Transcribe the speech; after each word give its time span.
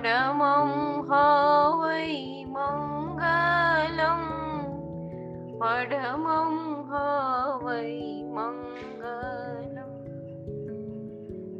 પડમં 0.00 0.70
હવૈ 1.08 2.44
મંગલમ 2.44 4.22
પડમં 5.58 6.54
હવૈ 6.90 7.90
મંગલમ 8.28 9.90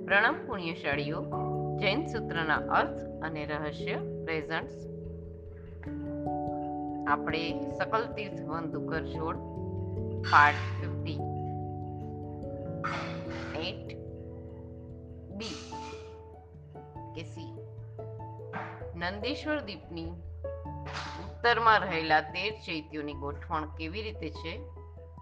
પ્રણમ 0.06 0.38
પુણ્યશાળીઓ 0.46 1.20
જૈન 1.80 2.06
સૂત્રના 2.06 2.58
અર્થ 2.72 3.04
અને 3.22 3.44
રહસ્ય 3.44 4.00
પ્રેઝન્ટ્સ 4.24 4.80
આપણે 7.08 7.44
સકલ 7.78 8.10
તીર્થ 8.16 8.42
વન 8.46 8.72
દુકર 8.72 9.02
જોડ 9.10 9.48
પાર્ટ 10.24 10.69
નંદેશ્વર 19.10 19.60
દ્વીપની 19.60 20.10
ઉત્તરમાં 21.22 21.78
રહેલા 21.80 22.20
તેર 22.34 22.50
ચૈત્યોની 22.66 23.14
ગોઠવણ 23.22 23.64
કેવી 23.78 24.02
રીતે 24.02 24.28
છે? 24.30 24.52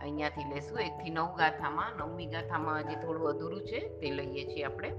અહીંયાથી 0.00 0.48
લેશું. 0.54 0.80
એકથી 0.80 1.10
નવ 1.10 1.28
ગાથામાં, 1.38 1.94
નવમી 1.96 2.26
ગાથામાં 2.26 2.80
હજી 2.80 2.98
થોડું 3.04 3.28
અધૂરું 3.30 3.62
છે 3.66 3.80
તે 4.00 4.10
લઈએ 4.10 4.44
છીએ 4.50 4.64
આપણે. 4.64 4.90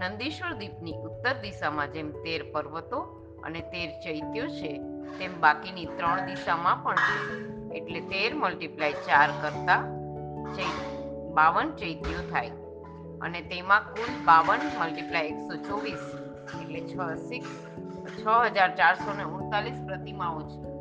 નંદેશ્વર 0.00 0.52
દ્વીપની 0.52 0.96
ઉત્તર 1.02 1.34
દિશામાં 1.42 1.92
જેમ 1.92 2.10
તેર 2.24 2.42
પર્વતો 2.52 3.00
અને 3.44 3.60
તેર 3.60 3.88
ચૈત્યો 4.04 4.50
છે, 4.56 4.72
તેમ 5.18 5.38
બાકીની 5.40 5.86
ત્રણ 5.86 6.26
દિશામાં 6.26 6.82
પણ 6.84 7.72
એટલે 7.72 8.00
તેર 8.00 8.34
મલ્ટીપ્લાય 8.34 8.92
ચાર 9.08 9.30
કરતા 9.42 9.80
બાવન 11.38 11.74
ચૈત્યો 11.76 12.28
થાય. 12.30 12.52
અને 13.20 13.40
તેમાં 13.54 13.88
કુલ 13.94 14.12
બાવન 14.24 14.70
મલ્ટીપ્લાય 14.80 15.34
એકસો 15.34 15.54
ચોવીસ, 15.68 16.04
એટલે 16.60 16.80
છ, 16.80 16.94
સિક્સ 17.28 17.52
છ 18.06 18.26
હજાર 18.46 18.76
ચારસો 18.76 19.14
ને 19.16 19.24
ઉડતાલીસ 19.24 19.86
પ્રતિમાઓ 19.86 20.40
છે. 20.40 20.76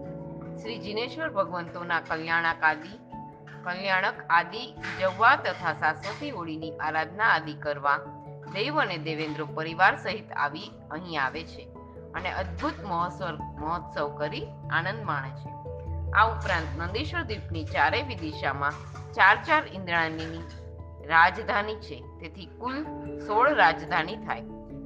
શ્રી 0.61 0.79
જીનેશ્વર 0.79 1.29
ભગવંતોના 1.29 1.99
કલ્યાણક 1.99 2.63
આદિ 2.63 2.99
કલ્યાણક 3.63 4.13
આદિ, 4.29 4.75
જવા 4.99 5.35
તથા 5.35 5.73
શાશ્વતી 5.73 6.31
હોળીની 6.31 6.71
આરાધના 6.77 7.25
આદિ 7.25 7.53
કરવા 7.53 7.97
દેવ 8.53 8.81
અને 8.81 8.97
દેવેન્દ્ર 8.97 9.43
પરિવાર 9.43 9.95
સહિત 9.95 10.31
આવી 10.31 10.71
અહીં 10.91 11.23
આવે 11.23 11.43
છે 11.43 11.69
અને 12.13 12.31
અદ્ભુત 12.31 12.73
મહોત્સવ 12.85 13.37
મહોત્સવ 13.59 14.17
કરી 14.17 14.47
આનંદ 14.71 15.05
માણે 15.05 15.29
છે. 15.29 15.49
આ 16.11 16.25
ઉપરાંત 16.25 16.81
નંદીશ્વર 16.81 17.23
દ્વીપની 17.23 17.65
ચારેય 17.65 18.03
દિશામાં 18.03 18.71
ચાર 19.13 19.35
ચાર 19.35 19.63
ઇન્દ્રાણીની 19.73 20.43
રાજધાની 21.05 21.75
છે. 21.75 22.03
તેથી 22.19 22.45
કુલ 22.45 22.83
સોળ 23.19 23.55
રાજધાની 23.55 24.15
થાય. 24.15 24.41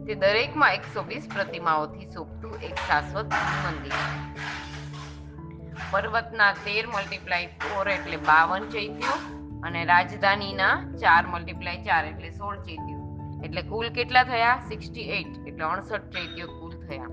તે 0.09 0.15
દરેકમાં 0.15 0.73
એકસો 0.73 1.03
વીસ 1.03 1.27
પ્રતિમાઓથી 1.33 2.11
શોભતું 2.11 2.61
એક 2.61 2.75
શાશ્વત 2.75 3.33
મંદિર. 3.33 3.91
છે 3.91 3.97
પર્વતના 5.91 6.53
તેર 6.53 6.87
મલ્ટીપ્લાય 6.87 7.45
ફોર 7.45 7.89
એટલે 7.89 8.17
બાવન 8.17 8.69
ચૈત્યો 8.69 9.13
અને 9.63 9.85
રાજધાનીના 9.85 10.83
ચાર 11.01 11.27
મલ્ટીપ્લાય 11.27 11.77
ચાર 11.77 12.05
એટલે 12.05 12.29
સોળ 12.29 12.57
ચૈત્યો. 12.57 13.17
એટલે 13.45 13.61
કુલ 13.61 13.89
કેટલા 13.89 14.23
થયા? 14.23 14.63
સિક્સટી 14.67 15.01
એટ 15.01 15.47
એટલે 15.47 15.65
અડસઠ 15.65 15.99
ચૈત્યો 15.99 16.47
કુલ 16.47 16.87
થયા. 16.87 17.05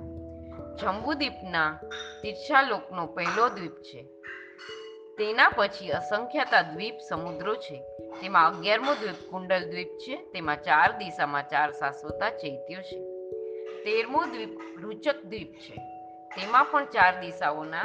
જંબુદ્વીપના 0.76 1.78
તીર્ષાલોકનો 2.22 3.06
પહેલો 3.06 3.48
દ્વીપ 3.48 3.72
છે. 3.72 4.15
તેના 5.18 5.52
પછી 5.56 5.88
અસંખ્યાતા 5.88 6.62
દ્વીપ 6.62 6.94
સમુદ્રો 7.08 7.54
છે. 7.54 7.82
તેમાં 8.20 8.48
અગિયારમો 8.48 8.94
દ્વીપ 8.94 9.30
કુંડલ 9.30 9.70
દ્વીપ 9.70 9.88
છે. 9.88 10.16
તેમાં 10.16 10.62
ચાર 10.62 10.98
દિશામાં 10.98 11.48
ચાર 11.48 11.72
શાશ્વતા 11.72 12.30
ચૈત્યો 12.30 12.82
છે. 12.82 13.00
તેરમો 13.84 14.26
દ્વીપ 14.26 14.60
રૂચક 14.82 15.24
દ્વીપ 15.24 15.52
છે. 15.52 15.74
તેમાં 16.36 16.66
પણ 16.70 16.84
ચાર 16.84 17.20
દિશાઓના 17.20 17.84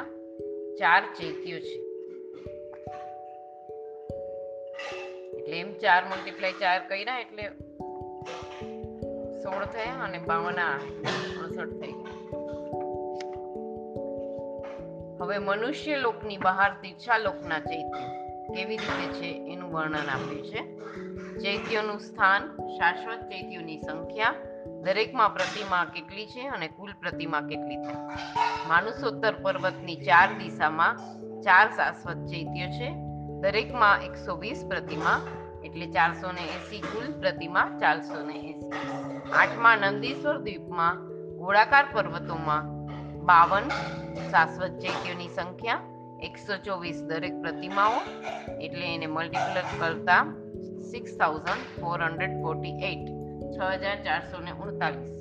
ચાર 0.79 1.01
ચૈત્યો 1.19 1.59
છે. 1.59 1.77
એટલે 5.37 5.59
એમ 5.59 5.73
ચાર 5.73 6.05
મલ્ટીપ્લાય 6.05 6.53
ચાર 6.53 6.79
કર્યા 6.87 7.19
એટલે 7.19 7.43
સોળ 9.43 9.65
થયા 9.65 10.03
અને 10.03 10.17
બાવન 10.17 10.53
અડસઠ 10.53 11.81
થઈ 11.81 11.91
ગયા. 11.91 12.10
હવે 15.21 15.37
મનુષ્ય 15.37 15.97
લોકની 15.97 16.37
બહાર 16.37 16.71
તીર્છા 16.81 17.17
લોકના 17.17 17.59
ચૈત્ય 17.59 18.27
કેવી 18.55 18.77
રીતે 18.77 19.13
છે 19.13 19.53
એનું 19.53 19.71
વર્ણન 19.73 19.95
આપ્યું 19.95 20.45
છે? 20.45 20.79
ચૈત્યોનું 21.39 21.99
સ્થાન, 21.99 22.57
શાશ્વત 22.67 23.19
ચૈત્યોની 23.21 23.77
સંખ્યા, 23.77 24.33
દરેકમાં 24.81 25.33
પ્રતિમા 25.33 25.85
કેટલી 25.85 26.25
છે 26.25 26.47
અને 26.47 26.67
કુલ 26.67 26.93
પ્રતિમા 26.93 27.41
કેટલી 27.41 27.77
છે? 27.77 27.93
માનુસોત્તર 28.67 29.33
પર્વતની 29.33 29.95
ચાર 29.95 30.27
દિશામાં 30.27 30.97
ચાર 31.41 31.69
શાશ્વત 31.69 32.25
ચૈત્ય 32.25 32.67
છે. 32.67 32.91
દરેકમાં 33.41 34.01
એકસો 34.01 34.35
વીસ 34.35 34.65
પ્રતિમા, 34.69 35.21
એટલે 35.63 35.85
ચારસો 35.85 36.31
ને 36.31 36.41
એસી, 36.41 36.81
કુલ 36.81 37.19
પ્રતિમા 37.19 37.77
ચારસો 37.79 38.27
ને 38.27 38.33
એસી. 38.33 38.71
આઠમા 39.31 39.75
નંદીશ્વર 39.75 40.37
દ્વીપમાં 40.37 41.07
ગોળાકાર 41.37 41.85
પર્વતોમાં 41.93 42.70
બાવન 43.29 43.67
શાશ્વત 44.31 44.73
ચૈત્યોની 44.83 45.31
સંખ્યા, 45.37 45.81
એકસો 46.27 46.55
ચોવીસ 46.65 46.99
દરેક 47.09 47.35
પ્રતિમાઓ, 47.43 47.99
એટલે 48.65 48.85
એને 48.95 49.07
મલ્ટીપ્લર 49.15 49.67
કરતા 49.81 50.23
six 50.91 51.13
thousand 51.19 51.65
four 51.79 52.03
hundred 52.05 52.35
forty 52.43 52.75
eight 52.91 53.05
છ 53.53 53.59
હજાર 53.81 53.99
ચારસો 54.07 54.41
ને 54.45 54.53
ઉડતાલીસ. 54.63 55.17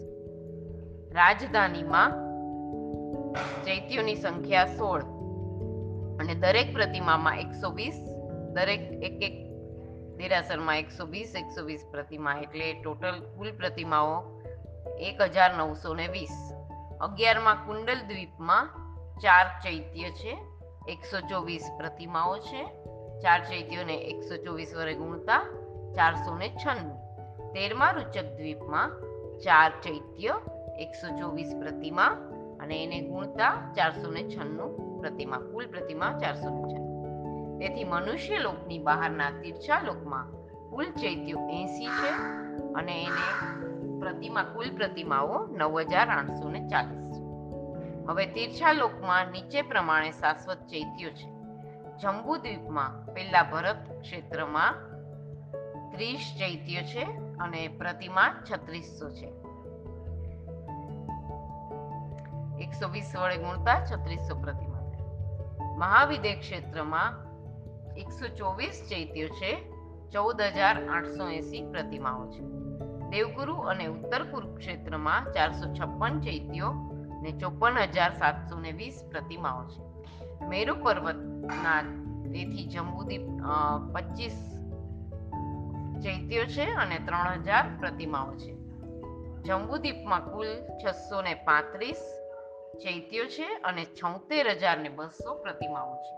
રાજધાનીમાં 1.18 2.16
ચૈત્યોની 3.66 4.18
સંખ્યા 4.24 4.70
સોળ 4.78 5.02
અને 6.20 6.34
દરેક 6.44 6.72
પ્રતિમામાં 6.78 7.42
એકસો 7.44 7.70
વીસ, 7.80 7.98
દરેક 8.56 8.86
એક 9.08 9.26
એક 9.28 9.36
દેરાસરમાં 10.20 10.80
એકસો 10.84 11.06
વીસ 11.16 11.34
એકસો 11.42 11.66
વીસ 11.68 11.84
પ્રતિમા, 11.92 12.38
એટલે 12.44 12.72
ટોટલ 12.80 13.20
કુલ 13.36 13.52
પ્રતિમાઓ 13.60 14.16
એક 15.10 15.22
હજાર 15.36 15.52
નવસો 15.58 15.94
ને 16.00 16.08
વીસ. 16.16 16.34
અગિયારમાં 17.00 17.66
કુંડલ 17.66 18.00
દ્વીપમાં 18.08 18.66
ચાર 19.20 19.46
ચૈત્ય 19.64 20.10
છે, 20.10 20.38
એકસો 20.88 21.20
ચોવીસ 21.20 21.70
પ્રતિમાઓ 21.78 22.38
છે, 22.38 22.64
ચાર 23.20 23.38
ચૈત્યોને 23.38 23.94
એકસો 23.94 24.36
ચોવીસ 24.36 24.74
વડે 24.76 24.94
ગુણતા 24.94 25.38
ચારસો 25.96 26.36
ને 26.36 26.48
છન્નું. 26.48 26.98
તેરમા 27.52 27.90
રૂચક 27.90 28.18
દ્વીપમાં 28.36 28.90
ચાર 29.38 29.70
ચૈત્ય, 29.70 30.34
એકસો 30.78 31.18
ચોવીસ 31.18 31.56
પ્રતિમા 31.60 32.06
અને 32.60 32.84
એને 32.84 33.00
ગુણતા 33.00 33.72
ચારસો 33.76 34.10
ને 34.10 34.22
છન્નું 34.22 35.00
પ્રતિમા, 35.00 35.38
કુલ 35.38 35.66
પ્રતિમા 35.66 36.18
ચારસો 36.18 36.50
ને 36.50 36.62
છન્નું. 36.62 37.58
તેથી 37.58 37.84
મનુષ્ય 37.84 38.38
લોકની 38.38 38.78
બહારના 38.78 39.30
તીર્થા 39.30 39.80
લોકમાં 39.80 40.32
કુલ 40.70 40.84
ચૈત્યો 40.90 41.38
એસી 41.48 41.86
છે 41.86 42.10
અને 42.72 43.04
એને 43.04 43.24
પ્રતિમા, 44.00 44.42
કુલ 44.42 44.76
પ્રતિમાઓ 44.76 45.46
નવ 45.46 45.80
હજાર 45.80 46.08
આઠસો 46.08 46.50
ને 46.50 46.68
ચાલીસ. 46.68 47.16
હવે 48.08 48.26
તીર્છા 48.26 48.72
લોકમાં 48.72 49.26
નીચે 49.26 49.62
પ્રમાણે 49.62 50.10
શાશ્વત 50.10 50.56
ચૈત્યો 50.56 51.10
છે. 51.10 51.28
જંબુ 52.02 52.36
દ્વીપમાં 52.36 53.14
પેલા 53.14 53.42
ભરત 53.42 54.00
ક્ષેત્રમાં 54.00 54.74
ત્રીસ 55.90 56.34
ચૈત્ય 56.38 56.82
છે 56.82 57.04
અને 57.38 57.68
પ્રતિમા 57.68 58.34
છત્રીસો 58.52 59.10
છે. 59.10 59.28
એકસો 62.64 62.88
વીસ 62.88 63.16
વડે 63.16 63.36
ગુણતા 63.36 63.84
છત્રીસો 63.84 64.34
પ્રતિમા 64.34 64.70
મહાવિદે 65.76 66.34
ક્ષેત્રમાં 66.34 67.30
એકસો 67.94 68.28
ચોવીસ 68.28 68.86
ચૈત્યો 68.90 69.28
છે, 69.28 69.72
ચૌદ 70.12 70.40
હજાર 70.40 70.88
આઠસો 70.88 71.28
એસી 71.28 71.62
પ્રતિમાઓ 71.70 72.26
છે. 72.30 72.59
દેવગુરુ 73.10 73.54
અને 73.54 73.86
ઉત્તર 73.86 74.22
કુરુક્ષેત્રમાં 74.22 75.32
ચારસો 75.32 75.74
છપ્પન 75.74 76.20
ચૈત્યો 76.20 76.72
ને 77.22 77.32
ચોપન 77.32 77.78
હજાર 77.78 78.12
સાતસો 78.18 78.60
ને 78.60 78.72
વીસ 78.72 79.04
પ્રતિમાઓ 79.10 79.64
છે. 79.68 79.82
મેરુ 80.46 80.74
પર્વતના 80.74 81.82
તેથી 82.32 82.68
જંબુદ્વીપ 82.68 83.26
પચીસ 83.94 84.36
ચૈત્યો 86.04 86.44
છે 86.44 86.64
અને 86.74 86.98
ત્રણ 86.98 87.32
હજાર 87.32 87.64
પ્રતિમાઓ 87.80 88.34
છે. 88.36 88.52
જંબુદ્વીપમાં 89.42 90.24
કુલ 90.32 90.46
છસો 90.84 91.22
ને 91.22 91.34
પાંત્રીસ 91.34 92.00
ચૈત્યો 92.84 93.24
છે 93.24 93.48
અને 93.64 93.84
છોતેર 93.84 94.48
હજાર 94.48 94.78
ને 94.78 94.88
બસો 94.88 95.34
પ્રતિમાઓ 95.34 95.94
છે. 95.96 96.14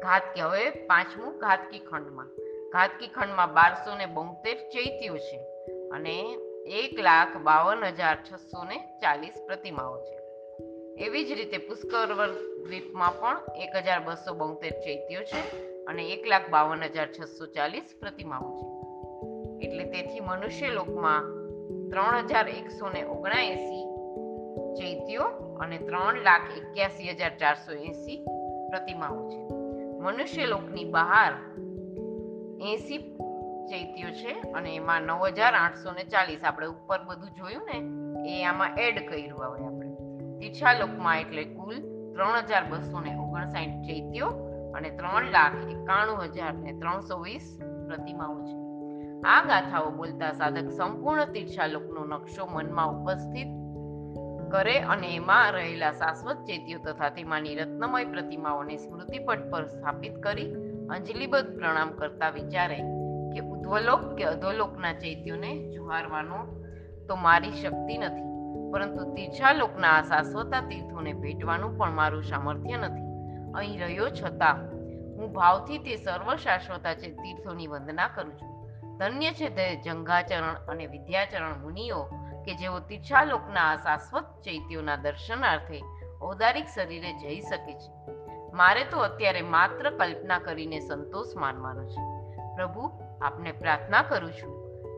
ઘાતકી, 0.00 0.40
હવે 0.40 0.70
પાંચમું 0.70 1.38
ઘાતકી 1.38 1.78
ખંડમાં. 1.78 2.26
ઘાતકી 2.72 3.08
ખંડમાં 3.08 3.54
બારસો 3.54 3.96
ને 3.96 4.06
બોતેર 4.06 4.56
ચૈત્યો 4.56 5.16
છે. 5.16 5.47
અને 5.92 6.36
એક 6.66 7.00
લાખ 7.00 7.36
બાવન 7.36 7.84
હજાર 7.84 8.16
છસો 8.16 8.64
ને 8.64 8.78
ચાલીસ 8.78 9.42
પ્રતિમાઓ 9.46 10.00
છે. 10.00 10.18
એવી 11.04 11.24
જ 11.24 11.32
રીતે 11.32 11.58
પુષ્કરવર 11.58 12.28
દ્વીપમાં 12.66 13.20
પણ 13.20 13.40
એક 13.56 13.76
હજાર 13.76 14.00
બસો 14.04 14.34
બોતેર 14.34 14.70
ચૈત્યો 14.70 15.22
છે 15.22 15.68
અને 15.84 16.08
એક 16.08 16.26
લાખ 16.26 16.50
બાવન 16.50 16.84
હજાર 16.84 17.06
છસો 17.06 17.46
ચાલીસ 17.46 17.94
પ્રતિમાઓ 18.00 18.56
છે. 18.56 18.78
એટલે 19.66 19.84
તેથી 19.84 20.20
મનુષ્ય 20.20 20.70
લોકમાં 20.70 21.22
ત્રણ 21.90 22.26
હજાર 22.26 22.48
એકસો 22.48 22.88
ને 22.88 23.04
ઓગણાએસી 23.04 23.84
ચૈત્યો 24.74 25.24
અને 25.60 25.78
ત્રણ 25.78 26.14
લાખ 26.14 26.42
એક્યાસી 26.56 27.10
હજાર 27.10 27.36
ચારસો 27.38 27.72
એંસી 27.72 28.24
પ્રતિમાઓ 28.70 29.30
છે. 29.30 29.38
મનુષ્ય 29.98 30.46
લોકની 30.46 30.84
બહાર 30.84 31.32
એંસી 32.60 33.18
ચૈત્યો 33.70 34.10
છે 34.10 34.32
અને 34.52 34.74
એમાં 34.74 35.02
નવ 35.02 35.22
હજાર 35.26 35.54
આઠસો 35.54 35.92
ને 35.92 36.04
ચાલીસ. 36.04 36.44
આપણે 36.44 36.66
ઉપર 36.66 37.00
બધું 37.04 37.34
જોયું 37.34 37.66
ને, 37.72 37.78
એ 38.32 38.44
આમાં 38.44 38.78
એડ 38.78 39.08
કર્યું 39.08 39.44
હવે 39.44 39.66
આપણે. 39.66 39.90
તીર્છા 40.40 40.72
લોકમાં 40.72 41.20
એટલે 41.20 41.44
કુલ 41.44 41.76
ત્રણ 42.14 42.48
હજાર 42.48 42.64
બસો 42.70 43.00
ને 43.00 43.16
ઓગણસાઠ 43.18 43.82
ચૈત્યો 43.86 44.30
અને 44.74 44.90
ત્રણ 44.90 45.30
લાખ 45.30 45.58
એકાણું 45.70 46.24
હજાર 46.24 46.54
ને 46.54 46.72
ત્રણસો 46.72 47.18
વીસ 47.22 47.46
પ્રતિમાઓ 47.86 48.38
છે. 48.40 48.56
આ 49.24 49.40
ગાથાઓ 49.44 49.90
બોલતા 49.90 50.32
સાધક 50.32 50.68
સંપૂર્ણ 50.70 51.24
તીર્છાલોકનો 51.24 52.04
નકશો 52.04 52.46
મનમાં 52.46 52.90
ઉપસ્થિત 52.90 53.48
કરે 54.50 54.76
અને 54.78 55.08
એમાં 55.14 55.52
રહેલા 55.52 55.92
શાશ્વત 55.92 56.38
ચેતીઓ 56.44 56.78
તથા 56.78 57.08
તેમાંની 57.08 57.54
રત્નમય 57.54 58.04
પ્રતિમાઓને 58.04 58.76
સ્મૃતિપટ 58.76 59.50
પર 59.50 59.66
સ્થાપિત 59.66 60.14
કરી 60.18 60.54
અંજલિબદ્ધ 60.90 61.50
પ્રણામ 61.56 61.90
કરતા 61.90 62.30
વિચારે 62.30 62.78
કે 63.32 63.40
ઉદ્વલોક 63.40 64.14
કે 64.14 64.24
અધોલોકના 64.24 64.92
ચૈત્યોને 64.92 65.72
જુહારવાનો 65.72 66.64
તો 67.08 67.16
મારી 67.16 67.52
શક્તિ 67.52 67.98
નથી. 67.98 68.28
પરંતુ 68.72 69.14
તીર્છાલોકના 69.14 69.88
આ 69.88 70.02
શાશ્વતા 70.02 70.60
તીર્થોને 70.60 71.12
ભેટવાનું 71.12 71.78
પણ 71.78 71.90
મારું 71.90 72.22
સામર્થ્ય 72.22 72.76
નથી. 72.76 73.08
અહીં 73.54 73.80
રહ્યો 73.80 74.08
છતાં, 74.08 74.56
હું 75.16 75.32
ભાવથી 75.32 75.78
તે 75.78 75.96
સર્વ 75.96 76.36
શાશ્વતા 76.36 76.94
તીર્થોની 76.94 77.66
વંદના 77.66 78.08
કરું 78.08 78.32
છું. 78.32 78.58
ધન્ય 78.98 79.30
છે 79.30 79.48
તે 79.48 79.76
જંઘાચરણ 79.76 80.54
અને 80.68 80.86
વિદ્યાચરણ 80.86 81.60
મુનિઓ 81.60 82.02
કે 82.44 82.54
જેઓ 82.54 82.78
તીર્છાલોકના 82.78 83.60
આ 83.60 83.76
શાશ્વત 83.76 84.24
ચૈત્યોના 84.44 84.96
દર્શનાર્થે 84.96 85.82
ઔદારિક 86.22 86.66
શરીરે 86.74 87.12
જઈ 87.12 87.40
શકે 87.40 87.72
છે. 87.72 87.90
મારે 88.52 88.84
તો 88.84 88.98
અત્યારે 88.98 89.42
માત્ર 89.42 89.90
કલ્પના 89.90 90.38
કરીને 90.38 90.80
સંતોષ 90.80 91.36
માનવાનો 91.36 91.84
છે. 91.88 92.00
પ્રભુ 92.56 93.07
આપને 93.22 93.52
પ્રાર્થના 93.52 94.02
કરું 94.02 94.32
છું 94.32 94.52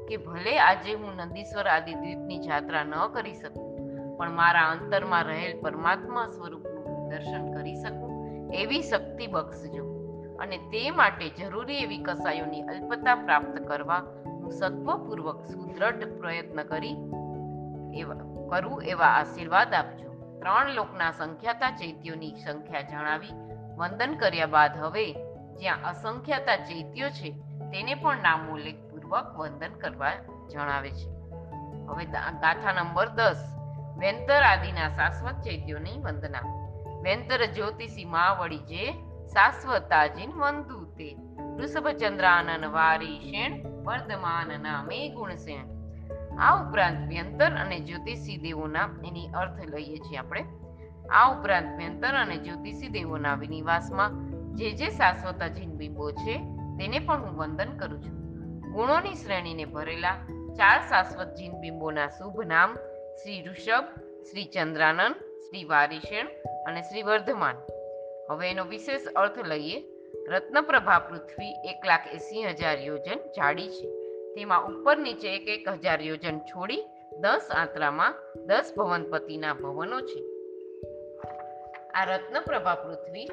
કે 0.09 0.17
ભલે 0.17 0.59
આજે 0.59 0.95
હું 0.95 1.13
નંદીશ્વર 1.17 1.67
આદિ 1.67 1.95
દ્વીપની 1.95 2.39
જાત્રા 2.39 2.85
ન 2.85 2.95
કરી 3.13 3.35
શકું, 3.35 3.69
પણ 4.17 4.31
મારા 4.31 4.67
અંતરમાં 4.71 5.25
રહેલ 5.25 5.61
પરમાત્મા 5.61 6.27
સ્વરૂપનું 6.27 7.09
દર્શન 7.09 7.53
કરી 7.53 7.75
શકું, 7.75 8.13
એવી 8.55 8.83
શક્તિ 8.83 9.27
બક્ષજો. 9.27 9.85
અને 10.41 10.59
તે 10.59 10.91
માટે 10.91 11.29
જરૂરી 11.29 11.79
એવી 11.79 11.99
કસાયોની 11.99 12.63
અલ્પતા 12.63 13.15
પ્રાપ્ત 13.15 13.57
કરવા 13.69 14.03
હું 14.25 14.51
સત્વપૂર્વક 14.51 15.41
સુદ્રઢ 15.45 16.05
પ્રયત્ન 16.19 16.63
કરી 16.63 16.97
એવા, 17.95 18.21
કરું 18.51 18.83
એવા 18.83 19.07
આશીર્વાદ 19.07 19.75
આપજો. 19.75 20.09
ત્રણ 20.41 20.75
લોકના 20.75 21.11
સંખ્યાતા 21.11 21.71
ચૈત્યોની 21.71 22.35
સંખ્યા 22.45 22.81
જણાવી 22.81 23.35
વંદન 23.77 24.15
કર્યા 24.15 24.47
બાદ 24.47 24.77
હવે 24.77 25.07
જ્યાં 25.61 25.85
અસંખ્યાતા 25.85 26.57
ચૈત્યો 26.57 27.11
છે 27.11 27.35
તેને 27.73 27.95
પણ 27.95 28.23
નામોલ્લેખપૂર્વક 28.23 29.39
વંદન 29.39 29.75
કરવા 29.79 30.13
જણાવે 30.53 30.91
છે. 30.91 31.09
હવે 31.87 32.05
ગાથા 32.05 32.73
નંબર 32.73 33.09
દસ. 33.09 33.41
વેંતર 33.99 34.43
આદિના 34.43 34.89
શાશ્વત 34.89 35.43
ચૈત્યોની 35.43 35.99
વંદના. 36.01 36.45
વેંતર 37.03 37.47
જ્યોતિષી 37.47 38.05
માવળી 38.05 38.59
જે 38.59 38.93
શાશ્વતાજીન 39.27 40.33
વંદુ 40.33 40.85
તે 40.85 41.17
વૃષભચંદ્રાનન 41.57 42.65
વારી 42.67 43.19
શેણ, 43.21 43.53
વર્ધમાન 43.85 44.61
નામે 44.61 45.09
ગુણસેણ 45.09 45.81
આ 46.39 46.63
ઉપરાંત 46.63 47.09
વ્યંતર 47.09 47.53
અને 47.53 47.81
જ્યોતિષી 47.81 48.37
દેવોના 48.37 48.89
એની 49.05 49.29
અર્થ 49.29 49.61
લઈએ 49.69 49.97
છીએ 49.97 50.19
આપણે. 50.19 50.45
આ 51.13 51.27
ઉપરાંત 51.33 51.77
વ્યંતર 51.77 52.15
અને 52.15 52.37
જ્યોતિષી 52.37 52.89
દેવોના 52.89 53.35
વિનિવાસમાં 53.35 54.11
જે 54.55 54.71
જે 54.71 54.89
શાશ્વતાજીન 54.91 55.71
બિંબો 55.71 56.11
છે 56.11 56.60
તેને 56.81 56.99
પણ 56.99 57.21
હું 57.21 57.39
વંદન 57.39 57.77
કરું 57.77 58.03
છું. 58.03 58.15
ગુણોની 58.73 59.15
શ્રેણીને 59.15 59.65
ભરેલા 59.65 60.15
ચાર 60.57 60.81
શાશ્વત 60.81 61.35
જીન 61.35 61.53
બિંબોના 61.53 62.09
શુભ 62.09 62.45
નામ 62.45 62.77
શ્રી 63.23 63.43
ઋષભ, 63.43 63.85
શ્રી 64.23 64.45
ચંદ્રાનંદ, 64.45 65.15
શ્રી 65.17 65.65
વારિષેણ 65.65 66.27
અને 66.67 66.83
શ્રી 66.83 67.03
વર્ધમાન. 67.03 67.57
હવે 68.31 68.51
એનો 68.51 68.65
વિશેષ 68.65 69.07
અર્થ 69.17 69.39
લઈએ. 69.47 69.85
રત્નપ્રભા 70.29 70.99
પૃથ્વી 70.99 71.53
એક 71.53 71.87
લાખ 71.87 72.07
એસી 72.15 72.43
હજાર 72.43 72.79
યોજન 72.79 73.19
જાડી 73.19 73.69
છે. 73.69 73.91
તેમાં 74.35 74.67
ઉપર 74.67 74.99
નીચે 74.99 75.35
એક 75.35 75.49
એક 75.49 75.69
હજાર 75.69 76.03
યોજન 76.03 76.39
છોડી 76.39 76.85
દસ 77.21 77.49
આંતરામાં 77.55 78.15
દસ 78.47 78.75
ભવનપતિના 78.77 79.55
ભવનો 79.55 80.01
છે. 80.01 80.21
આ 81.91 82.05
રત્નપ્રભા 82.05 82.75
પૃથ્વી 82.75 83.29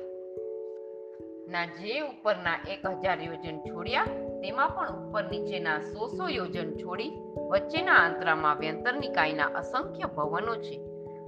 ના 1.47 1.65
જે 1.65 1.99
ઉપરના 1.99 2.59
એક 2.69 2.87
હજાર 2.87 3.19
યોજન 3.23 3.59
છોડ્યા, 3.59 4.03
તેમાં 4.41 4.69
પણ 4.69 4.89
ઉપર 4.89 5.23
નીચેના 5.23 5.79
સો 5.79 6.07
સો 6.07 6.27
યોજન 6.27 6.77
છોડી 6.77 7.11
વચ્ચેના 7.49 7.93
આંતરામાં 7.93 8.57
વ્યંતર 8.57 8.93
નિકાયના 8.93 9.45
અસંખ્ય 9.45 10.05
ભવનો 10.05 10.55
છે. 10.55 10.81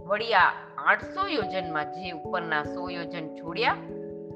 વળી 0.05 0.33
આ 0.33 0.51
આઠસો 0.77 1.27
યોજનમાં 1.27 1.91
જે 1.91 2.11
ઉપરના 2.11 2.63
સો 2.63 2.89
યોજન 2.89 3.35
છોડ્યા, 3.35 3.73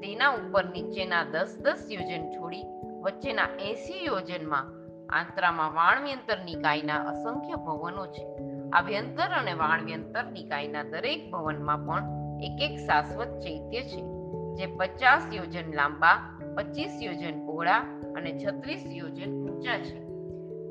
તેના 0.02 0.30
ઉપર 0.30 0.64
નીચેના 0.64 1.24
દસ 1.24 1.58
દસ 1.60 1.86
યોજન 1.90 2.30
છોડી 2.30 2.64
વચ્ચેના 3.02 3.48
એસી 3.60 4.04
યોજનમાં 4.04 4.64
આંતરામાં 5.08 5.74
વાણવ્યંતર 5.74 6.38
નિકાયના 6.38 6.96
અસંખ્ય 6.96 7.54
ભવનો 7.54 8.06
છે. 8.06 8.26
આ 8.72 8.80
વ્યંતર 8.80 9.28
અને 9.28 9.52
વાણવ્યંતર 9.52 10.24
નિકાયના 10.24 10.82
દરેક 10.82 11.30
ભવનમાં 11.30 11.86
પણ 11.86 12.02
એક 12.42 12.70
એક 12.70 12.78
શાશ્વત 12.78 13.40
ચૈત્ય 13.40 13.82
છે. 13.82 14.23
જે 14.54 14.66
પચાસ 14.66 15.22
યોજન 15.32 15.74
લાંબા, 15.74 16.40
પચીસ 16.56 16.90
યોજન 17.02 17.46
પહોળા 17.46 17.78
અને 18.16 18.38
છત્રીસ 18.38 18.84
યોજન 18.86 19.30
ઊંચા 19.32 19.78
છે. 19.78 20.04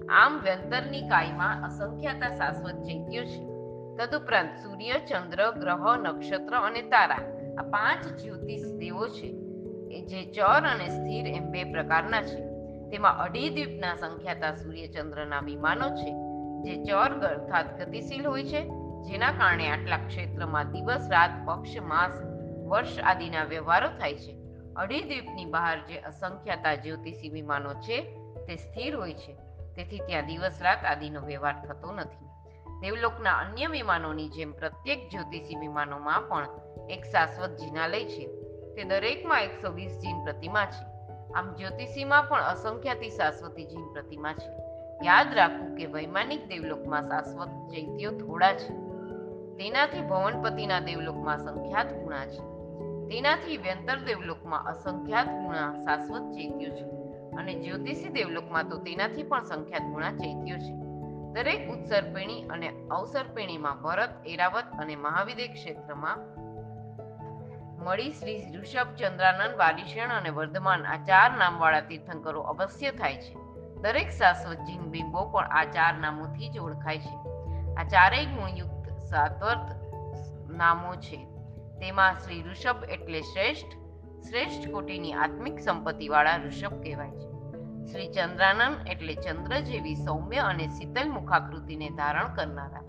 આમ 0.08 0.40
વ્યંતરની 0.40 1.02
કાયમાં 1.02 1.66
અસંખ્યાતા 1.66 2.36
શાશ્વત 2.36 2.84
ચૈત્યો 2.84 3.24
છે. 3.26 3.54
તદુપરાંત 3.98 4.50
સૂર્ય, 4.64 4.94
ચંદ્ર, 4.94 5.52
ગ્રહ, 5.52 5.98
નક્ષત્ર 5.98 6.56
અને 6.56 6.82
તારા 6.82 7.18
આ 7.58 7.62
પાંચ 7.62 8.22
જ્યોતિષ 8.22 8.62
દેવો 8.78 9.08
છે. 9.08 9.44
જે 10.06 10.32
ચર 10.32 10.64
અને 10.68 10.90
સ્થિર 10.90 11.28
એમ 11.28 11.46
બે 11.46 11.64
પ્રકારના 11.64 12.22
છે. 12.22 12.46
તેમાં 12.90 13.18
અઢી 13.18 13.50
દ્વીપના 13.50 13.96
સંખ્યાતા 13.96 14.56
સૂર્ય, 14.56 14.88
ચંદ્રના 14.88 15.40
વિમાનો 15.40 15.90
છે. 15.90 16.12
જે 16.64 16.84
ચર 16.84 17.28
અર્થાત 17.28 17.82
ગતિશીલ 17.82 18.28
હોય 18.28 18.44
છે. 18.44 18.64
જેના 19.04 19.32
કારણે 19.32 19.70
આટલા 19.70 19.98
ક્ષેત્રમાં 19.98 20.72
દિવસ, 20.72 21.10
રાત, 21.12 21.30
પક્ષ, 21.46 21.82
માસ 21.82 22.33
વર્ષ 22.68 23.00
આદિના 23.00 23.44
વ્યવહારો 23.44 23.88
થાય 23.88 24.16
છે. 24.16 24.38
અઢી 24.76 25.04
દ્વીપની 25.04 25.46
બહાર 25.46 25.86
જે 25.86 25.98
અસંખ્યાતા 25.98 26.76
જ્યોતિષી 26.76 27.30
વિમાનો 27.30 27.74
છે, 27.74 28.02
તે 28.48 28.56
સ્થિર 28.56 28.96
હોય 28.96 29.14
છે. 29.14 29.38
તેથી 29.76 30.00
ત્યાં 30.00 30.26
દિવસ 30.26 30.62
રાત 30.62 30.86
આદિનો 30.86 31.22
વ્યવહાર 31.22 31.66
થતો 31.66 31.92
નથી. 31.92 32.26
દેવલોકના 32.80 33.34
અન્ય 33.34 33.68
વિમાનોની 33.68 34.30
જેમ 34.30 34.52
પ્રત્યેક 34.52 35.10
જ્યોતિષી 35.10 35.56
વિમાનોમાં 35.56 36.28
પણ 36.28 36.48
એક 36.90 37.04
શાશ્વત 37.04 37.50
જિનાલય 37.50 38.06
છે. 38.06 38.28
તે 38.76 38.84
દરેકમાં 38.84 39.42
એકસો 39.42 39.72
વીસ 39.72 39.92
જીન 39.92 40.24
પ્રતિમા 40.24 40.66
છે. 40.66 40.94
આમ 41.32 41.56
જ્યોતિષીમાં 41.56 42.24
પણ 42.24 42.42
અસંખ્યાતી 42.42 43.10
શાશ્વતી 43.10 43.66
જીન 43.66 43.94
પ્રતિમા 43.94 44.34
છે. 44.34 44.52
યાદ 45.06 45.34
રાખવું 45.34 45.76
કે 45.76 45.86
વૈમાનિક 45.86 46.48
દેવલોકમાં 46.48 47.02
શાશ્વત 47.02 47.48
ચૈત્યો 47.48 48.12
થોડા 48.12 48.54
છે. 48.54 48.74
તેનાથી 49.58 50.02
ભવનપતિના 50.02 50.80
દેવલોકમાં 50.80 51.38
સંખ્યાત 51.38 51.94
ગુણા 51.94 52.26
છે. 52.26 52.53
તેનાથી 53.08 53.58
વ્યંતર 53.58 53.98
દેવલોકમાં 53.98 54.64
અસંખ્યાત 54.66 55.26
ગુણા 55.26 55.74
શાશ્વત 55.74 56.22
ચૈત્યો 56.22 56.70
છે. 56.76 56.84
અને 57.36 57.54
જ્યોતિષી 57.54 58.10
દેવલોકમાં 58.10 58.70
તો 58.70 58.78
તેનાથી 58.78 59.24
પણ 59.24 59.44
સંખ્યાત 59.44 59.82
ગુણા 59.82 60.12
ચૈત્યો 60.12 60.58
છે. 60.58 60.84
દરેક 61.34 61.70
ઉત્સર્પિણી 61.70 62.44
અને 62.44 62.70
અવસર્પિણીમાં 62.92 63.82
ભરત 63.82 64.10
એરાવત 64.26 64.64
અને 64.80 64.96
મહાવિદે 64.96 65.48
ક્ષેત્રમાં 65.48 66.18
મળી 67.84 68.12
શ્રી 68.12 68.46
ઋષભ 68.56 68.96
ચંદ્રાનંદ 68.96 69.58
વાલીશેણ 69.58 70.10
અને 70.10 70.30
વર્ધમાન 70.30 70.86
આ 70.86 70.98
ચાર 70.98 71.32
નામવાળા 71.38 71.82
તીર્થંકરો 71.82 72.42
અવશ્ય 72.42 72.92
થાય 72.92 73.18
છે. 73.18 73.34
દરેક 73.74 74.10
શાશ્વત 74.10 74.58
જીન 74.58 74.82
બિંબો 74.82 75.26
પણ 75.26 75.44
આ 75.44 75.64
ચાર 75.64 75.94
નામોથી 75.94 76.50
જ 76.50 76.60
ઓળખાય 76.60 76.98
છે. 76.98 77.16
આ 77.74 77.84
ચારેય 77.84 78.26
ગુણયુક્ત 78.26 78.98
સાત્વર્થ 78.98 79.84
નામો 80.50 80.96
છે. 80.96 81.33
તેમાં 81.80 82.20
શ્રી 82.20 82.44
ઋષભ 82.44 82.84
એટલે 82.90 83.22
શ્રેષ્ઠ 83.22 83.74
શ્રેષ્ઠ 84.30 84.72
કોટીની 84.72 85.14
આત્મિક 85.14 85.60
સંપત્તિવાળા 85.60 86.38
ઋષભ 86.38 86.84
કહેવાય 86.84 87.12
છે. 87.12 87.30
શ્રી 87.92 88.08
ચંદ્રાનંદ 88.08 88.88
એટલે 88.88 89.14
ચંદ્ર 89.14 89.60
જેવી 89.60 89.96
સૌમ્ય 89.96 90.38
અને 90.38 90.68
શીતલ 90.68 91.10
મુખાકૃતિને 91.10 91.90
ધારણ 91.90 92.36
કરનારા. 92.36 92.84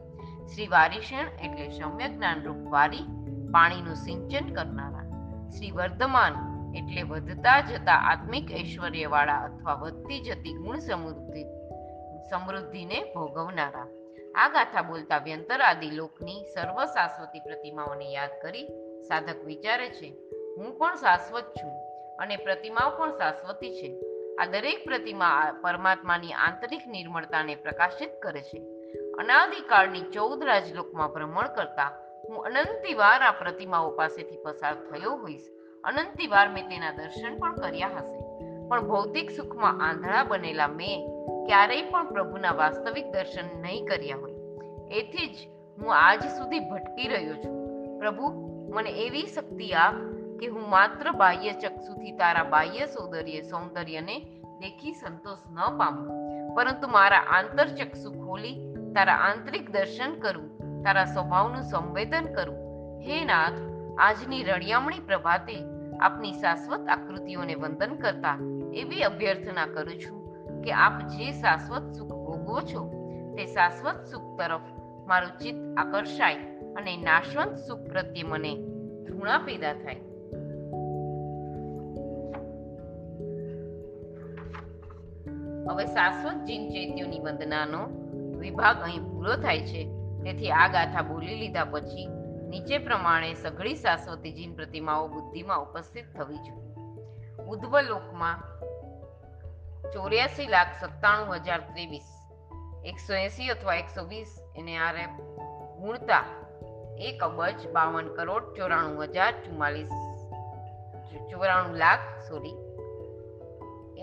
શ્રી 0.55 0.67
વારિષણ 0.67 1.27
એટલે 1.45 1.69
સમ્યક 1.69 2.17
જ્ઞાનરૂપ 2.17 2.71
વારી, 2.71 3.07
પાણીનું 3.53 3.95
સિંચન 3.95 4.55
કરનારા. 4.55 5.05
શ્રી 5.51 5.71
વર્ધમાન 5.71 6.35
એટલે 6.77 7.03
વધતા 7.03 7.61
જતા 7.61 7.95
આત્મિક 7.95 8.53
ઐશ્વર્યવાળા 8.53 9.39
અથવા 9.39 9.75
વધતી 9.75 10.21
જતી 10.21 10.53
ગુણ 10.53 10.79
સમૃદ્ધિ, 10.79 11.45
સમૃદ્ધિને 12.31 13.05
ભોગવનારા. 13.15 14.04
આ 14.37 14.49
ગાથા 14.49 14.83
બોલતા 14.83 15.19
વ્યંતર 15.19 15.61
આદિ 15.61 15.91
લોકની 15.91 16.45
સર્વ 16.55 16.85
શાશ્વતી 16.85 17.41
પ્રતિમાઓને 17.41 18.13
યાદ 18.13 18.31
કરી 18.43 18.67
સાધક 19.09 19.45
વિચારે 19.45 19.89
છે, 19.89 20.09
હું 20.57 20.79
પણ 20.79 20.95
શાશ્વત 20.95 21.43
છું 21.43 21.73
અને 22.19 22.37
પ્રતિમાઓ 22.37 22.99
પણ 22.99 23.11
શાશ્વતી 23.11 23.75
છે. 23.75 24.01
આ 24.37 24.47
દરેક 24.47 24.85
પ્રતિમા 24.85 25.59
પરમાત્માની 25.61 26.33
આંતરિક 26.33 26.81
નિર્મળતાને 26.87 27.55
પ્રકાશિત 27.55 28.11
કરે 28.23 28.43
છે. 28.43 28.63
અનાદિકાળની 29.19 30.01
ચૌદ 30.01 30.45
રાજલોકમાં 30.45 31.09
ભ્રમણ 31.09 31.47
કરતા 31.47 31.91
હું 32.29 32.45
અનંતિવાર 32.45 33.23
આ 33.23 33.31
પ્રતિમાઓ 33.31 33.91
પાસેથી 33.91 34.43
પસાર 34.45 34.75
થયો 34.75 35.11
હોઈશ. 35.11 35.47
અનંતિવાર 35.85 36.49
મેં 36.49 36.69
તેના 36.69 36.93
દર્શન 36.93 37.39
પણ 37.39 37.55
કર્યા 37.55 37.89
હશે. 37.89 38.25
પણ 38.69 38.89
ભૌતિક 38.89 39.31
સુખમાં 39.31 39.89
આંધળા 39.89 40.25
બનેલા 40.25 40.69
મેં 40.69 41.25
ક્યારેય 41.47 41.83
પણ 41.83 42.09
પ્રભુના 42.09 42.53
વાસ્તવિક 42.53 43.13
દર્શન 43.13 43.61
નહીં 43.61 43.87
કર્યા 43.87 44.17
હોય. 44.17 44.33
એથી 44.91 45.27
જ 45.27 45.37
હું 45.83 45.95
આજ 45.95 46.23
સુધી 46.23 46.61
ભટકી 46.61 47.09
રહ્યો 47.09 47.35
છું. 47.35 47.65
પ્રભુ, 47.99 48.29
મને 48.75 48.91
એવી 48.91 49.27
શક્તિ 49.27 49.73
આપ 49.73 49.95
કે 50.41 50.47
હું 50.47 50.71
માત્ર 50.71 51.13
બાહ્ય 51.13 51.53
ચક્ષુથી 51.53 52.13
તારા 52.13 52.45
બાહ્ય 52.45 52.87
સૌંદર્ય, 52.87 53.41
સૌંદર્યને 53.41 54.21
દેખી 54.59 54.93
સંતોષ 54.93 55.39
ન 55.53 55.79
પામું. 55.79 56.09
પરંતુ 56.55 56.89
મારા 56.89 57.19
આંતરચક્ષુ 57.19 58.27
ખોલી, 58.27 58.75
તારા 58.95 59.15
આંતરિક 59.15 59.71
દર્શન 59.71 60.15
કરું, 60.15 60.59
તારા 60.85 61.05
સ્વભાવનું 61.05 61.63
સંવેદન 61.63 62.35
કરું. 62.35 62.57
હે 63.01 63.25
નાથ, 63.25 63.53
આજની 63.99 64.43
રળિયામણી 64.43 64.99
પ્રભાતે 64.99 65.57
આપની 66.01 66.33
શાશ્વત 66.33 66.89
આકૃતિઓને 66.89 67.55
વંદન 67.55 67.95
કરતા 67.95 68.39
એવી 68.75 69.03
અભ્યર્થના 69.03 69.67
કરું 69.67 70.01
છું 70.01 70.24
કે 70.65 70.73
આપ 70.73 71.01
જે 71.01 71.33
શાશ્વત 71.33 71.93
સુખ 71.93 72.09
ભોગવો 72.09 72.61
છો, 72.61 72.91
તે 73.37 73.47
શાશ્વત 73.47 74.05
સુખ 74.05 74.39
તરફ 74.39 74.61
મારું 75.07 75.39
ચિત્ત 75.39 75.79
આકર્ષાય 75.79 76.37
અને 76.75 76.97
નાશવંત 76.97 77.59
સુખ 77.59 77.79
પ્રત્યે 77.79 78.23
મને 78.23 78.57
ધૃણા 79.05 79.39
પેદા 79.39 79.73
થાય. 79.73 79.97
હવે 85.71 85.87
શાશ્વત 85.87 86.45
જીન 86.45 86.69
ચૈત્યોની 86.69 87.19
વંદનાનો 87.19 87.83
વિભાગ 88.39 88.77
અહીં 88.83 89.05
પૂરો 89.11 89.37
થાય 89.37 89.61
છે. 89.61 89.85
તેથી 90.25 90.51
આ 90.51 90.69
ગાથા 90.69 91.03
બોલી 91.03 91.35
લીધા 91.35 91.65
પછી 91.65 92.07
નીચે 92.49 92.79
પ્રમાણે 92.79 93.35
સઘળી 93.35 93.75
શાશ્વતી 93.75 94.33
જીન 94.33 94.55
પ્રતિમાઓ 94.55 95.09
બુદ્ધિમાં 95.09 95.61
ઉપસ્થિત 95.61 96.05
થવી 96.17 96.37
જોઈએ. 96.37 96.75
ઉદ્ધવ 97.45 97.81
લોકમાં 97.81 98.55
ચોર્યાસી 99.93 100.47
લાખ 100.47 100.73
સત્તાણું 100.81 101.37
હજાર 101.37 101.61
ત્રેવીસ. 101.61 102.09
એકસો 102.85 103.15
એસી 103.15 103.51
અથવા 103.51 103.75
એકસો 103.75 104.03
વીસ 104.05 104.33
એને 104.57 104.75
આરે 104.77 105.05
ગુણતા 105.81 106.25
એક 106.99 107.23
અબજ 107.23 107.67
બાવન 107.73 108.09
કરોડ 108.17 108.45
ચોરાણું 108.57 109.05
હજાર 109.05 109.33
ચુમ્માલીસ 109.33 109.93
ચોરાણું 111.31 111.77
લાખ 111.77 112.07
સોરી 112.29 112.57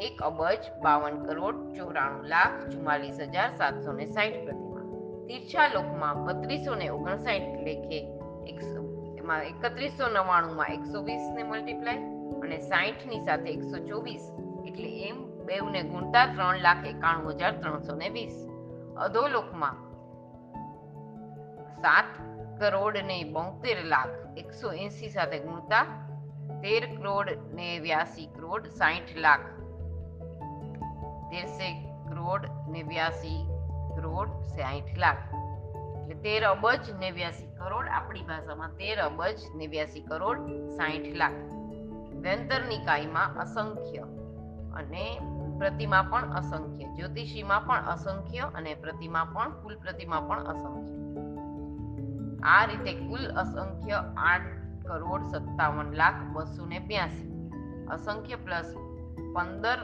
એક 0.08 0.22
અબજ 0.22 0.70
બાવન 0.84 1.16
કરોડ 1.26 1.60
ચોરાણું 1.78 2.26
લાખ 2.26 2.58
ચુમ્માલીસ 2.70 3.20
હજાર 3.20 3.50
સાતસો 3.58 3.94
ને 3.94 4.06
સાઠ 4.06 4.40
પ્રતિમા. 4.46 4.86
તીર્છા 5.28 5.68
લોકમાં 5.68 6.24
બત્રીસો 6.26 6.76
ને 6.76 6.88
ઓગણસાઠ 6.90 7.52
લેખે 7.64 8.00
એકસો, 8.48 8.82
એમાં 9.18 9.44
એકત્રીસો 9.44 10.08
નવ્વાણુંમાં 10.08 10.68
એકસો 10.68 11.02
વીસ 11.02 11.26
ને 11.36 11.44
મલ્ટીપ્લાય 11.44 12.02
અને 12.44 12.58
સાહીઠની 12.62 13.26
સાથે 13.26 13.50
એકસો 13.50 13.78
ચોવીસ, 13.88 14.26
એટલે 14.68 14.90
એમ 15.10 15.31
બેવને 15.52 15.84
ગુણતા 15.84 16.26
ત્રણ 16.26 16.58
લાખ 16.58 16.86
એકાણું 16.86 17.32
હજાર 17.32 17.52
ત્રણસો 17.52 17.96
ને 17.96 18.10
વીસ. 18.10 18.48
અધોલોકમાં 18.98 19.76
સાત 21.82 22.12
કરોડ 22.60 22.98
ને 22.98 23.24
બોતેર 23.24 23.84
લાખ 23.86 24.38
એકસો 24.38 24.74
એસી 24.74 25.10
સાથે 25.10 25.40
ગુણતા 25.40 25.84
તેર 26.64 26.86
કરોડ 26.98 27.30
ને 27.54 27.80
વ્યાસી 27.80 28.26
કરોડ 28.26 28.66
સાઠ 28.66 29.18
લાખ. 29.18 29.40
તેરસે 31.32 31.84
કરોડ 32.10 32.46
ને 32.68 32.84
વ્યાસી 32.84 33.48
કરોડ 33.96 34.28
સાઠ 34.28 34.98
લાખ. 34.98 35.18
એટલે 36.02 36.14
તેર 36.14 36.44
અબજ 36.44 36.92
નેવ્યાસી 37.00 37.46
કરોડ 37.46 37.88
આપણી 37.88 38.22
ભાષામાં 38.22 38.70
તેર 38.70 39.00
અબજ 39.00 39.40
નેવ્યાસી 39.56 40.02
કરોડ 40.02 40.50
સાઠ 40.70 41.14
લાખ. 41.16 41.38
વ્યંતર 42.22 42.62
નિકાયમાં 42.70 43.38
અસંખ્ય 43.38 44.00
અને 44.76 45.20
પ્રતિમા 45.62 46.02
પણ 46.12 46.34
અસંખ્ય. 46.34 46.86
જ્યોતિષીમાં 46.86 47.62
પણ 47.68 47.86
અસંખ્ય 47.86 48.40
અને 48.40 48.74
પ્રતિમા 48.74 49.24
પણ 49.24 49.64
કુલ 49.64 49.76
પ્રતિમા 49.78 50.20
પણ 50.20 50.44
અસંખ્ય. 50.44 51.02
આ 52.44 52.66
રીતે 52.66 52.94
કુલ 52.94 53.28
અસંખ્ય 53.28 54.04
આઠ 54.18 54.42
કરોડ 54.86 55.24
સત્તાવન 55.24 55.94
લાખ 55.94 56.14
બસો 56.34 56.66
ને 56.66 56.80
બ્યાસી. 56.80 57.52
અસંખ્ય 57.92 58.36
પ્લસ 58.36 58.76
પંદર 59.36 59.78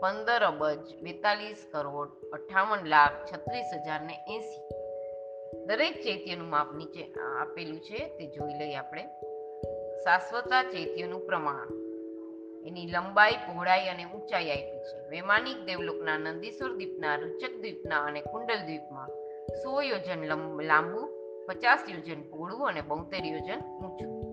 પંદર 0.00 0.42
અબજ 0.42 0.78
બેતાલીસ 1.02 1.66
કરોડ 1.72 2.08
અઠાવન 2.32 2.86
લાખ 2.86 3.12
છત્રીસ 3.32 3.66
હજાર 3.74 4.00
ને 4.00 4.14
એસી. 4.36 4.62
દરેક 5.66 5.94
ચૈત્યનું 5.94 6.50
માપ 6.50 6.74
નીચે 6.74 7.12
આપેલું 7.40 7.80
છે, 7.80 8.08
તે 8.18 8.26
જોઈ 8.26 8.54
લઈએ 8.54 8.76
આપણે. 8.76 9.04
શાશ્વતા 10.04 10.62
ચૈત્યનું 10.62 11.26
પ્રમાણ. 11.26 11.83
એની 12.64 12.86
લંબાઈ, 12.86 13.32
પહોળાઈ 13.32 13.88
અને 13.88 14.04
ઊંચાઈ 14.04 14.50
આપી 14.50 14.78
છે. 14.78 15.08
વૈમાનિક 15.08 15.64
દેવલોકના 15.64 16.18
નંદીસુર 16.18 16.72
દ્વીપના 16.72 17.16
રૂચક 17.16 17.60
દ્વીપના 17.60 18.02
અને 18.02 18.20
કુંડલ 18.20 18.66
દ્વીપમાં 18.66 19.08
સો 19.62 19.82
યોજન 19.82 20.24
લંબ- 20.24 21.08
પચાસ 21.46 21.84
યોજન 21.88 22.22
પહોળું 22.22 22.68
અને 22.68 22.80
બોતેર 22.80 23.24
યોજન 23.24 23.60
ઊંચું. 23.60 24.24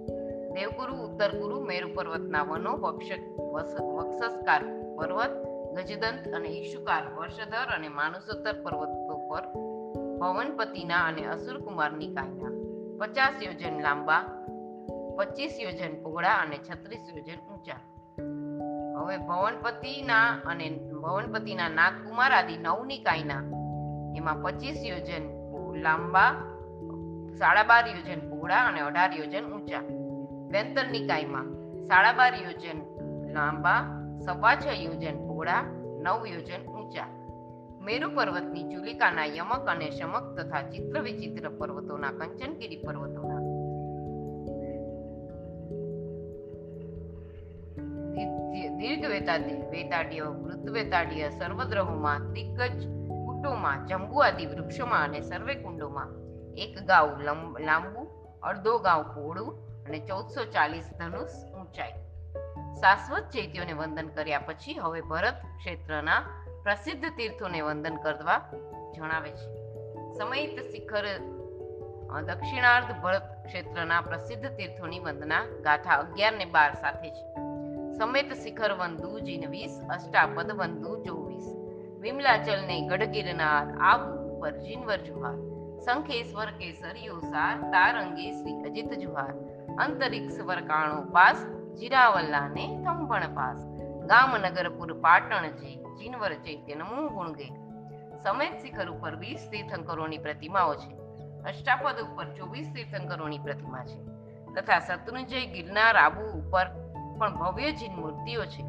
દેવગુરુ, 0.53 0.93
ઉત્તરગુરુ, 0.93 1.59
મેરુ 1.59 1.93
પર્વતના 1.93 2.43
વનો 2.43 2.77
વક્ષ 2.77 3.11
વક્ષસકાર 3.79 4.63
પર્વત, 4.97 5.29
ગજદંત 5.77 6.27
અને 6.27 6.47
ઈશુકાર 6.47 7.13
વર્ષધર 7.13 7.75
અને 7.75 7.89
માનુસોત્તર 7.89 8.53
પર્વતો 8.53 9.27
પર 9.27 9.41
પવનપતિના 10.19 11.05
અને 11.05 11.25
અસુરકુમારની 11.25 12.07
કાયના. 12.07 12.51
પચાસ 12.99 13.43
યોજન 13.43 13.81
લાંબા, 13.81 14.45
પચીસ 15.17 15.57
યોજન 15.59 16.03
પહોળા 16.03 16.29
અને 16.29 16.57
છત્રીસ 16.57 17.11
યોજન 17.15 17.53
ઊંચા. 17.53 17.90
હવે 18.95 19.17
ભવનપતિના 19.17 20.29
અને 20.45 20.69
ભવનપતિના 21.03 21.69
નાગકુમાર 21.69 22.31
આદિ 22.31 22.57
નવની 22.57 22.97
કાયના 22.97 23.43
એમાં 24.17 24.41
પચીસ 24.43 24.79
યોજન 24.85 25.25
લાંબા, 25.81 26.31
સાડા 27.39 27.63
બાર 27.63 27.85
યોજન 27.87 28.21
પહોળા 28.29 28.63
અને 28.65 28.81
અઢાર 28.81 29.11
યોજન 29.13 29.45
ઊંચા. 29.53 29.83
વેંતર 30.51 30.85
નિકાયમાં 30.87 31.47
સાડા 31.87 32.13
બાર 32.13 32.33
યોજન 32.35 32.79
લાંબા, 33.33 33.79
સવા 34.25 34.55
છ 34.55 34.65
યોજન 34.65 35.17
પહોળા 35.27 35.63
નવ 36.03 36.27
યોજન 36.27 36.61
ઊંચા. 36.65 37.09
મેરુ 37.81 38.09
પર્વતની 38.09 38.63
ચુલિકાના 38.63 39.25
યમક 39.25 39.67
અને 39.67 39.87
શમક 39.91 40.25
તથા 40.37 40.61
ચિત્ર 40.61 41.01
વિચિત્ર 41.01 41.49
પર્વતોના 41.49 42.11
કંચનગીરી 42.11 42.83
પર્વતોના 42.87 43.30
દી- 48.81 48.95
દીર્ઘ 48.95 49.11
વેતાડી 49.11 49.69
વેતાડીય 49.69 50.21
વૃત્ત 50.21 51.39
સર્વદ્રહોમાં 51.39 52.33
દિગ્ગજ 52.33 52.87
કુટુંબમાં 53.07 53.85
જંબુ 53.85 54.19
આદિ 54.19 54.45
વૃક્ષોમાં 54.45 55.03
અને 55.03 55.21
સર્વે 55.21 55.55
કુંડોમાં. 55.55 56.07
એક 56.55 56.85
ગાઉ 56.85 57.21
લાંબુ 57.59 58.07
અડધો 58.43 58.79
ગાઉ 58.79 59.03
પહોળું 59.03 59.83
અને 59.85 59.99
ચૌદસો 59.99 60.45
ચાલીસ 60.45 60.89
ધનુષ 60.99 61.29
ઊંચાઈ. 61.57 61.91
શાશ્વત 62.73 63.21
ચૈત્યોને 63.21 63.73
વંદન 63.73 64.07
કર્યા 64.07 64.39
પછી 64.39 64.73
હવે 64.73 65.01
ભરત 65.01 65.35
ક્ષેત્રના 65.57 66.21
પ્રસિદ્ધ 66.63 67.05
તીર્થોને 67.05 67.61
વંદન 67.61 67.95
કરવા 67.95 68.51
જણાવે 68.95 69.31
છે. 69.31 69.55
સમયિત 70.13 70.59
શિખર 70.59 71.05
દક્ષિણાર્ધ 72.21 73.01
ભરત 73.01 73.43
ક્ષેત્રના 73.45 74.01
પ્રસિદ્ધ 74.01 74.45
તીર્થોની 74.45 74.99
વંદના 74.99 75.45
ગાથા 75.63 75.93
અગિયાર 75.93 76.33
ને 76.33 76.45
બાર 76.45 76.73
સાથે 76.73 77.09
છે. 77.09 77.50
સમેત 78.01 78.33
શિખર 78.33 78.73
વંદુ 78.73 79.19
જીન 79.19 79.49
વીસ, 79.49 79.81
અષ્ટાપદ 79.89 80.51
વંદુ 80.51 81.03
ચોવીસ. 81.03 81.43
વિમલાચલ 81.99 82.67
ને 82.67 82.87
ગઢ 82.87 83.03
ગિરનાર 83.03 83.77
આબુ 83.79 84.49
જીનવર 84.49 84.97
જુહાર. 84.97 85.35
શંખેશ્વર 85.79 86.45
કેસરીયો 86.45 87.19
સાર, 87.19 87.61
તારંગે 87.61 88.31
શ્રી 88.31 88.63
અજિત 88.63 88.93
જુહાર. 88.93 89.33
અંતરિક્ષ 89.75 90.39
વરકાણો 90.39 91.01
પાસ 91.01 91.45
જીરાવલ્લા 91.79 92.47
ને 92.47 92.67
થંભણ 92.67 93.19
પાસ. 93.19 93.57
ગામ 94.05 94.37
નગરપુર 94.37 94.93
પાટણ 94.93 95.47
જી 95.47 95.75
જીનવર 95.75 96.33
ચૈત્ય 96.33 96.73
ગુણ 97.13 97.31
ગે. 97.31 97.53
સમેત 98.23 98.53
શિખર 98.61 98.89
ઉપર 98.89 99.15
વીસ 99.15 99.49
તીર્થંકરોની 99.51 100.17
પ્રતિમાઓ 100.17 100.75
છે. 100.75 100.95
અષ્ટાપદ 101.43 101.95
ઉપર 102.01 102.25
ચોવીસ 102.25 102.73
તીર્થંકરોની 102.75 103.39
પ્રતિમા 103.39 103.85
છે. 103.85 104.03
તથા 104.53 104.79
શત્રુંજય 104.79 105.45
ગિરનાર 105.45 105.95
આબુ 105.95 106.39
ઉપર 106.39 106.90
પણ 107.21 107.39
ભવ્ય 107.39 107.71
જીન 107.71 107.95
મૂર્તિઓ 107.95 108.45
છે. 108.45 108.63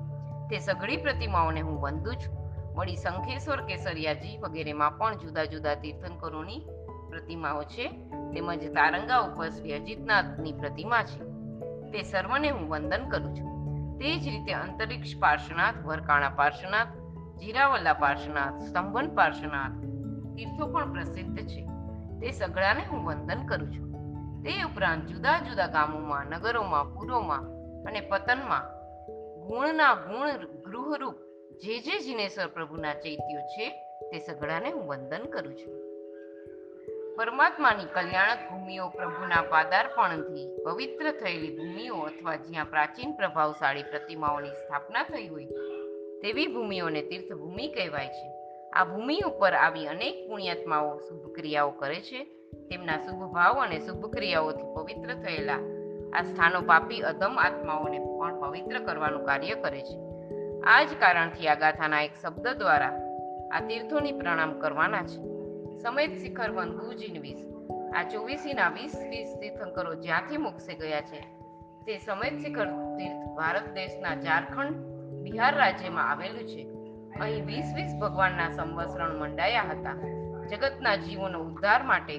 તે 0.51 0.59
સઘળી 0.59 0.97
પ્રતિમાઓને 0.97 1.61
હું 1.61 1.81
વંદું 1.81 2.17
છું. 2.17 2.51
વળી 2.75 2.97
શંખેશ્વર 2.97 3.61
કેસરિયાજી 3.61 4.39
વગેરેમાં 4.39 4.99
પણ 4.99 5.19
જુદા 5.19 5.45
જુદા 5.45 5.75
તીર્થંકરોની 5.75 6.59
પ્રતિમાઓ 7.11 7.63
છે. 7.63 7.89
તેમજ 8.35 8.73
તારંગા 8.73 9.19
ઉપર 9.19 9.49
શ્રી 9.49 9.73
અજીતનાથની 9.73 10.53
પ્રતિમા 10.53 11.03
છે. 11.03 11.25
તે 11.91 12.03
સર્વને 12.03 12.51
હું 12.51 12.69
વંદન 12.69 13.09
કરું 13.09 13.37
છું. 13.37 13.49
તે 13.99 14.17
જ 14.17 14.29
રીતે 14.29 14.53
અંતરિક્ષ 14.53 15.19
પાર્શ્વનાથ, 15.21 15.75
વરકાણા 15.85 16.29
પાર્શ્વનાથ, 16.29 16.87
જીરાવલ્લા 17.39 17.93
પાર્શ્વનાથ, 17.93 18.63
સ્તંભન 18.63 19.15
પાર્શ્વનાથ 19.15 19.73
તીર્થો 20.37 20.67
પણ 20.67 20.93
પ્રસિદ્ધ 20.93 21.47
છે. 21.47 21.67
તે 22.21 22.31
સઘળાને 22.31 22.85
હું 22.91 23.05
વંદન 23.05 23.47
કરું 23.47 23.73
છું. 23.73 23.93
તે 24.43 24.63
ઉપરાંત 24.63 25.07
જુદા 25.07 25.39
જુદા 25.39 25.67
ગામોમાં, 25.67 26.27
નગરોમાં, 26.27 26.95
પુરોમાં 26.95 27.62
અને 27.87 28.01
પતનમાં 28.01 28.65
ગુણના 29.49 29.95
ગુણ 29.95 30.47
ગૃહરૂપ 30.63 31.15
જે 31.63 31.79
જે 31.79 31.99
જિનેશ્વર 31.99 32.47
પ્રભુના 32.47 32.95
ચૈત્યો 32.95 33.41
છે, 33.41 33.71
તે 34.11 34.19
સઘળાને 34.19 34.71
હું 34.71 34.89
વંદન 34.89 35.25
કરું 35.25 35.55
છું. 35.55 35.75
પરમાત્માની 37.17 37.85
કલ્યાણક 37.85 38.39
ભૂમિઓ 38.51 38.89
પ્રભુના 38.89 39.43
પાદાર્પણથી 39.43 40.47
પવિત્ર 40.65 41.13
થયેલી 41.13 41.57
ભૂમિઓ 41.57 41.95
અથવા 41.95 42.37
જ્યાં 42.37 42.71
પ્રાચીન 42.71 43.13
પ્રભાવશાળી 43.13 43.83
પ્રતિમાઓની 43.83 44.51
સ્થાપના 44.51 45.03
થઈ 45.03 45.29
હોય, 45.29 45.47
તેવી 46.23 46.47
ભૂમિઓને 46.47 47.03
તીર્થભૂમિ 47.03 47.69
કહેવાય 47.69 48.09
છે. 48.09 48.29
આ 48.71 48.85
ભૂમિ 48.85 49.21
ઉપર 49.21 49.53
આવી 49.53 49.87
અનેક 49.87 50.29
પુણ્યાત્માઓ 50.29 50.99
શુભ 50.99 51.35
ક્રિયાઓ 51.35 51.71
કરે 51.71 52.01
છે. 52.01 52.25
તેમના 52.69 52.99
શુભ 52.99 53.33
ભાવ 53.35 53.55
અને 53.55 53.79
શુભ 53.79 54.13
ક્રિયાઓથી 54.13 54.73
પવિત્ર 54.77 55.15
થયેલા 55.15 55.59
આ 56.13 56.23
સ્થાનો 56.23 56.61
પાપી 56.61 57.01
અધમ 57.01 57.39
આત્માઓને 57.39 57.99
પણ 57.99 58.41
પવિત્ર 58.41 58.79
કરવાનું 58.79 59.25
કાર્ય 59.25 59.55
કરે 59.55 59.81
છે. 59.81 59.97
આ 60.63 60.83
જ 60.83 60.89
કારણથી 61.01 61.49
આ 61.49 61.55
ગાથાના 61.55 62.03
એક 62.03 62.11
શબ્દ 62.23 62.49
દ્વારા 62.49 62.93
આ 63.53 63.61
તીર્થોની 63.61 64.13
પ્રણામ 64.13 64.53
કરવાના 64.61 65.03
છે. 65.03 65.21
સમેત 65.79 66.11
શિખર 66.11 66.51
વંદુ 66.51 66.93
જીનવીસ 66.93 67.41
આ 67.95 68.03
ચોવીસીના 68.03 68.69
વીસ 68.69 68.95
વીસ 69.11 69.31
તીર્થંકરો 69.41 69.95
જ્યાંથી 69.95 70.37
મોક્ષે 70.37 70.75
ગયા 70.75 71.01
છે, 71.01 71.21
તે 71.87 71.99
સમેત 71.99 72.39
શિખર 72.39 72.69
તીર્થ 72.99 73.25
ભારત 73.37 73.67
દેશના 73.75 74.15
ઝારખંડ, 74.17 74.77
બિહાર 75.23 75.55
રાજ્યમાં 75.57 76.11
આવેલું 76.11 76.47
છે. 76.49 76.63
અહીં 77.21 77.47
વીસ 77.47 77.73
વીસ 77.77 77.93
ભગવાનના 78.01 78.51
સંવસરણ 78.51 79.19
મંડાયા 79.19 79.63
હતા. 79.63 79.97
જગતના 80.51 80.97
જીવોનો 80.97 81.39
ઉદ્ધાર 81.41 81.83
માટે 81.83 82.19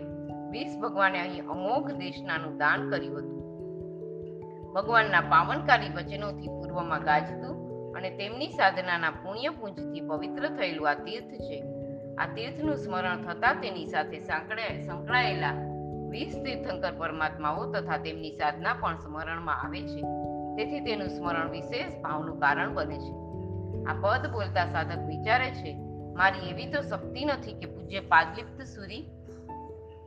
વીસ 0.50 0.80
ભગવાને 0.80 1.20
અહીં 1.22 1.48
અમોઘ 1.48 1.92
દેશનાનું 1.92 2.58
દાન 2.58 2.90
કર્યું 2.90 3.18
હતું. 3.18 3.33
ભગવાનના 4.76 5.22
પાવનકારી 5.22 5.90
વચનોથી 5.90 6.48
પૂર્વમાં 6.48 7.04
ગાજતું 7.04 7.56
અને 7.98 8.10
તેમની 8.10 8.48
સાધનાના 8.48 9.10
પુણ્ય 9.10 9.50
પૂંજથી 9.50 10.02
પવિત્ર 10.02 10.50
થયેલું 10.50 10.90
આ 10.90 10.94
તીર્થ 10.94 11.34
છે. 11.42 11.64
આ 12.18 12.26
તીર્થનું 12.26 12.78
સ્મરણ 12.78 13.22
થતાં 13.22 13.56
તેની 13.56 13.86
સાથે 13.86 14.20
સાંકળાય 14.20 14.82
સંકળાયેલા 14.88 15.54
વીસ 16.10 16.34
તીર્થંકર 16.46 16.92
પરમાત્માઓ 16.98 17.72
તથા 17.72 17.98
તેમની 17.98 18.32
સાધના 18.32 18.74
પણ 18.74 18.96
સ્મરણમાં 18.96 19.62
આવે 19.66 19.82
છે. 19.82 20.02
તેથી 20.56 20.80
તેનું 20.80 21.10
સ્મરણ 21.10 21.50
વિશેષ 21.50 22.02
ભાવનું 22.02 22.40
કારણ 22.40 22.74
બને 22.74 22.98
છે. 22.98 23.14
આ 23.86 23.94
પદ 24.02 24.32
બોલતા 24.32 24.66
સાધક 24.66 25.08
વિચારે 25.08 25.52
છે, 25.52 25.78
મારી 26.16 26.50
એવી 26.50 26.66
તો 26.66 26.82
શક્તિ 26.82 27.26
નથી 27.26 27.54
કે 27.54 27.66
પૂજ્ય 27.66 28.00
પાદલિપ્ત 28.00 28.62
સુરી 28.62 29.06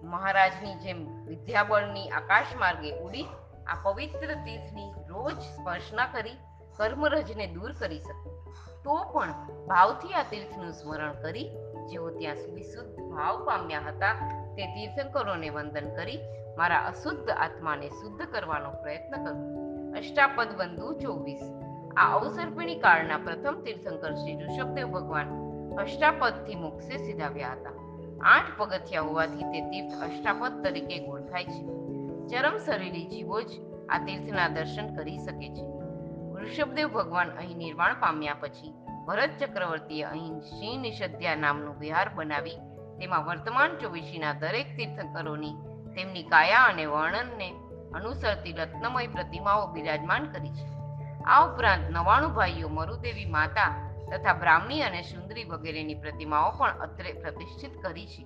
મહારાજની 0.03 0.75
જેમ 0.75 1.25
વિદ્યાબળની 1.25 2.09
આકાશ 2.09 2.47
માર્ગે 2.61 2.91
ઉડી 3.01 3.27
આ 3.69 3.75
પવિત્ર 3.83 4.35
તીર્થની 4.35 4.93
રોજ 5.09 5.35
સ્પર્શના 5.35 6.07
કરી 6.07 6.31
કર્મરજને 6.77 7.47
દૂર 7.47 7.73
કરી 7.73 7.99
શકું. 7.99 8.37
તો 8.85 9.05
પણ 9.05 9.33
ભાવથી 9.67 10.15
આ 10.15 10.23
તીર્થનું 10.23 10.73
સ્મરણ 10.73 11.13
કરી, 11.23 11.51
જેઓ 11.91 12.11
ત્યાં 12.11 12.37
સુધી 12.37 12.63
શુદ્ધ 12.63 13.11
ભાવ 13.11 13.47
પામ્યા 13.47 13.81
હતા, 13.81 14.13
તે 14.57 14.67
તીર્થંકરોને 14.67 15.51
વંદન 15.51 15.95
કરી 15.95 16.19
મારા 16.59 16.79
અશુદ્ધ 16.79 17.31
આત્માને 17.31 17.89
શુદ્ધ 17.89 18.23
કરવાનો 18.23 18.71
પ્રયત્ન 18.71 19.25
કરું. 19.25 19.67
અષ્ટાપદ 19.93 20.57
બંધુ 20.57 20.99
ચોવીસ. 20.99 21.41
આ 21.97 22.19
અવસર્પિણી 22.19 22.75
કાળના 22.75 23.19
પ્રથમ 23.19 23.63
તીર્થંકર 23.65 24.15
શ્રી 24.15 24.39
ઋષભદેવ 24.43 24.89
ભગવાન 24.89 25.47
અષ્ટાપદથી 25.77 26.55
મોક્ષે 26.55 26.97
સીધાવ્યા 26.97 27.53
હતા. 27.53 27.71
આઠ 28.23 28.45
પગથિયા 28.57 29.03
હોવાથી 29.03 29.43
તે 29.43 29.61
તીર્થ 29.61 29.95
અષ્ટાપદ 29.95 30.63
તરીકે 30.63 31.07
ઓળખાય 31.09 31.45
છે. 31.45 31.86
ચરમ 32.31 32.57
શરીરી 32.59 33.07
જીવો 33.07 33.43
જ 33.43 33.51
આ 33.89 33.99
તીર્થના 33.99 34.49
દર્શન 34.49 34.97
કરી 34.97 35.19
શકે 35.19 35.49
છે. 35.49 35.65
ઋષભદેવ 36.43 36.89
ભગવાન 36.89 37.31
અહીં 37.31 37.57
નિર્વાણ 37.57 37.95
પામ્યા 38.01 38.35
પછી 38.35 38.75
ભરત 39.07 39.31
ચક્રવર્તીએ 39.39 40.05
અહીં 40.05 40.41
સિંહ 40.41 40.81
નિષધ્યા 40.81 41.35
નામનું 41.35 41.79
વિહાર 41.79 42.09
બનાવી 42.15 42.59
તેમાં 42.99 43.27
વર્તમાન 43.27 43.77
ચોવીસીના 43.77 44.33
દરેક 44.33 44.77
તીર્થંકરોની 44.77 45.55
તેમની 45.95 46.23
કાયા 46.23 46.65
અને 46.65 46.87
વર્ણનને 46.87 47.49
અનુસરતી 47.95 48.53
રત્નમય 48.53 49.07
પ્રતિમાઓ 49.07 49.67
બિરાજમાન 49.67 50.33
કરી 50.33 50.49
છે. 50.49 50.67
આ 51.25 51.47
ઉપરાંત 51.47 51.91
નવાણું 51.91 52.35
ભાઈઓ 52.35 52.69
મરુદેવી 52.69 53.25
માતા 53.25 53.93
તથા 54.13 54.33
બ્રાહ્મણી 54.33 54.83
અને 54.83 55.03
સુંદરી 55.03 55.45
વગેરેની 55.45 55.95
પ્રતિમાઓ 55.95 56.51
પણ 56.51 56.81
અત્રે 56.81 57.13
પ્રતિષ્ઠિત 57.13 57.83
કરી 57.83 58.07
છે. 58.07 58.23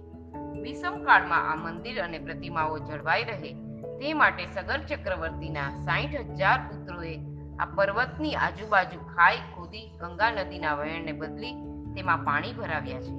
વિષમ 0.62 1.04
કાળમાં 1.04 1.52
આ 1.52 1.54
મંદિર 1.54 2.02
અને 2.02 2.18
પ્રતિમાઓ 2.18 2.78
જળવાઈ 2.78 3.24
રહે 3.24 3.69
તે 4.00 4.12
માટે 4.14 4.44
સગર 4.44 4.80
ચક્રવર્તીના 4.90 5.70
સાઠ 5.86 6.14
હજાર 6.28 6.60
પુત્રોએ 6.68 7.14
આ 7.60 7.66
પર્વતની 7.78 8.34
આજુબાજુ 8.34 8.98
ખાઈ 9.14 9.42
ખોદી 9.54 9.86
ગંગા 10.00 10.30
નદીના 10.30 10.74
વહેણને 10.74 11.12
બદલી 11.12 11.52
તેમાં 11.94 12.24
પાણી 12.24 12.52
ભરાવ્યા 12.52 13.00
છે. 13.00 13.12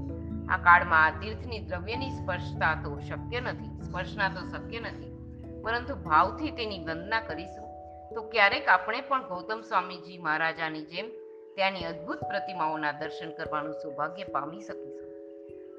આ 0.50 0.58
કાળમાં 0.58 1.06
આ 1.06 1.12
તીર્થની 1.20 1.60
દ્રવ્યની 1.60 2.12
સ્પર્શતા 2.12 2.76
તો 2.76 3.00
શક્ય 3.00 3.42
નથી, 3.42 3.72
સ્પર્શના 3.84 4.30
તો 4.30 4.42
શક્ય 4.48 4.80
નથી, 4.80 5.12
પરંતુ 5.64 5.96
ભાવથી 5.96 6.52
તેની 6.52 6.80
વંદના 6.80 7.20
કરીશું. 7.20 7.68
તો 8.16 8.22
ક્યારેક 8.22 8.68
આપણે 8.68 9.02
પણ 9.02 9.28
ગૌતમ 9.28 9.62
સ્વામીજી 9.62 10.18
મહારાજાની 10.18 10.86
જેમ 10.86 11.08
ત્યાંની 11.56 11.86
અદ્ભુત 11.86 12.20
પ્રતિમાઓના 12.20 12.92
દર્શન 12.92 13.32
કરવાનું 13.32 13.74
સૌભાગ્ય 13.74 14.24
પામી 14.24 14.62
શકીશું. 14.62 15.10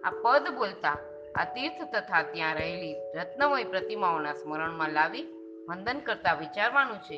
આ 0.05 0.11
પદ 0.25 0.55
બોલતા 0.55 0.97
આ 1.37 1.45
તીર્થ 1.45 1.83
તથા 1.93 2.23
ત્યાં 2.23 2.55
રહેલી 2.55 2.97
રત્નમય 3.15 3.65
પ્રતિમાઓના 3.65 4.33
સ્મરણમાં 4.33 4.91
લાવી 4.91 5.23
વંદન 5.69 6.01
કરતા 6.01 6.35
વિચારવાનું 6.35 6.99
છે 6.99 7.17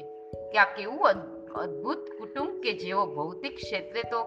કે 0.52 0.58
આ 0.58 0.64
કેવું 0.64 1.08
અદ્ભુત 1.54 2.04
કુટુંબ 2.18 2.60
કે 2.60 2.72
જેઓ 2.72 3.06
ભૌતિક 3.06 3.56
ક્ષેત્રે 3.56 4.02
તો 4.02 4.20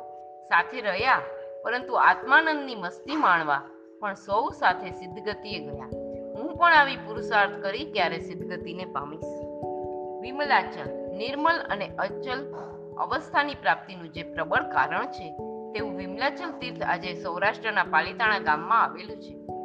સાથે 0.50 0.82
રહ્યા, 0.82 1.22
પરંતુ 1.64 1.94
આત્માનંદની 1.94 2.76
મસ્તી 2.76 3.16
માણવા 3.16 3.62
પણ 4.00 4.14
સૌ 4.14 4.50
સાથે 4.50 4.92
સિદ્ધગતિએ 4.92 5.60
ગયા. 5.60 5.90
હું 6.36 6.58
પણ 6.58 6.74
આવી 6.74 6.96
પુરુષાર્થ 6.96 7.58
કરી 7.62 7.92
ક્યારે 7.92 8.20
સિદ્ધગતિને 8.20 8.86
પામીશ? 8.86 9.34
વિમલાચલ, 10.22 10.88
નિર્મલ 11.18 11.60
અને 11.70 11.88
અચલ 11.96 12.40
અવસ્થાની 12.98 13.56
પ્રાપ્તિનું 13.56 14.14
જે 14.14 14.24
પ્રબળ 14.24 14.72
કારણ 14.72 15.06
છે, 15.06 15.28
તેવું 15.74 15.98
વિમલાચલ 15.98 16.52
તીર્થ 16.60 16.84
આજે 16.84 17.14
સૌરાષ્ટ્રના 17.24 17.84
પાલિતાણા 17.84 18.40
ગામમાં 18.40 18.84
આવેલું 18.84 19.22
છે. 19.22 19.57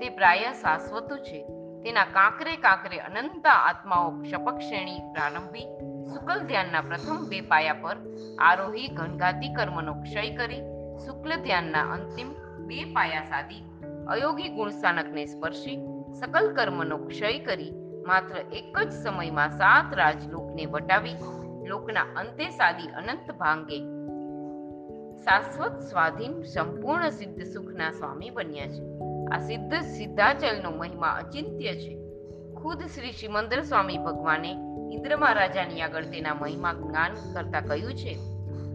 તે 0.00 0.08
પ્રાય 0.08 0.52
શાશ્વત 0.52 1.12
છે. 1.12 1.46
તેના 1.82 2.04
કાંકરે 2.04 2.56
કાંકરે 2.56 2.98
અનંત 2.98 3.46
આત્માઓ 3.46 4.22
શપક 4.22 4.58
શ્રેણી 4.58 4.98
પ્રારંભી 4.98 5.66
શુક્લ 6.12 6.40
ધ્યાનના 6.40 6.80
પ્રથમ 6.80 7.28
બે 7.28 7.40
પાયા 7.40 7.72
પર 7.72 7.96
આરોહી 8.38 8.88
ઘનઘાતી 8.88 9.54
કર્મનો 9.54 9.94
ક્ષય 9.94 10.36
કરી 10.36 10.62
શુક્લ 11.06 11.36
ધ્યાનના 11.42 11.82
અંતિમ 11.82 12.32
બે 12.66 12.84
પાયા 12.84 13.22
સાધી 13.22 13.62
અયોગી 14.08 14.48
ગુણસ્થાનકને 14.48 15.26
સ્પર્શી 15.26 15.78
સકલ 16.20 16.54
કર્મનો 16.54 16.98
ક્ષય 16.98 17.38
કરી 17.38 17.72
માત્ર 18.06 18.36
એક 18.36 18.78
જ 18.78 18.92
સમયમાં 18.92 19.50
સાત 19.50 19.94
રાજલોકને 19.94 20.66
વટાવી 20.66 21.16
લોકના 21.66 22.00
અંતે 22.00 22.50
સાદી 22.50 22.88
અનંત 22.88 23.32
ભાંગે 23.32 23.78
શાશ્વત 25.22 25.80
સ્વાધીન 25.80 26.42
સંપૂર્ણ 26.42 27.10
સિદ્ધ 27.10 27.42
સુખના 27.42 27.90
સ્વામી 27.90 28.30
બન્યા 28.30 28.66
છે. 28.66 29.09
આ 29.32 29.38
સિદ્ધ 29.38 29.74
સિદ્ધાચલનો 29.74 30.70
મહિમા 30.70 31.08
અચિંત્ય 31.08 31.72
છે. 31.74 31.94
ખુદ 32.54 32.80
શ્રી 32.84 33.12
શ્રીમંદર 33.12 33.62
સ્વામી 33.62 33.98
ભગવાને 33.98 34.50
ઇન્દ્ર 34.92 35.16
મહારાજાની 35.16 35.80
આગળ 35.80 36.04
તેના 36.04 36.34
મહિમા 36.34 36.72
જ્ઞાન 36.72 37.14
કરતા 37.34 37.60
કહ્યું 37.60 37.94
છે 37.94 38.14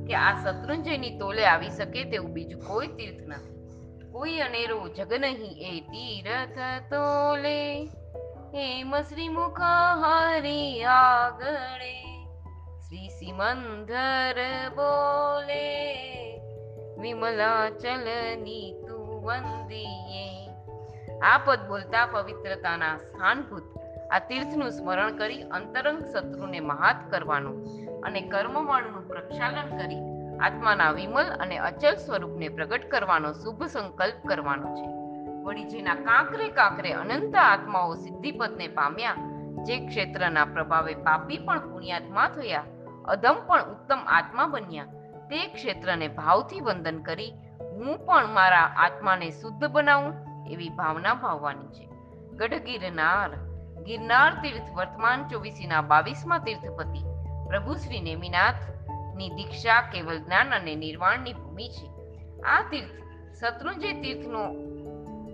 કે 0.07 0.15
આ 0.15 0.33
શત્રુંજયની 0.43 1.17
તોલે 1.17 1.45
આવી 1.45 1.69
શકે 1.69 2.03
તેવું 2.03 2.31
બીજું 2.31 2.61
કોઈ 2.61 2.87
તીર્થ 2.87 3.27
નથી. 3.27 3.55
કોઈ 4.11 4.37
અનેરો 4.37 4.87
જગ 4.87 5.13
નહીં, 5.13 5.53
એ 5.59 5.79
તીર્થ 5.79 6.59
તોલે. 6.89 7.83
હેમ 8.55 9.01
શ્રી 9.01 9.29
મુખ 9.29 9.61
હરી 10.01 10.83
આગળે. 10.83 11.95
શ્રી 12.87 13.09
સિમંદર 13.09 14.37
બોલે, 14.69 15.67
વિમલાચલની 17.01 18.73
તું 18.87 19.23
વંદીએ 19.23 20.34
આ 21.25 21.37
પદ 21.37 21.59
બોલતા 21.67 22.05
પવિત્રતાના 22.05 22.97
સ્થાનભૂત. 22.97 23.63
આ 24.11 24.19
તીર્થનું 24.19 24.71
સ્મરણ 24.71 25.15
કરી 25.15 25.41
અંતરંગ 25.41 25.99
શત્રુને 26.03 26.59
મહાત 26.59 26.95
કરવાનું 27.11 27.55
અને 28.01 28.21
કર્મમળનું 28.21 29.07
પ્રક્ષાલન 29.07 29.77
કરી 29.77 30.01
આત્માના 30.39 30.91
વિમલ 30.91 31.23
અને 31.23 31.57
અચલ 31.57 31.95
સ્વરૂપને 31.95 32.49
પ્રગટ 32.49 32.91
કરવાનો 32.91 33.33
શુભ 33.33 33.63
સંકલ્પ 33.63 34.27
કરવાનો 34.27 34.75
છે. 34.75 34.87
વળી 35.43 35.81
કાંકરે 35.81 36.49
કાંકરે 36.49 36.91
અનંત 36.91 37.35
આત્માઓ 37.35 37.95
સિદ્ધિપદને 37.95 38.67
પામ્યા. 38.67 39.15
જે 39.63 39.87
ક્ષેત્રના 39.87 40.45
પ્રભાવે 40.45 40.93
પાપી 40.93 41.37
પણ 41.37 41.59
પુણ્યાત્મા 41.59 42.27
થયા. 42.27 42.63
અધમ 43.05 43.35
પણ 43.47 43.63
ઉત્તમ 43.63 43.99
આત્મા 44.07 44.47
બન્યા. 44.47 44.85
તે 45.29 45.47
ક્ષેત્રને 45.47 46.07
ભાવથી 46.07 46.59
વંદન 46.59 46.99
કરી, 46.99 47.33
હું 47.71 48.05
પણ 48.05 48.25
મારા 48.27 48.71
આત્માને 48.77 49.29
શુદ્ધ 49.29 49.65
બનાવું 49.65 50.34
એવી 50.51 50.69
ભાવના 50.69 51.13
ભાવવાની 51.13 51.67
છે. 51.67 51.89
ગઢ 52.37 52.53
ગિરનાર 52.53 53.29
ગિરનાર 53.83 54.33
તીર્થ 54.41 54.73
વર્તમાન 54.75 55.27
ચોવીસીના 55.27 55.81
બાવીસમાં 55.81 56.39
તીર્થપતિ 56.39 56.99
પ્રભુ 57.47 57.75
શ્રી 57.75 58.01
નેમિનાથની 58.01 59.29
દીક્ષા 59.29 59.81
કેવલ 59.81 60.19
જ્ઞાન 60.19 60.53
અને 60.53 60.75
નિર્વાણની 60.75 61.33
ભૂમિ 61.33 61.69
છે. 61.69 61.87
આ 62.41 62.61
તીર્થ 62.61 62.91
શત્રુંજય 63.39 64.01
તીર્થનો 64.01 64.51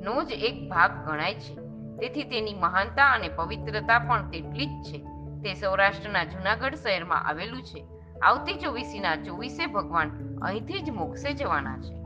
નો 0.02 0.24
જ 0.24 0.32
એક 0.32 0.70
ભાગ 0.70 1.10
ગણાય 1.10 1.34
છે. 1.34 1.56
તેથી 1.98 2.24
તેની 2.24 2.54
મહાનતા 2.54 3.06
અને 3.06 3.30
પવિત્રતા 3.30 4.00
પણ 4.00 4.30
તેટલી 4.30 4.66
જ 4.66 4.70
છે. 4.70 4.98
તે 5.44 5.54
સૌરાષ્ટ્રના 5.54 6.24
જુનાગઢ 6.24 6.76
શહેરમાં 6.76 7.28
આવેલું 7.28 7.64
છે. 7.64 7.86
આવતી 8.22 8.54
ચોવીસીના 8.54 9.16
ચોવીસે 9.16 9.66
ભગવાન 9.66 10.40
અહીંથી 10.42 10.80
જ 10.80 10.90
મોક્ષે 10.90 11.34
જવાના 11.34 11.78
છે. 11.78 12.01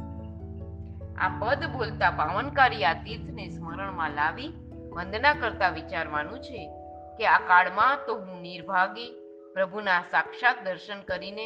આ 1.20 1.30
પદ 1.30 1.66
બોલતા 1.66 2.12
પાવનકારી 2.12 2.86
આ 2.86 2.94
તીર્થને 2.94 3.50
સ્મરણમાં 3.50 4.12
લાવી 4.12 4.52
વંદના 4.90 5.34
કરતા 5.34 5.70
વિચારવાનું 5.70 6.42
છે 6.42 6.70
કે 7.18 7.28
આ 7.28 7.40
કાળમાં 7.48 7.98
તો 8.08 8.16
હું 8.16 8.42
નિર્ભાગી 8.42 9.12
પ્રભુના 9.54 10.02
સાક્ષાત 10.12 10.58
દર્શન 10.64 11.02
કરીને 11.02 11.46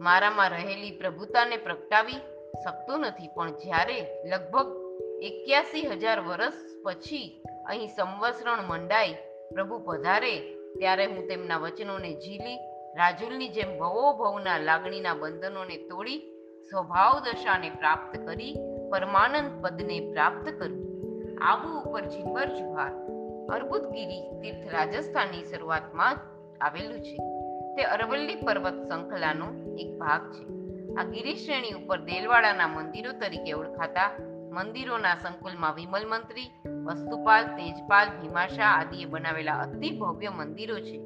મારામાં 0.00 0.50
રહેલી 0.50 0.90
પ્રભુતાને 0.90 1.56
પ્રગટાવી 1.56 2.20
શકતો 2.64 2.96
નથી. 2.96 3.28
પણ 3.28 3.50
જ્યારે 3.50 3.98
લગભગ 4.24 4.68
એક્યાસી 5.22 5.86
હજાર 5.86 6.20
વર્ષ 6.20 6.54
પછી 6.84 7.42
અહીં 7.66 7.88
સંવસરણ 7.88 8.62
મંડાઈ 8.66 9.14
પ્રભુ 9.54 9.78
પધારે, 9.78 10.34
ત્યારે 10.78 11.06
હું 11.06 11.28
તેમના 11.28 11.56
વચનોને 11.56 12.10
ઝીલી, 12.14 12.58
રાજુલની 12.96 13.48
જેમ 13.48 13.78
ભવો 13.78 14.12
ભવના 14.12 14.58
લાગણીના 14.58 15.14
બંધનોને 15.14 15.76
તોડી 15.76 16.35
સ્વભાવ 16.70 17.20
દશાને 17.20 17.70
પ્રાપ્ત 17.70 18.18
કરી 18.18 18.56
પરમાનંદ 18.90 19.64
પદને 19.64 20.12
પ્રાપ્ત 20.12 20.48
કરવું 20.48 20.86
આબુ 21.42 21.90
ઉપર 21.90 22.04
જીવર 22.04 22.46
જુહાર 22.46 22.92
અર્બુદગીરી 23.54 24.40
તીર્થ 24.40 24.74
રાજસ્થાનની 24.74 25.44
શરૂઆતમાં 25.44 26.16
આવેલું 26.60 27.00
છે. 27.00 27.16
તે 27.76 27.82
અરવલ્લી 27.82 28.34
પર્વત 28.34 28.88
શૃંખલાનો 28.88 29.76
એક 29.76 29.98
ભાગ 29.98 30.32
છે. 30.32 30.44
આ 30.94 31.04
ગિરી 31.04 31.34
શ્રેણી 31.34 31.72
ઉપર 31.72 32.00
દેલવાડાના 32.00 32.66
મંદિરો 32.66 33.12
તરીકે 33.12 33.52
ઓળખાતા 33.52 34.10
મંદિરોના 34.52 35.14
સંકુલમાં 35.14 35.74
વિમલ 35.74 36.08
મંત્રી, 36.08 36.50
વસ્તુપાલ, 36.84 37.44
તેજપાલ 37.44 38.06
ભીમાશા 38.08 38.64
આદિએ 38.64 39.04
બનાવેલા 39.04 39.52
અતિ 39.52 39.98
ભવ્ય 39.98 40.28
મંદિરો 40.28 40.80
છે. 40.80 40.98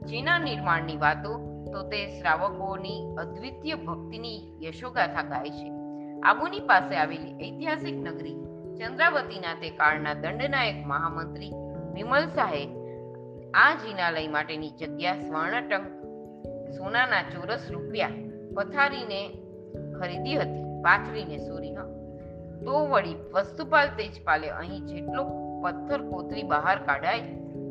જેના 0.00 0.38
નિર્માણની 0.38 0.96
વાતો 0.96 1.49
તો 1.72 1.82
તે 1.82 2.20
શ્રાવકોની 2.20 3.16
અદ્વિતીય 3.18 3.74
ભક્તિની 3.74 4.40
યશોગાથા 4.62 5.22
ગાય 5.22 5.50
છે. 5.50 5.72
આબુની 6.20 6.60
પાસે 6.60 6.96
આવેલી 6.96 7.34
ઐતિહાસિક 7.46 7.94
નગરી 7.94 8.36
ચંદ્રાવતીના 8.78 9.54
તે 9.54 9.70
કાળના 9.70 10.14
દંડનાયક 10.14 10.86
મહામંત્રી 10.86 11.52
વિમલ 11.92 12.26
શાહે 12.26 12.64
આ 13.54 13.74
જિનાલય 13.74 14.28
માટેની 14.28 14.70
જગ્યા 14.70 15.14
સ્વર્ણટંક 15.14 15.86
સોનાના 16.78 17.22
ચોરસ 17.22 17.70
રૂપિયા 17.70 18.08
પથારીને 18.56 19.20
ખરીદી 20.00 20.36
હતી, 20.36 20.82
પાથરીને 20.82 21.38
સોરી 21.38 21.70
તો 22.64 22.86
વળી 22.86 23.16
વસ્તુપાલ 23.34 23.88
તેજપાલે 23.88 24.48
અહીં 24.50 24.86
જેટલો 24.86 25.22
પથ્થર 25.62 26.02
કોતરી 26.02 26.42
બહાર 26.42 26.78
કાઢાય 26.78 27.20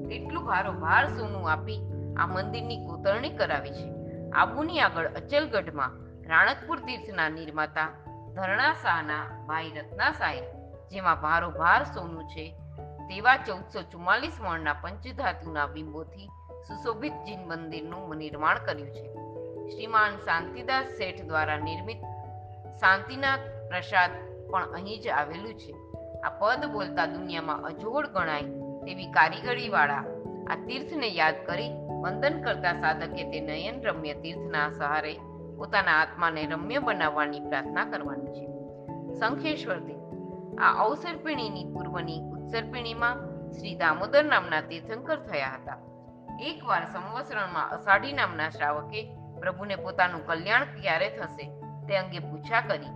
તેટલું 0.10 0.44
ભારો 0.46 0.72
ભાર 0.72 1.08
સોનું 1.08 1.52
આપી 1.52 1.80
આ 2.20 2.28
મંદિરની 2.28 2.86
કોતરણી 2.86 3.30
કરાવી 3.30 3.72
છે. 3.72 3.88
આબુની 4.32 4.80
આગળ 4.80 5.08
અચલગઢમાં 5.08 5.98
રાણકપુર 6.30 6.80
તીર્થના 6.80 7.30
નિર્માતા 7.30 7.88
ધરણા 8.36 8.74
ભાઈ 9.48 9.72
રત્ના 9.78 10.12
શાહે 10.12 10.42
જેમાં 10.92 11.22
ભારો 11.22 11.50
ભાર 11.52 11.84
સોનું 11.84 12.24
છે, 12.24 12.46
તેવા 13.10 13.38
ચૌદસો 13.38 13.82
ચુમ્માલીસ 13.82 14.38
મણના 14.42 14.74
પંચધાતુના 14.74 15.66
બિંબોથી 15.66 16.30
સુશોભિત 16.68 17.14
જીન 17.14 17.42
મંદિરનું 17.48 18.16
નિર્માણ 18.16 18.60
કર્યું 18.66 18.90
છે. 18.90 19.06
શ્રીમાન 19.70 20.16
શાંતિદાસ 20.18 20.86
શેઠ 20.86 21.22
દ્વારા 21.26 21.58
નિર્મિત 21.58 21.98
શાંતિનાથ 22.80 23.40
પ્રસાદ 23.70 24.12
પણ 24.52 24.74
અહીં 24.74 25.02
જ 25.02 25.08
આવેલું 25.08 25.54
છે. 25.54 25.74
આ 26.22 26.30
પદ 26.30 26.66
બોલતા 26.66 27.06
દુનિયામાં 27.06 27.66
અજોડ 27.66 28.08
ગણાય 28.08 28.42
તેવી 28.86 29.12
કારીગરીવાળા 29.12 30.04
આ 30.50 30.56
તીર્થને 30.68 31.08
યાદ 31.08 31.46
કરી 31.46 31.72
વંદન 32.02 32.42
કરતા 32.42 32.74
સાધકે 32.74 33.24
તે 33.24 33.40
નયન 33.40 33.82
રમ્ય 33.82 34.14
તીર્થના 34.14 34.70
સહારે 34.70 35.14
પોતાના 35.58 36.02
આત્માને 36.02 36.46
રમ્ય 36.46 36.80
બનાવવાની 36.80 37.40
પ્રાર્થના 37.40 37.86
કરવાની 37.86 38.26
છે. 38.26 38.48
શંખેશ્વર 39.20 39.80
તીર્થ 39.80 40.60
આ 40.62 40.84
અવસર્પિણીની 40.84 41.66
પૂર્વની 41.66 42.20
ઉત્સર્પિણીમાં 42.20 43.16
શ્રી 43.52 43.76
દામોદર 43.76 44.26
નામના 44.26 44.62
તીર્થંકર 44.62 45.16
થયા 45.16 45.48
હતા. 45.48 45.78
એકવાર 46.40 46.86
સંવત્સરણમાં 46.86 47.70
અષાઢી 47.70 48.14
નામના 48.14 48.50
શ્રાવકે 48.50 49.16
પ્રભુને 49.40 49.76
પોતાનું 49.76 50.28
કલ્યાણ 50.28 50.64
ક્યારે 50.64 51.10
થશે 51.10 51.52
તે 51.88 51.98
અંગે 51.98 52.20
પૂછા 52.20 52.62
કરી. 52.62 52.88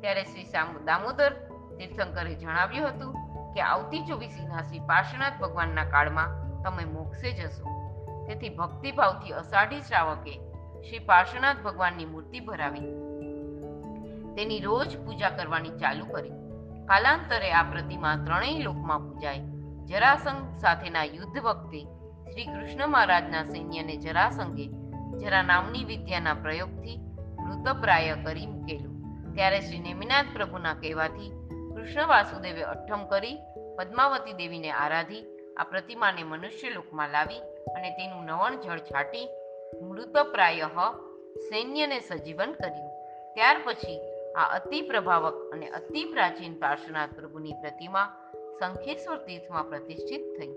ત્યારે 0.00 0.24
શ્રી 0.24 0.44
દામોદર 0.84 1.30
તીર્થંકરે 1.78 2.34
જણાવ્યું 2.34 2.88
હતું 2.88 3.14
કે 3.52 3.60
આવતી 3.60 4.06
ચોવીસીના 4.06 4.62
શ્રી 4.62 4.78
પાર્શ્વનાથ 4.78 5.32
ભગવાનના 5.40 5.84
કાળમાં 5.84 6.62
તમે 6.62 6.84
મોક્ષે 6.84 7.32
જશો. 7.32 7.77
તેથી 8.28 8.48
ભક્તિભાવથી 8.48 9.32
અષાઢી 9.32 9.80
શ્રાવકે 9.80 10.32
શ્રી 10.88 10.98
પાર્શ્વનાથ 10.98 11.56
ભગવાનની 11.64 12.04
મૂર્તિ 12.04 12.40
ભરાવી. 12.40 12.80
તેની 14.36 14.60
રોજ 14.60 14.96
પૂજા 14.96 15.30
કરવાની 15.30 15.70
ચાલુ 15.70 16.04
કરી. 16.04 16.30
કાલાંતરે 16.86 17.52
આ 17.52 17.62
પ્રતિમા 17.62 18.16
ત્રણેય 18.16 18.62
લોકમાં 18.62 19.00
પૂજાય. 19.00 19.38
જરાસંઘ 19.86 20.58
સાથેના 20.58 21.04
યુદ્ધ 21.04 21.38
વખતે 21.38 21.84
શ્રી 22.32 22.46
કૃષ્ણ 22.46 22.88
મહારાજના 22.88 23.44
સૈન્યને 23.44 23.96
જરાસંઘે 23.96 24.68
જરા 25.18 25.42
નામની 25.42 25.84
વિદ્યાના 25.84 26.34
પ્રયોગથી 26.34 27.00
મૃતપ્રાય 27.40 28.14
કરી 28.24 28.46
મૂકેલું. 28.46 28.94
ત્યારે 29.34 29.60
શ્રી 29.60 29.78
નેમિનાથ 29.78 30.26
પ્રભુના 30.32 30.74
કહેવાથી 30.74 31.30
કૃષ્ણ 31.76 32.06
વાસુદેવે 32.06 32.62
અઠ્ઠમ 32.62 33.04
કરી, 33.04 33.38
પદ્માવતી 33.78 34.32
દેવીને 34.32 34.70
આરાધી, 34.70 35.24
આ 35.60 35.64
પ્રતિમાને 35.64 36.22
મનુષ્ય 36.22 36.70
લોકમાં 36.70 37.08
લાવી 37.08 37.40
અને 37.76 37.90
તેનું 37.90 38.24
નવણ 38.24 38.60
જળ 38.60 38.78
છાટી 38.78 39.28
મૃતપ્રાય 39.82 40.60
સૈન્યને 41.38 42.00
સજીવન 42.00 42.52
કર્યું. 42.52 42.90
ત્યાર 43.34 43.56
પછી 43.64 44.00
આ 44.36 44.54
અતિ 44.54 44.80
પ્રભાવક 44.82 45.52
અને 45.52 45.68
અતિ 45.68 46.04
પ્રાચીન 46.04 46.54
પાર્શ્વનાથ 46.54 47.14
પ્રભુની 47.14 47.52
પ્રતિમા 47.52 48.12
શંખેશ્વર 48.60 49.16
તીર્થમાં 49.16 49.68
પ્રતિષ્ઠિત 49.68 50.20
થઈ. 50.20 50.54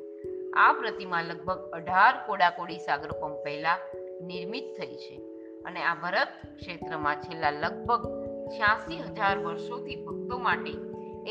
આ 0.54 0.74
પ્રતિમા 0.74 1.22
લગભગ 1.22 1.72
અઢાર 1.72 2.14
કોડાકોડી 2.28 2.78
સાગરકોમ 2.78 3.44
પહેલા 3.44 3.78
નિર્મિત 4.22 4.64
થઈ 4.64 4.96
છે 4.96 5.18
અને 5.66 5.84
આ 5.84 5.96
ભરત 5.96 6.28
ક્ષેત્રમાં 6.56 7.16
છેલ્લા 7.16 7.52
લગભગ 7.52 8.26
છ્યાસી 8.48 8.98
હજાર 8.98 9.38
વર્ષોથી 9.38 9.96
ભક્તો 9.96 10.38
માટે 10.38 10.72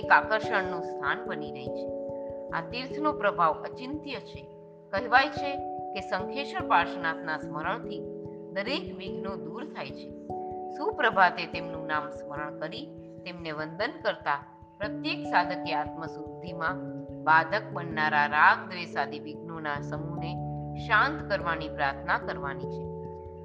એક 0.00 0.12
આકર્ષણનું 0.12 0.82
સ્થાન 0.82 1.24
બની 1.24 1.52
રહી 1.52 1.66
છે. 1.66 1.86
આ 2.50 2.60
તીર્થનો 2.60 3.12
પ્રભાવ 3.12 3.62
અચિંત્ય 3.62 4.14
છે. 4.14 4.46
કહેવાય 4.90 5.28
છે 5.28 5.69
કે 5.94 6.00
શંખેશ્વર 6.00 6.68
પાર્શ્વનાથના 6.68 7.38
સ્મરણથી 7.38 8.00
દરેક 8.52 8.96
વિઘ્નો 8.96 9.36
દૂર 9.36 9.64
થાય 9.64 9.90
છે. 9.90 10.08
સુપ્રભાતે 10.76 11.46
તેમનું 11.46 11.86
નામ 11.86 12.10
સ્મરણ 12.10 12.58
કરી 12.58 12.86
તેમને 13.24 13.52
વંદન 13.52 13.92
કરતા 14.02 14.38
પ્રત્યેક 14.78 15.26
સાધકે 15.26 15.74
આત્મશુદ્ધિમાં 15.74 16.76
બાધક 17.24 17.62
બનનારા 17.72 18.26
રાગ 18.26 18.70
દ્વેષાદી 18.70 19.20
વિઘ્નોના 19.20 19.80
સમૂહને 19.80 20.32
શાંત 20.76 21.30
કરવાની 21.30 21.68
પ્રાર્થના 21.68 22.18
કરવાની 22.18 22.64
છે. 22.64 22.84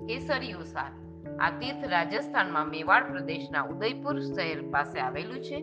કેસરીઓ 0.05 0.63
સાર 0.63 0.91
આ 1.39 1.49
તીર્થ 1.49 1.87
રાજસ્થાનમાં 1.89 2.67
મેવાડ 2.67 3.11
પ્રદેશના 3.11 3.63
ઉદયપુર 3.63 4.19
શહેર 4.19 4.61
પાસે 4.71 4.99
આવેલું 4.99 5.43
છે. 5.43 5.61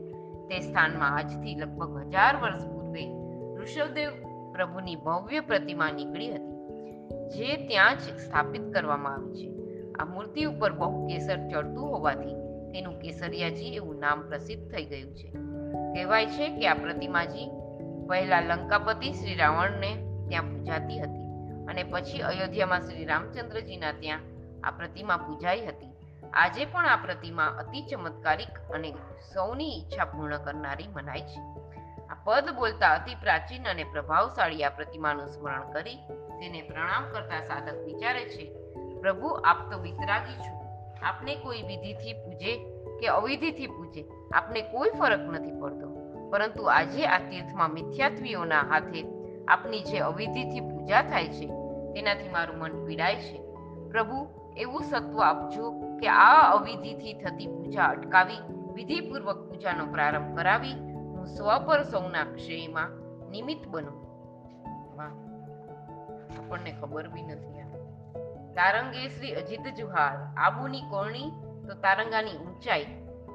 તે 0.48 0.60
સ્થાનમાં 0.60 1.16
આજથી 1.16 1.54
લગભગ 1.54 1.96
હજાર 1.96 2.36
વર્ષ 2.36 2.66
પૂર્વે 2.66 3.04
ઋષભદેવ 3.56 4.10
પ્રભુની 4.52 4.96
ભવ્ય 4.96 5.40
પ્રતિમા 5.40 5.90
નીકળી 5.90 6.34
હતી. 6.34 6.51
જે 7.34 7.56
ત્યાં 7.66 7.96
જ 7.96 8.00
સ્થાપિત 8.00 8.72
કરવામાં 8.72 9.14
આવી 9.14 9.34
છે. 9.34 9.48
આ 9.92 10.04
મૂર્તિ 10.04 10.44
ઉપર 10.44 10.72
બહુ 10.72 11.06
કેસર 11.06 11.36
ચડતું 11.48 11.88
હોવાથી 11.88 12.34
તેનું 12.72 13.00
કેસરિયાજી 13.00 13.74
એવું 13.74 13.98
નામ 13.98 14.28
પ્રસિદ્ધ 14.28 14.70
થઈ 14.72 14.84
ગયું 14.84 15.14
છે. 15.14 15.28
કહેવાય 15.94 16.26
છે 16.26 16.48
કે 16.56 16.68
આ 16.68 16.74
પ્રતિમાજી 16.74 17.50
પહેલા 18.08 18.40
લંકાપતિ 18.40 19.12
શ્રી 19.12 19.34
રાવણને 19.34 19.90
ત્યાં 20.28 20.50
પૂજાતી 20.50 21.00
હતી 21.00 21.22
અને 21.68 21.82
પછી 21.82 22.20
અયોધ્યામાં 22.20 22.80
શ્રી 22.80 23.04
રામચંદ્રજીના 23.04 23.92
ત્યાં 23.92 24.20
આ 24.64 24.70
પ્રતિમા 24.70 25.16
પૂજાઈ 25.16 25.66
હતી. 25.66 25.92
આજે 26.32 26.64
પણ 26.64 26.86
આ 26.86 26.96
પ્રતિમા 26.96 27.44
અતિ 27.44 27.86
ચમત્કારિક 27.90 28.72
અને 28.74 28.94
સૌની 29.34 29.78
ઈચ્છા 29.78 30.04
પૂર્ણ 30.04 30.38
કરનારી 30.38 30.88
મનાય 30.88 31.20
છે. 31.20 31.40
આ 32.06 32.16
પદ 32.24 32.54
બોલતા 32.56 32.94
અતિ 32.94 33.14
પ્રાચીન 33.14 33.68
અને 33.68 33.84
પ્રભાવશાળી 33.84 34.64
આ 34.64 34.68
પ્રતિમાનું 34.68 35.28
સ્મરણ 35.28 35.72
કરી 35.72 35.98
તેને 36.40 36.62
પ્રણામ 36.62 37.04
કરતા 37.12 37.40
સાધક 37.40 37.84
વિચારે 37.84 38.24
છે, 38.24 38.54
પ્રભુ, 39.00 39.28
આપ 39.28 39.72
તો 39.72 39.78
વિતરાગી 39.78 40.34
છો. 40.34 40.62
આપને 41.02 41.34
કોઈ 41.34 41.62
વિધિથી 41.62 42.12
પૂજે 42.12 42.56
કે 43.00 43.06
અવિધિથી 43.06 43.66
પૂજે? 43.66 44.04
આપને 44.32 44.60
કોઈ 44.60 44.90
ફરક 44.90 45.20
નથી 45.20 45.60
પડતો. 45.60 45.92
પરંતુ 46.30 46.62
આજે 46.62 47.06
આ 47.06 47.18
તીર્થમાં 47.18 47.70
મિથ્યાત્વીઓના 47.70 48.60
હાથે 48.60 49.04
આપની 49.48 49.80
જે 49.80 49.98
અવિધિથી 49.98 50.60
પૂજા 50.60 51.02
થાય 51.02 51.28
છે, 51.28 51.46
તેનાથી 51.92 52.28
મારું 52.28 52.58
મન 52.58 52.86
પીડાય 52.86 53.16
છે. 53.16 53.38
પ્રભુ, 53.90 54.26
એવું 54.56 54.82
સત્વ 54.82 55.20
આપજો 55.20 55.70
કે 55.70 56.08
આ 56.08 56.52
અવિધિથી 56.52 57.14
થતી 57.14 57.46
પૂજા 57.46 57.84
અટકાવી, 57.84 58.38
વિધિપૂર્વક 58.74 59.36
પૂજાનો 59.36 59.86
પ્રારંભ 59.86 60.36
કરાવી, 60.36 60.72
હું 60.92 61.26
સ્વ 61.26 61.66
પર 61.66 61.82
સૌના 61.82 62.24
ક્ષયમાં 62.24 62.90
નિમિત્ત 63.30 63.68
બનું. 63.68 64.11
આપણને 66.38 66.72
ખબર 66.72 67.08
બી 67.08 67.22
નથી 67.22 67.52
તારંગે 68.56 69.08
શ્રી 69.08 69.34
અજીત 69.34 69.66
જુહાર, 69.76 70.16
આબુની 70.36 70.82
કોરણી 70.90 71.30
તો 71.68 71.74
તારંગાની 71.74 72.36
ઊંચાઈ 72.36 72.86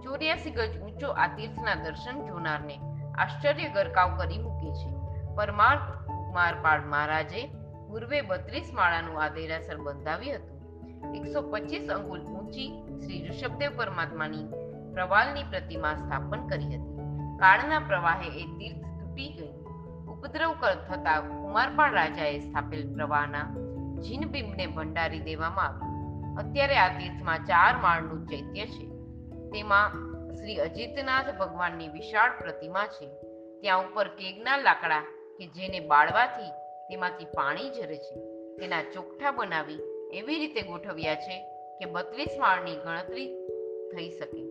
ચોર્યાસી 0.04 0.52
ગજ 0.52 0.82
ઊંચો 0.82 1.10
આ 1.12 1.28
તીર્થના 1.28 1.76
દર્શન 1.76 2.26
જોનારને 2.28 2.76
આશ્ચર્ય 3.16 3.70
ગરકાવ 3.70 4.18
કરી 4.18 4.38
મૂકે 4.38 4.72
છે. 4.74 4.90
પરમાર્થ 5.36 5.88
કુમારપાળ 6.08 6.86
મહારાજે 6.86 7.42
પૂર્વે 7.88 8.22
બત્રીસ 8.22 8.74
માળાનું 8.74 9.24
આ 9.24 9.28
દેરાસર 9.28 9.78
બંધાવ્યું 9.78 10.36
હતું. 10.36 11.16
એકસો 11.16 11.42
પચીસ 11.42 11.90
અંગુલ 11.90 12.22
ઊંચી 12.22 12.70
શ્રી 13.06 13.28
ઋષભદેવ 13.28 13.78
પરમાત્માની 13.78 14.46
પ્રવાલની 14.94 15.44
પ્રતિમા 15.44 15.96
સ્થાપન 15.96 16.48
કરી 16.48 16.66
હતી. 16.66 16.98
કાળના 17.40 17.80
પ્રવાહે 17.80 18.28
એ 18.28 18.46
તીર્થ 18.46 18.84
તૂટી 19.00 19.30
ગયું. 19.30 19.67
ઉપદ્રવ 20.18 20.54
થતા 20.90 21.20
કુમારપાળ 21.20 21.94
રાજાએ 21.94 22.40
સ્થાપેલ 22.40 22.94
પ્રવાહના 22.94 23.44
જીનબિંબને 24.04 24.68
ભંડારી 24.68 25.20
દેવામાં 25.20 25.66
આવ્યું. 25.66 26.38
અત્યારે 26.38 26.78
આ 26.78 26.88
તીર્થમાં 26.88 27.38
ચાર 27.38 27.78
માળનું 27.78 28.26
ચૈત્ય 28.26 28.66
છે. 28.66 28.88
તેમાં 29.50 29.92
શ્રી 30.36 30.56
અજીતનાથ 30.56 31.36
ભગવાનની 31.40 31.88
વિશાળ 31.88 32.40
પ્રતિમા 32.40 32.86
છે. 32.86 33.08
ત્યાં 33.62 33.80
ઉપર 33.80 34.08
કેગના 34.08 34.58
લાકડા 34.58 35.02
કે 35.40 35.48
જેને 35.48 35.80
બાળવાથી 35.80 36.50
તેમાંથી 36.90 37.26
પાણી 37.26 37.70
ઝરે 37.70 37.98
છે. 37.98 38.16
તેના 38.56 38.84
ચોખ્ઠા 38.84 39.32
બનાવી 39.32 39.80
એવી 40.14 40.40
રીતે 40.40 40.62
ગોઠવ્યા 40.62 41.16
છે 41.16 41.40
કે 41.80 41.86
બત્રીસ 41.86 42.40
માળની 42.40 42.76
ગણતરી 42.76 43.48
થઈ 43.96 44.10
શકે. 44.10 44.46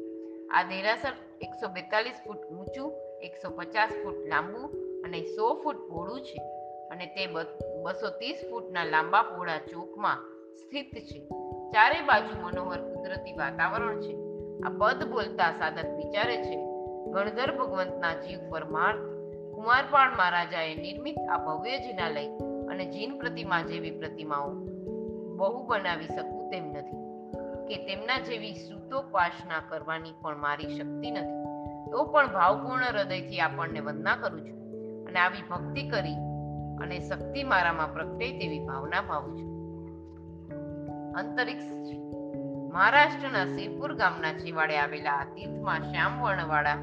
આ 0.48 0.62
દેરાસર 0.62 1.12
એકસો 1.40 1.68
બેતાલીસ 1.68 2.14
ફૂટ 2.26 2.36
ઊંચું, 2.36 2.92
એકસો 3.22 3.50
પચાસ 3.50 3.88
ફૂટ 3.88 4.14
લાંબુ 4.28 4.85
અને 5.06 5.22
સો 5.22 5.54
ફૂટ 5.64 5.76
પહોળું 5.76 6.20
છે 6.20 6.40
અને 6.90 7.06
તે 7.06 7.26
બસો 7.82 8.08
ત્રીસ 8.10 8.36
ફૂટના 8.50 8.84
લાંબા 8.84 9.22
પહોળા 9.22 9.58
ચોકમાં 9.58 10.16
સ્થિત 10.54 10.94
છે. 10.94 11.18
ચારે 11.70 12.00
બાજુ 12.00 12.46
મનોહર 12.46 12.78
કુદરતી 12.78 13.32
વાતાવરણ 13.32 14.00
છે. 14.00 14.14
આ 14.62 14.68
પદ 14.68 15.04
બોલતા 15.10 15.50
સાધક 15.52 15.88
વિચારે 15.96 16.36
છે, 16.36 16.56
ગણધર 17.10 17.56
ભગવંતના 17.58 18.12
જીવ 18.14 18.50
પરમાર્થ 18.50 18.98
કુમારપાળ 19.54 20.10
મહારાજાએ 20.10 20.74
નિર્મિત 20.74 21.18
આ 21.30 21.38
ભવ્ય 21.38 21.78
જિનાલય 21.78 22.26
અને 22.68 22.84
જીન 22.84 23.18
પ્રતિમા 23.18 23.60
જેવી 23.62 23.90
પ્રતિમાઓ 23.90 24.50
બહુ 25.36 25.66
બનાવી 25.66 26.06
શકું 26.06 26.50
તેમ 26.50 26.64
નથી. 26.72 26.96
કે 27.66 27.86
તેમના 27.86 28.18
જેવી 28.18 28.54
સુતોપાસના 28.54 29.62
કરવાની 29.68 30.12
પણ 30.22 30.36
મારી 30.36 30.68
શક્તિ 30.68 31.10
નથી. 31.10 31.36
તો 31.90 32.04
પણ 32.04 32.32
ભાવપૂર્ણ 32.32 32.84
હૃદયથી 32.84 33.40
આપણને 33.40 33.80
વંદના 33.80 34.16
કરું 34.16 34.40
છું. 34.40 34.55
અને 35.16 35.24
આવી 35.24 35.42
ભક્તિ 35.50 35.88
કરી 35.88 36.14
અને 36.82 37.00
શક્તિ 37.00 37.42
મારામાં 37.42 37.92
પ્રગટે 37.92 38.38
તેવી 38.38 38.58
ભાવના 38.58 39.02
ભાવું 39.02 39.38
છું. 39.38 39.52
અંતરિક્ષ 41.12 41.70
મહારાષ્ટ્રના 42.72 43.44
શિવપુર 43.44 43.94
ગામના 43.94 44.32
છેવાડે 44.32 44.78
આવેલા 44.78 45.10
આ 45.10 45.24
તીર્થમાં 45.24 45.82
શ્યામ 45.82 46.20
વર્ણવાળા 46.22 46.74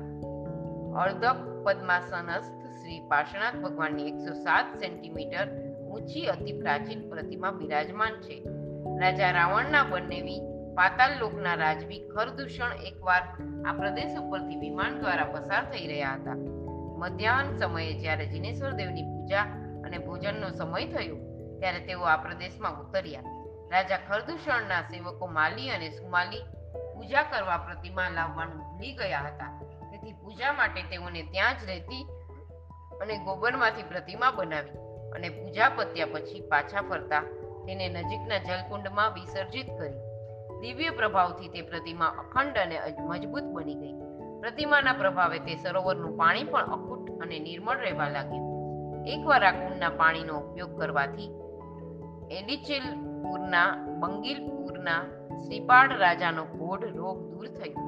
અર્ધક 1.01 1.43
પદ્માસનસ્થ 1.65 2.65
શ્રી 2.79 2.99
પાર્શ્વનાથ 2.99 3.55
ભગવાનની 3.55 4.07
એકસો 4.07 4.33
સાત 4.33 4.65
સેન્ટીમીટર 4.79 5.53
ઊંચી 5.85 6.25
અતિ 6.25 6.53
પ્રાચીન 6.53 7.09
પ્રતિમા 7.09 7.51
બિરાજમાન 7.51 8.11
છે. 8.11 8.39
રાજા 8.99 9.31
રાવણના 9.31 9.83
બંનેવી 9.83 10.41
પાતાલ 10.75 11.19
લોકના 11.19 11.53
રાજવી 11.53 12.01
ખરદૂષણ 12.15 12.75
એકવાર 12.85 13.23
આ 13.65 13.73
પ્રદેશ 13.73 14.19
ઉપરથી 14.19 14.55
વિમાન 14.55 14.99
દ્વારા 14.99 15.23
પસાર 15.23 15.63
થઈ 15.63 15.87
રહ્યા 15.87 16.13
હતા. 16.13 16.62
મધ્યાહન 17.03 17.53
સમયે 17.59 17.93
જ્યારે 18.01 18.25
જીનેશ્વર 18.33 18.73
દેવની 18.73 19.05
પૂજા 19.11 19.45
અને 19.85 19.97
ભોજનનો 19.99 20.49
સમય 20.59 20.85
થયો, 20.85 21.17
ત્યારે 21.59 21.79
તેઓ 21.87 22.03
આ 22.03 22.17
પ્રદેશમાં 22.17 22.79
ઉતર્યા. 22.81 23.31
રાજા 23.71 24.01
ખરદૂષણના 24.07 24.83
સેવકો 24.91 25.27
માલી 25.27 25.69
અને 25.69 25.87
સુમાલી 25.91 26.43
પૂજા 26.93 27.23
કરવા 27.23 27.57
પ્રતિમા 27.57 28.09
લાવવાનું 28.09 28.59
ભૂલી 28.59 28.93
ગયા 28.93 29.23
હતા. 29.27 29.51
તેથી 29.91 30.13
પૂજા 30.13 30.53
માટે 30.53 30.83
તેઓને 30.91 31.23
ત્યાં 31.31 31.59
જ 31.59 31.65
રહેતી 31.65 32.03
અને 33.01 33.17
ગોબરમાંથી 33.25 33.83
પ્રતિમા 33.83 34.31
બનાવી 34.31 34.81
અને 35.15 35.29
પૂજા 35.29 35.69
પત્યા 35.69 36.05
પછી 36.05 36.41
પાછા 36.51 36.83
ફરતા, 36.89 37.23
તેને 37.65 37.89
નજીકના 37.89 38.41
જલકુંડમાં 38.47 39.13
વિસર્જિત 39.13 39.67
કરી. 39.77 39.99
દિવ્ય 40.61 40.89
પ્રભાવથી 40.89 41.47
તે 41.47 41.61
પ્રતિમા 41.61 42.15
અખંડ 42.23 42.57
અને 42.57 42.77
મજબૂત 43.09 43.43
બની 43.55 43.75
ગઈ. 43.75 43.95
પ્રતિમાના 44.43 44.93
પ્રભાવે 44.93 45.39
તે 45.39 45.55
સરોવરનું 45.55 46.17
પાણી 46.17 46.43
પણ 46.43 46.61
અખૂટ 46.61 47.21
અને 47.21 47.39
નિર્મળ 47.39 47.77
રહેવા 47.77 48.07
લાગ્યું. 48.09 49.05
એકવાર 49.05 49.43
આ 49.43 49.51
કુંડના 49.51 49.89
પાણીનો 49.89 50.39
ઉપયોગ 50.39 50.79
કરવાથી 50.79 51.29
એડિચેલપુરના, 52.31 53.75
બંગીલપુરના 53.75 55.01
શ્રીપાળ 55.41 55.97
રાજાનો 55.97 56.45
ઘોડ 56.45 56.83
રોગ 56.83 57.31
દૂર 57.31 57.47
થયો. 57.47 57.83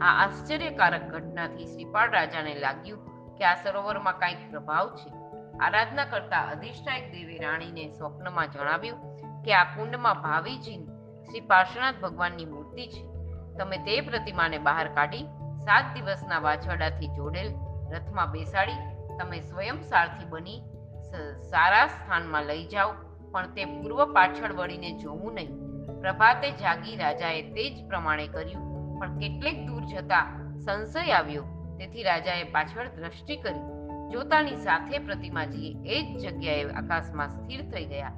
આ 0.00 0.24
આશ્ચર્યકારક 0.24 1.02
ઘટનાથી 1.08 1.66
શ્રીપાળ 1.66 2.10
રાજાને 2.10 2.54
લાગ્યું 2.54 3.34
કે 3.36 3.44
આ 3.44 3.54
સરોવરમાં 3.54 4.18
કંઈક 4.18 4.50
પ્રભાવ 4.50 4.96
છે. 4.96 5.10
આરાધના 5.58 6.04
કરતા 6.04 6.40
અધિષ્ઠાયક 6.40 7.12
દેવી 7.12 7.38
રાણીને 7.38 7.88
સ્વપ્નમાં 7.88 8.50
જણાવ્યું 8.50 8.98
કે 9.42 9.54
આ 9.54 9.64
કુંડમાં 9.64 10.14
ભાવીજી 10.14 10.84
શ્રી 11.30 11.40
પાર્શ્વનાથ 11.40 11.94
ભગવાનની 12.02 12.44
મૂર્તિ 12.44 12.86
છે. 12.86 13.06
તમે 13.58 13.76
તે 13.76 14.00
પ્રતિમાને 14.00 14.58
બહાર 14.58 14.88
કાઢી 14.88 15.26
સાત 15.62 15.94
દિવસના 15.94 16.38
વાછરડાથી 16.38 17.08
જોડેલ 17.08 17.48
રથમાં 17.92 18.30
બેસાડી 18.30 18.78
તમે 19.18 19.40
સ્વયં 19.40 19.82
સારથી 19.82 20.28
બની 20.28 20.60
સારા 21.50 21.86
સ્થાનમાં 21.86 22.44
લઈ 22.44 22.66
જાઓ. 22.66 22.92
પણ 23.32 23.46
તે 23.46 23.64
પૂર્વ 23.64 24.04
પાછળ 24.12 24.52
વળીને 24.52 24.90
જોવું 24.98 25.34
નહીં. 25.34 25.52
પ્રભાતે 26.00 26.50
જાગી 26.50 26.96
રાજાએ 26.96 27.42
તે 27.42 27.68
જ 27.70 27.86
પ્રમાણે 27.88 28.26
કર્યું. 28.28 28.64
પણ 29.00 29.18
કેટલેક 29.18 29.66
દૂર 29.66 29.84
જતા 29.84 30.24
સંશય 30.64 31.12
આવ્યો. 31.12 31.44
તેથી 31.78 32.02
રાજાએ 32.02 32.44
પાછળ 32.44 32.88
દ્રષ્ટિ 32.88 33.36
કરી. 33.36 33.64
જોતાની 34.10 34.56
સાથે 34.56 34.98
પ્રતિમાજી 34.98 35.76
એ 35.86 36.02
જ 36.02 36.24
જગ્યાએ 36.24 36.64
આકાશમાં 36.72 37.28
સ્થિર 37.28 37.64
થઈ 37.70 37.84
ગયા. 37.84 38.12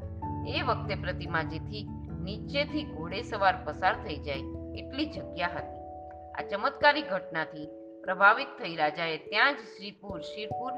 એ 0.49 0.63
વખતે 0.63 0.95
પ્રતિમાજીથી 0.95 1.89
નીચેથી 2.23 2.85
ઘોડે 2.85 3.23
સવાર 3.23 3.55
પસાર 3.65 3.95
થઈ 4.05 4.19
જાય 4.19 4.53
એટલી 4.77 5.07
જગ્યા 5.07 5.49
હતી. 5.57 5.84
આ 6.39 6.43
ચમત્કારી 6.43 7.03
ઘટનાથી 7.03 7.69
પ્રભાવિત 8.03 8.47
થઈ 8.59 8.77
રાજાએ 8.77 9.19
ત્યાં 9.19 9.55
જ 9.55 9.59
શ્રીપુર, 9.59 10.21
શિરપુર 10.21 10.73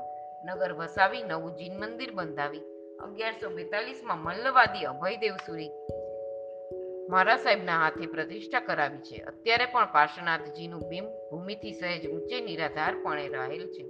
નગર 0.45 0.73
વસાવી 0.73 1.23
નવું 1.23 1.57
જીન 1.57 1.79
મંદિર 1.79 2.11
બંધાવી. 2.13 2.61
અગિયારસો 2.99 3.51
બેતાલીસમાં 3.51 4.19
મલ્લવાદી 4.19 4.85
અભયદેવ 4.85 5.37
સુરી 5.47 5.71
મહારાજ 7.11 7.41
સાહેબના 7.41 7.79
હાથે 7.79 8.07
પ્રતિષ્ઠા 8.07 8.61
કરાવી 8.61 8.99
છે. 8.99 9.17
અત્યારે 9.17 9.67
પણ 9.67 9.93
પાર્શ્વનાથજીનું 9.93 10.89
બિંબ 10.89 11.09
ભૂમિથી 11.31 11.73
સહેજ 11.73 12.11
ઊંચે 12.11 12.41
નિરાધારપણે 12.41 13.29
રહેલ 13.29 13.67
છે. 13.67 13.85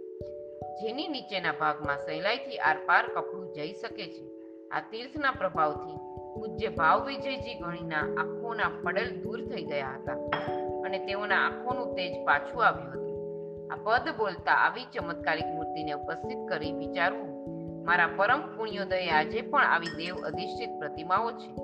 જેની 0.83 1.09
નીચેના 1.09 1.53
ભાગમાં 1.53 1.99
સહેલાઈથી 1.99 2.59
આરપાર 2.59 3.09
કપડું 3.09 3.53
જઈ 3.53 3.73
શકે 3.73 4.07
છે. 4.07 4.25
આ 4.69 4.81
તીર્થના 4.81 5.31
પ્રભાવથી 5.31 5.97
પૂજ્ય 6.35 6.69
ભાવ 6.69 7.07
વિજયજી 7.07 7.55
ગણીના 7.55 7.99
આંખોના 7.99 8.71
પડલ 8.83 9.11
દૂર 9.11 9.45
થઈ 9.45 9.63
ગયા 9.63 9.97
હતા. 9.97 10.66
અને 10.87 10.99
તેઓના 10.99 11.47
આંખોનું 11.47 11.95
તેજ 11.95 12.25
પાછું 12.25 12.67
આવ્યું 12.67 12.91
હતું. 12.91 13.07
આ 13.73 13.77
પદ 13.77 14.09
બોલતા 14.17 14.53
આવી 14.53 14.85
ચમત્કારિક 14.85 15.47
મૂર્તિને 15.47 15.93
ઉપસ્થિત 15.93 16.49
કરી 16.49 16.73
વિચારવું 16.73 17.37
મારા 17.87 18.09
પરમ 18.17 18.57
પુણ્યોદય 18.57 19.09
આજે 19.09 19.41
પણ 19.41 19.65
આવી 19.65 19.87
દેવ 19.87 20.15
અધિષ્ઠિત 20.15 20.69
પ્રતિમાઓ 20.79 21.33
છે. 21.33 21.55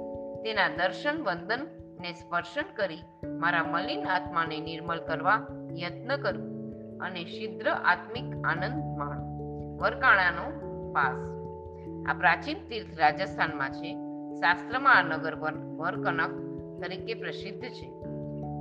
તેના 0.43 0.69
દર્શન, 0.69 1.23
વંદન 1.23 1.67
ને 2.01 2.13
સ્પર્શન 2.13 2.63
કરી 2.77 2.99
મારા 3.29 3.65
મલિન 3.65 4.07
આત્માને 4.07 4.61
નિર્મલ 4.61 5.01
કરવા 5.01 5.47
યત્ન 5.73 6.17
કરું 6.17 6.73
અને 6.99 7.25
શિદ્ર 7.25 7.71
આત્મિક 7.71 8.47
આનંદ 8.47 8.99
માણો. 8.99 9.33
વરકાણાનો 9.77 10.51
પાસ. 10.93 11.17
આ 12.09 12.19
પ્રાચીન 12.19 12.57
તીર્થ 12.69 13.01
રાજસ્થાનમાં 13.01 13.71
છે. 13.71 13.95
શાસ્ત્રમાં 14.35 14.97
આ 14.97 15.03
નગર 15.03 15.35
વર- 15.35 15.77
વરકનક 15.77 16.53
તરીકે 16.83 17.15
પ્રસિદ્ધ 17.15 17.69
છે. 17.69 17.92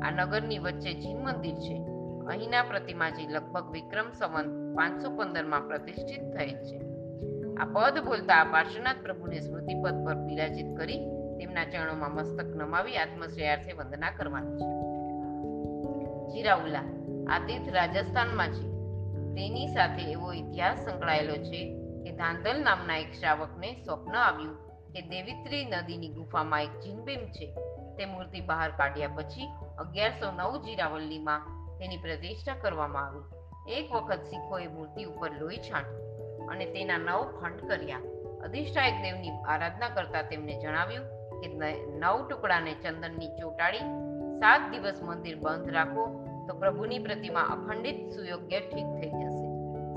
આ 0.01 0.11
નગરની 0.11 0.59
વચ્ચે 0.59 0.93
જીન 0.93 1.17
મંદિર 1.17 1.55
છે. 1.55 1.85
અહીંના 2.27 2.63
પ્રતિમાજી 2.63 3.27
લગભગ 3.27 3.71
વિક્રમ 3.71 4.11
સંવંત 4.11 4.77
પાંચસો 4.77 5.09
પંદરમાં 5.09 5.67
પ્રતિષ્ઠિત 5.67 6.37
થયેલ 6.37 6.55
છે. 6.55 6.81
આ 7.55 7.65
પદ 7.65 8.05
બોલતા 8.05 8.33
આ 8.33 8.43
પાર્શ્વનાથ 8.43 8.95
પ્રભુને 9.03 9.39
સ્મૃતિપદ 9.39 10.05
પર 10.05 10.15
બિરાજિત 10.15 10.77
કરી 10.77 10.97
તેમના 11.39 11.65
ચરણોમાં 11.65 12.11
મસ્તક 12.11 12.45
નમાવી 12.45 12.97
આત્મશ્રેયાર્થે 12.97 13.73
વંદના 13.73 14.11
કરવાની 14.11 14.55
છે. 14.55 14.81
જીરાઉલા, 16.27 16.83
આ 17.29 17.39
તીર્થ 17.39 17.69
રાજસ્થાનમાં 17.73 18.47
છે. 18.47 18.71
તેની 19.35 19.67
સાથે 19.67 20.11
એવો 20.11 20.33
ઇતિહાસ 20.33 20.85
સંકળાયેલો 20.85 21.33
છે 21.33 21.77
કે 22.03 22.11
ધાંધલ 22.11 22.63
નામના 22.63 22.97
એક 22.97 23.11
શ્રાવકને 23.13 23.73
સ્વપ્ન 23.73 24.15
આવ્યું 24.15 24.55
કે 24.93 25.01
દેવિત્રી 25.01 25.65
નદીની 25.65 26.07
ગુફામાં 26.07 26.63
એક 26.63 26.79
જીનબીમ 26.79 27.19
છે. 27.19 27.55
તે 28.01 28.07
મૂર્તિ 28.11 28.39
બહાર 28.51 28.69
કાઢ્યા 28.79 29.15
પછી 29.17 29.47
અગિયારસો 29.83 30.27
નવ 30.37 30.53
જીરાવલ્લીમાં 30.65 31.41
તેની 31.79 31.99
પ્રતિષ્ઠા 32.05 32.61
કરવામાં 32.63 33.07
આવી. 33.07 33.25
એક 33.77 33.91
વખત 33.95 34.21
શીખોએ 34.29 34.67
મૂર્તિ 34.75 35.01
ઉપર 35.11 35.31
લોહી 35.41 35.61
છાંટ્યું 35.67 36.51
અને 36.51 36.65
તેના 36.75 37.01
નવ 37.07 37.21
ખંડ 37.39 37.67
કર્યા. 37.69 38.03
અધિષ્ઠાયક 38.45 38.97
દેવની 39.03 39.33
આરાધના 39.51 39.91
કરતા 39.97 40.23
તેમને 40.31 40.53
જણાવ્યું 40.63 41.05
કે 41.41 41.47
નવ 42.01 42.15
ટુકડાને 42.29 42.73
ચંદનની 42.83 43.31
ચોટાડી 43.39 43.85
સાત 44.41 44.63
દિવસ 44.71 45.01
મંદિર 45.09 45.35
બંધ 45.43 45.75
રાખો 45.75 46.05
તો 46.47 46.53
પ્રભુની 46.61 47.01
પ્રતિમા 47.07 47.47
અખંડિત 47.55 47.99
સુયોગ્ય 48.13 48.61
ઠીક 48.69 48.89
થઈ 48.95 49.11
જશે. 49.19 49.45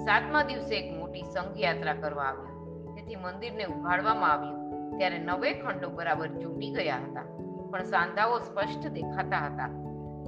સાતમા 0.07 0.45
દિવસે 0.51 0.75
એક 0.81 0.91
મોટી 0.99 1.25
સંઘ 1.35 1.57
યાત્રા 1.63 1.97
કરવા 2.03 2.29
આવી 2.33 2.53
તેથી 2.97 3.23
મંદિરને 3.25 3.65
ઉઘાડવામાં 3.75 4.33
આવ્યું. 4.35 4.61
ત્યારે 4.99 5.19
નવે 5.29 5.55
ખંડો 5.63 5.89
બરાબર 5.97 6.29
ચૂંટી 6.41 6.73
ગયા 6.77 7.01
હતા. 7.07 7.27
પણ 7.75 7.85
સાંધાઓ 7.85 8.39
સ્પષ્ટ 8.39 8.89
દેખાતા 8.89 9.47
હતા. 9.47 9.69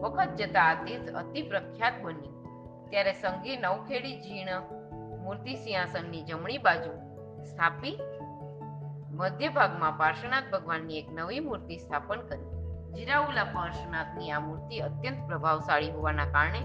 વખત 0.01 0.29
જતા 0.37 0.75
તીર્થ 0.75 1.11
અતિ 1.11 1.43
પ્રખ્યાત 1.43 1.93
બન્યું. 2.03 2.37
ત્યારે 2.91 3.13
સંઘે 3.13 3.57
નવખેડી 3.57 4.21
જીર્ણ 4.21 4.63
મૂર્તિ 5.25 5.55
સિંહાસનની 5.55 6.23
જમણી 6.23 6.59
બાજુ 6.59 6.93
સ્થાપી 7.45 7.99
મધ્ય 9.11 9.49
ભાગમાં 9.49 9.99
પાર્શ્વનાથ 9.99 10.43
ભગવાનની 10.53 10.99
એક 10.99 11.07
નવી 11.13 11.41
મૂર્તિ 11.41 11.79
સ્થાપન 11.79 12.21
કરી. 12.21 12.45
જીરાઉલા 12.93 13.45
પાર્શ્વનાથની 13.45 14.31
આ 14.31 14.41
મૂર્તિ 14.41 14.79
અત્યંત 14.79 15.29
પ્રભાવશાળી 15.29 15.91
હોવાના 15.91 16.25
કારણે 16.25 16.61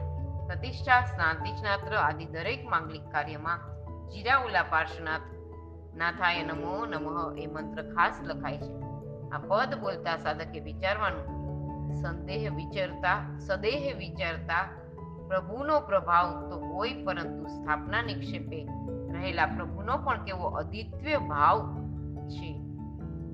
પ્રતિષ્ઠા, 0.47 1.01
શાંતિ 1.01 1.95
આદિ 1.95 2.25
દરેક 2.25 2.69
માંગલિક 2.69 3.01
કાર્યમાં 3.11 3.59
જીરાઉલા 4.09 4.63
પાર્શ્વનાથ 4.63 5.21
નાથાય 5.95 6.43
નમો 6.43 6.85
નમઃ 6.85 7.37
એ 7.37 7.47
મંત્ર 7.47 7.83
ખાસ 7.83 8.19
લખાય 8.23 8.57
છે. 8.57 8.90
આ 9.33 9.37
પદ 9.37 9.75
બોલતા 9.75 10.17
સાધકે 10.17 10.59
વિચારવાનું 10.59 11.41
સંદેહ 12.01 12.53
વિચારતા, 12.55 13.39
સદેહ 13.39 13.97
વિચારતા, 13.97 14.69
પ્રભુનો 15.27 15.79
પ્રભાવ 15.79 16.49
તો 16.49 16.59
કોઈ 16.59 17.03
પરંતુ 17.03 17.45
સ્થાપના 17.47 18.01
નિક્ષેપે 18.01 18.67
રહેલા 19.13 19.45
પ્રભુનો 19.45 19.97
પણ 19.97 20.25
કેવો 20.25 20.47
અદિત્ય 20.47 21.17
ભાવ 21.17 21.77
છે. 22.27 22.61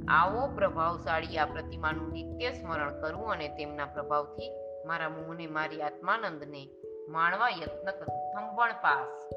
આવો 0.08 0.48
પ્રભાવશાળી 0.48 1.38
આ 1.38 1.46
પ્રતિમાનું 1.46 2.12
નિત્ય 2.12 2.52
સ્મરણ 2.52 3.02
કરવું 3.02 3.32
અને 3.32 3.50
તેમના 3.50 3.86
પ્રભાવથી 3.86 4.52
મારા 4.86 5.10
મોહને 5.10 5.48
મારી 5.48 5.82
આત્માનંદને 5.82 6.70
માણવા 7.10 7.50
યત્ન 7.50 7.92
કરું. 7.92 8.32
થંભણ 8.34 8.72
પાસ. 8.72 9.30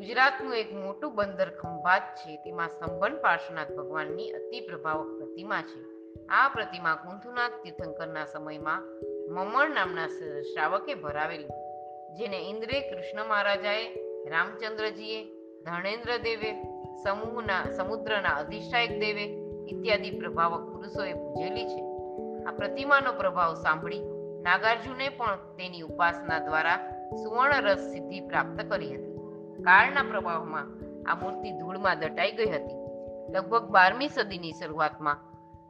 ગુજરાતનું 0.00 0.54
એક 0.54 0.72
મોટું 0.72 1.14
બંદર 1.14 1.50
ખંભાત 1.50 2.02
છે. 2.14 2.36
તેમાં 2.36 2.68
સંબંધ 2.68 3.20
પાર્શ્વનાથ 3.20 3.72
ભગવાનની 3.72 4.30
અતિ 4.30 4.60
પ્રભાવક 4.60 5.06
પ્રતિમા 5.18 5.62
છે. 5.62 5.80
આ 6.26 6.48
પ્રતિમા 6.48 6.94
કુંથુનાથ 6.94 7.50
તીર્થંકરના 7.62 8.24
સમયમાં 8.24 8.80
મમણ 9.34 9.70
નામના 9.70 10.06
શ્રાવકે 10.42 10.94
ભરાવેલી. 10.94 11.50
જેને 12.16 12.38
ઇન્દ્રે 12.50 12.80
કૃષ્ણ 12.80 13.28
મહારાજાએ, 13.28 13.84
રામચંદ્રજીએ 14.28 15.24
ધર્ણેન્દ્ર 15.64 16.16
દેવે 16.18 16.50
સમૂહના, 17.04 17.70
સમુદ્રના 17.76 18.28
અધિષ્ઠાયક 18.28 19.00
દેવે 19.00 19.24
ઇત્યાદિ 19.68 20.10
પ્રભાવક 20.10 20.72
પુરુષોએ 20.72 21.12
પૂજેલી 21.12 21.66
છે. 21.66 21.82
આ 22.44 22.52
પ્રતિમાનો 22.52 23.12
પ્રભાવ 23.12 23.54
સાંભળી 23.54 24.00
નાગાર્જુને 24.42 25.08
પણ 25.08 25.36
તેની 25.36 25.80
ઉપાસના 25.80 26.38
દ્વારા 26.38 26.76
સુવર્ણ 27.22 27.62
રસ 27.62 27.78
સિદ્ધિ 27.78 28.20
પ્રાપ્ત 28.20 28.70
કરી 28.70 28.94
હતી. 28.94 29.09
કાળના 29.60 30.02
પ્રભાવમાં 30.02 30.66
આ 31.10 31.14
મૂર્તિ 31.14 31.52
ધૂળમાં 31.52 32.00
દટાઈ 32.00 32.32
ગઈ 32.32 32.50
હતી. 32.50 32.80
લગભગ 33.34 33.68
બારમી 33.68 34.08
સદીની 34.08 34.52
શરૂઆતમાં 34.52 35.18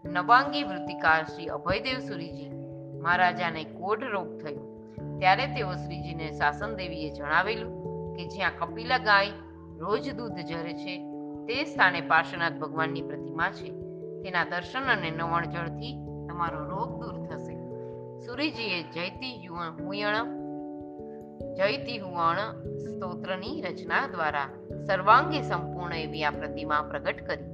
નવાંગી 0.04 0.62
વૃત્તિકાર 0.62 1.24
શ્રી 1.24 1.46
અભયદેવ 1.46 1.98
સુરીજી 1.98 2.50
મહારાજાને 3.02 3.64
કોઢ 3.64 4.04
રોગ 4.04 4.38
થયો. 4.38 4.92
ત્યારે 5.18 5.46
તેઓ 5.46 5.74
શ્રીજીને 5.74 6.32
શાસન 6.32 6.76
દેવીએ 6.76 7.10
જણાવેલું 7.10 7.80
કે 8.14 8.24
જ્યાં 8.24 8.50
કપિલા 8.58 8.98
ગાય 8.98 9.30
રોજ 9.78 10.14
દૂધ 10.14 10.32
ઝરે 10.32 10.72
છે, 10.72 10.98
તે 11.46 11.64
સ્થાને 11.64 12.00
પાર્શ્વનાથ 12.00 12.52
ભગવાનની 12.52 13.02
પ્રતિમા 13.02 13.50
છે. 13.50 13.70
તેના 14.22 14.44
દર્શન 14.44 14.82
અને 14.82 15.10
નવણ 15.10 15.44
જળથી 15.44 15.96
તમારો 16.28 16.68
રોગ 16.70 17.04
દૂર 17.04 17.26
થશે. 17.26 17.56
સુરીજીએ 18.18 18.82
જયતી 18.82 19.44
યુણ 19.44 19.86
હુયણ 19.86 20.39
જયતી 21.60 21.98
હુવાણ 21.98 22.36
સ્તોત્રની 22.76 23.62
રચના 23.62 24.06
દ્વારા 24.06 24.48
સર્વાંગે 24.86 25.42
સંપૂર્ણ 25.42 25.94
એવી 25.94 26.24
આ 26.24 26.30
પ્રતિમા 26.30 26.82
પ્રગટ 26.82 27.26
કરી 27.26 27.44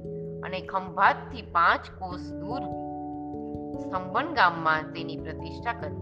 અને 0.43 0.61
ખંભાતથી 0.61 1.41
પાંચ 1.41 1.89
કોસ 1.99 2.19
દૂર 2.19 2.61
સંબન 3.91 4.33
ગામમાં 4.33 4.93
તેની 4.93 5.17
પ્રતિષ્ઠા 5.17 5.73
કરી. 5.73 5.95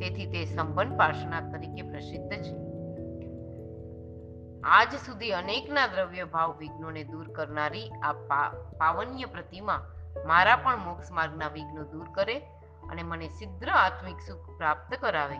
તેથી 0.00 0.26
તે 0.26 0.44
સંબન 0.44 0.96
પાર્શ્વનાથ 0.96 1.42
તરીકે 1.54 1.82
પ્રસિદ્ધ 1.82 2.32
છે. 2.32 2.56
આજ 4.60 4.88
સુધી 5.06 5.30
અનેકના 5.30 5.86
દ્રવ્ય 5.86 6.24
ભાવ 6.24 6.58
વિઘ્નોને 6.58 7.04
દૂર 7.04 7.28
કરનારી 7.28 7.88
આ 7.88 8.12
પાવન્ય 8.78 9.24
પ્રતિમા 9.24 9.80
મારા 10.26 10.56
પણ 10.56 10.78
મોક્ષ 10.78 11.10
માર્ગના 11.10 11.48
વિઘ્નો 11.48 11.84
દૂર 11.84 12.06
કરે 12.14 12.40
અને 12.90 13.02
મને 13.02 13.28
સિદ્ધ 13.28 13.68
આત્મિક 13.68 14.18
સુખ 14.28 14.56
પ્રાપ્ત 14.56 14.96
કરાવે. 15.00 15.38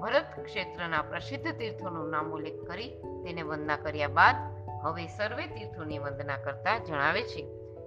ભરત 0.00 0.44
ક્ષેત્રના 0.44 1.02
પ્રસિદ્ધ 1.02 1.58
તીર્થોનું 1.58 2.10
નામ 2.10 2.32
ઉલ્લેખ 2.32 2.60
કરી 2.66 2.88
તેને 3.24 3.42
વંદના 3.42 3.76
કર્યા 3.76 4.08
બાદ 4.08 4.36
હવે 4.82 5.06
સર્વે 5.06 5.46
તીર્થોની 5.46 5.98
વંદના 5.98 6.36
કરતા 6.36 6.78
જણાવે 6.78 7.22
છે. 7.22 7.42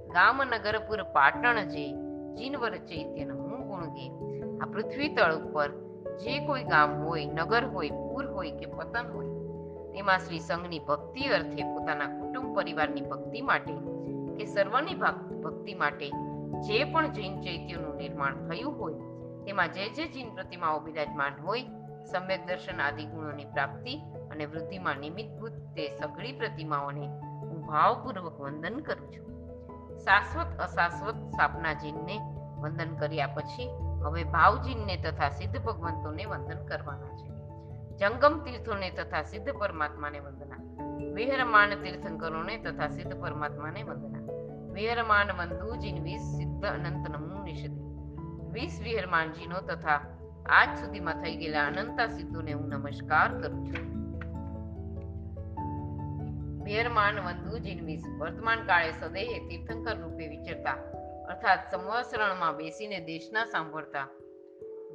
ગામ 0.08 0.44
નગરપુર 0.44 1.04
પાટણ 1.04 1.64
જે 1.64 1.92
જીનવર 2.34 2.78
ચૈત્યન 2.78 3.32
હું 3.32 3.68
ગુણ 3.68 3.86
ગે 3.86 4.12
આ 4.58 4.66
પૃથ્વી 4.66 5.16
તળ 5.16 5.36
ઉપર 5.36 5.70
જે 6.24 6.46
કોઈ 6.46 6.64
ગામ 6.64 7.04
હોય, 7.04 7.26
નગર 7.26 7.66
હોય, 7.66 7.90
પૂર 7.90 8.28
હોય 8.28 8.52
કે 8.52 8.66
પતન 8.66 9.12
હોય, 9.14 9.26
તેમાં 9.94 10.20
શ્રી 10.20 10.40
સંઘની 10.40 10.80
ભક્તિ 10.80 11.22
અર્થે 11.22 11.64
પોતાના 11.64 12.06
કુટુંબ 12.06 12.56
પરિવારની 12.56 13.02
ભક્તિ 13.02 13.42
માટે 13.42 13.74
કે 14.38 14.46
સર્વની 14.46 14.96
ભક્તિ 15.42 15.74
માટે 15.74 16.12
જે 16.60 16.84
પણ 16.84 17.12
જૈન 17.12 17.42
ચૈત્યનું 17.42 17.96
નિર્માણ 17.96 18.36
થયું 18.48 18.80
હોય, 18.80 18.94
તેમાં 19.46 19.72
જે 19.72 19.90
જે 19.90 20.08
જૈન 20.08 20.36
પ્રતિમાઓ 20.36 20.80
બિરાજમાન 20.80 21.34
હોય, 21.46 21.64
સમ્યક 22.12 22.48
દર્શન 22.48 22.82
આદિ 22.82 23.06
ગુણોની 23.06 23.46
પ્રાપ્તિ 23.46 23.98
અને 24.32 24.46
વૃદ્ધિમાં 24.46 24.98
નિમિત્તભૂત 24.98 25.52
તે 25.52 25.88
સઘળી 25.88 26.32
પ્રતિમાઓને 26.32 27.08
હું 27.42 27.62
ભાવપૂર્વક 27.68 28.40
વંદન 28.40 28.80
કરું 28.80 29.12
છું. 29.12 29.28
શાશ્વત 29.98 30.60
અશાશ્વત 30.60 31.16
સાપના 31.16 31.74
જીનને 31.74 32.18
વંદન 32.62 32.96
કર્યા 32.96 33.28
પછી 33.28 33.70
હવે 34.04 34.24
ભાવજીનને 34.24 34.98
તથા 34.98 35.30
સિદ્ધ 35.30 35.62
ભગવંતોને 35.62 36.26
વંદન 36.26 36.66
કરવાના 36.66 37.18
છે. 37.18 37.32
જંગમ 37.98 38.40
તીર્થોને 38.44 38.90
તથા 38.90 39.22
સિદ્ધ 39.22 39.52
પરમાત્માને 39.52 40.20
વંદના, 40.20 40.62
વિહરમાન 41.14 41.70
તીર્થંકરોને 41.70 42.58
તથા 42.58 42.88
સિદ્ધ 42.88 43.22
પરમાત્માને 43.22 43.84
વંદના. 43.84 44.21
વિહરમાન 44.72 45.28
વંદુ 45.32 45.76
જીન 45.76 46.04
વીસ 46.04 46.22
સિદ્ધ 46.22 46.66
અનંત 46.66 47.10
નમુ 47.10 47.44
નિષદ 47.44 47.74
વીસ 48.54 48.82
વિહરમાનજીનો 48.84 49.62
તથા 49.62 50.00
આજ 50.50 50.80
સુધીમાં 50.80 51.24
થઈ 51.24 51.36
ગયેલા 51.36 51.66
અનંતા 51.68 52.08
સિદ્ધોને 52.08 52.54
હું 52.54 52.70
નમસ્કાર 52.70 53.42
કરું 53.42 53.66
છું. 53.66 53.92
વિહરમાન 56.64 57.20
વંદુજીન 57.20 57.64
જીનવીસ 57.64 58.04
વર્તમાન 58.20 58.66
કાળે 58.66 58.92
સદેહે 58.92 59.40
તીર્થંકર 59.40 59.98
રૂપે 59.98 60.28
વિચરતા, 60.28 60.74
અર્થાત 61.28 61.60
સંવત્સરણમાં 61.72 62.58
બેસીને 62.58 63.00
દેશના 63.00 63.46
સાંભળતા, 63.46 64.08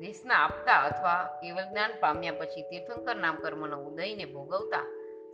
દેશના 0.01 0.35
આપતા 0.35 0.81
અથવા 0.81 1.25
કેવલ 1.43 1.65
જ્ઞાન 1.65 1.91
પામ્યા 2.01 2.33
પછી 2.33 2.63
તીર્થંકર 2.63 3.17
નામ 3.17 3.37
કર્મનો 3.37 3.77
ઉદયને 3.77 4.25
ભોગવતા, 4.25 4.85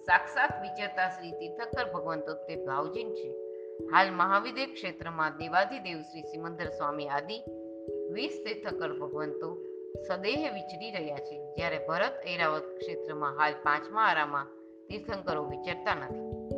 સાક્ષાત 0.07 0.63
વિચરતા 0.63 1.09
શ્રી 1.09 1.31
તીર્થંકર 1.31 1.93
ભગવંતો 1.93 2.35
તે 2.35 2.67
ભાવજીન 2.67 3.15
છે. 3.15 3.42
હાલ 3.91 4.15
મહાવિદ્ય 4.15 4.67
ક્ષેત્રમાં 4.67 5.37
દેવાધિદેવ 5.37 6.03
શ્રી 6.03 6.23
સિમંદર 6.23 6.65
સ્વામી 6.65 7.09
આદિ 7.09 7.45
વીસ 8.13 8.45
તીર્થકર 8.47 8.99
ભગવંતો 8.99 9.59
સદેહ 10.09 10.53
વિચરી 10.53 10.91
રહ્યા 10.91 11.17
છે. 11.17 11.55
જ્યારે 11.55 11.87
ભરત 11.87 12.13
ઐરાવત 12.27 12.63
ક્ષેત્રમાં 12.63 13.39
હાલ 13.39 13.53
પાંચમા 13.53 14.03
આરામાં 14.03 14.47
તીર્થંકરો 14.89 15.45
વિચરતા 15.45 15.95
નથી. 15.95 16.49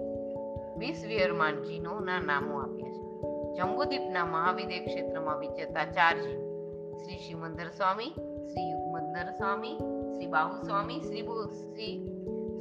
વીસ 0.78 1.04
વિહરમાનજીનો 1.08 2.00
ના 2.00 2.20
નામો 2.20 2.58
આપ્યા 2.58 2.92
છે. 2.92 3.04
જંબુદીપના 3.54 4.24
મહાવિદ્ય 4.26 4.86
ક્ષેત્રમાં 4.86 5.38
વિચરતા 5.38 5.84
ચાર 5.84 6.14
છે. 6.18 6.36
શ્રી 6.98 7.18
સિમંદર 7.18 7.68
સ્વામી, 7.68 8.10
શ્રી 8.46 8.70
યુગમંદર 8.70 9.30
સ્વામી, 9.30 9.78
શ્રી 10.12 10.26
બાહુ 10.26 10.62
સ્વામી, 10.62 11.00
શ્રી 11.00 11.22
શ્રી 11.46 12.10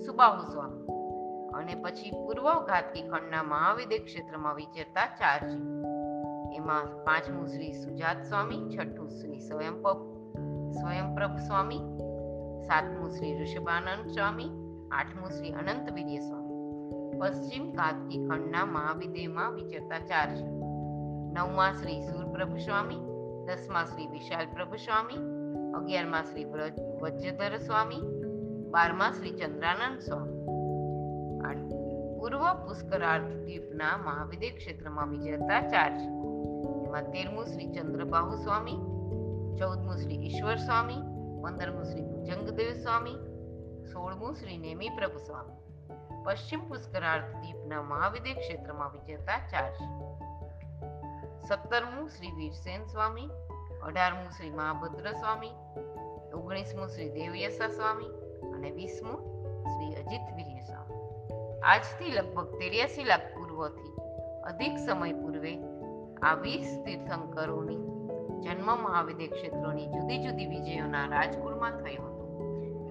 સુબાહુ 0.06 0.52
સ્વામી. 0.52 0.93
અને 1.56 1.76
પછી 1.76 2.12
પૂર્વ 2.12 2.66
ઘાતકી 2.66 3.02
ખંડના 3.02 3.44
મહાવિદ્ય 3.44 3.98
ક્ષેત્રમાં 3.98 4.56
વિચરતા 4.56 5.06
ચાર 5.06 5.40
છે 5.50 5.84
એમાં 6.56 7.04
પાંચમું 7.06 7.48
શ્રી 7.48 7.74
સુજાત 7.74 8.24
સ્વામી, 8.24 8.78
છઠ્ઠું 8.78 9.10
શ્રી 9.10 9.40
સ્વયંપ્રભ 9.40 10.02
સ્વયંપ્રભ 10.72 11.38
સ્વામી, 11.38 11.80
સાતમું 12.62 13.10
શ્રી 13.10 13.44
ઋષભાનંદ 13.44 14.08
સ્વામી, 14.08 14.50
આઠમું 14.92 15.30
શ્રી 15.30 15.52
અનંત 15.52 15.92
વીર્ય 15.92 16.20
સ્વામી. 16.20 16.54
પશ્ચિમ 17.20 17.72
ઘાતકી 17.72 18.28
ખંડના 18.28 18.66
મહાવિદ્યમાં 18.66 19.54
વિચરતા 19.54 20.00
ચાર 20.00 20.28
નવમા 21.34 21.72
શ્રી 21.72 22.02
સૂરપ્રભુ 22.02 22.58
સ્વામી, 22.58 23.02
દસમા 23.46 23.84
શ્રી 23.84 24.08
વિશાલ 24.08 24.46
પ્રભુ 24.46 24.76
સ્વામી, 24.76 25.22
અગિયારમા 25.74 26.24
શ્રી 26.24 26.46
વજ્રધર 27.02 27.58
સ્વામી, 27.58 28.02
બારમા 28.72 29.12
શ્રી 29.12 29.32
ચંદ્રાનંદ 29.32 30.00
સ્વામી. 30.00 30.43
આઠ 31.46 31.58
પૂર્વ 32.20 32.54
પુષ્કરાર્થ 32.54 33.24
દ્વીપના 33.24 33.98
મહાવિદ્ય 33.98 34.50
ક્ષેત્રમાં 34.50 35.10
વિજેતા 35.10 35.62
ચાર 35.62 35.98
છે. 35.98 36.08
એમાં 36.88 37.12
તેરમું 37.12 37.46
શ્રી 37.46 37.72
ચંદ્રબાહુ 37.72 38.36
સ્વામી, 38.36 38.72
ચૌદમું 39.58 39.98
શ્રી 39.98 40.26
ઈશ્વર 40.26 40.56
સ્વામી, 40.56 40.96
પંદરમું 41.44 41.84
શ્રી 41.84 42.02
ભુજંગદેવ 42.02 42.74
સ્વામી, 42.74 43.16
સોળમું 43.86 44.36
શ્રી 44.36 44.58
નેમી 44.58 44.90
પ્રભુ 44.90 45.18
સ્વામી. 45.18 45.64
પશ્ચિમ 46.24 46.70
પુષ્કરાર્થ 46.70 47.36
દ્વીપના 47.36 47.82
મહાવિદ્ય 47.82 48.34
ક્ષેત્રમાં 48.34 48.92
વિજેતા 48.92 49.38
ચાર 49.38 49.72
છે. 49.72 50.04
સત્તરમું 51.48 52.10
શ્રી 52.10 52.32
વીરસેન 52.32 52.86
સ્વામી, 52.86 53.30
અઢારમું 53.84 54.30
શ્રી 54.30 54.50
મહાભદ્ર 54.50 55.12
સ્વામી, 55.12 55.50
ઓગણીસમું 56.34 56.88
શ્રી 56.88 57.10
દેવયસા 57.10 57.68
સ્વામી 57.68 58.06
અને 58.52 58.72
વીસમું 58.72 59.34
શ્રી 59.64 59.94
અજીત 59.94 60.33
આજથી 61.64 62.12
લગભગ 62.12 62.48
તેર્યાસી 62.48 63.04
લાખ 63.04 63.20
પૂર્વથી, 63.20 63.94
અધિક 64.44 64.78
સમય 64.78 65.14
પૂર્વે 65.14 65.58
આ 66.22 66.34
વીસ 66.34 66.84
તીર્થંકરોની 66.86 67.76
જન્મ 68.42 68.66
મહાવિદ્ય 68.66 69.28
ક્ષેત્રોની 69.28 69.88
જુદી 69.88 70.24
જુદી 70.24 70.48
વિજયોના 70.48 71.06
રાજકુળમાં 71.06 71.72
થયો 71.72 72.04
હતો. 72.04 72.26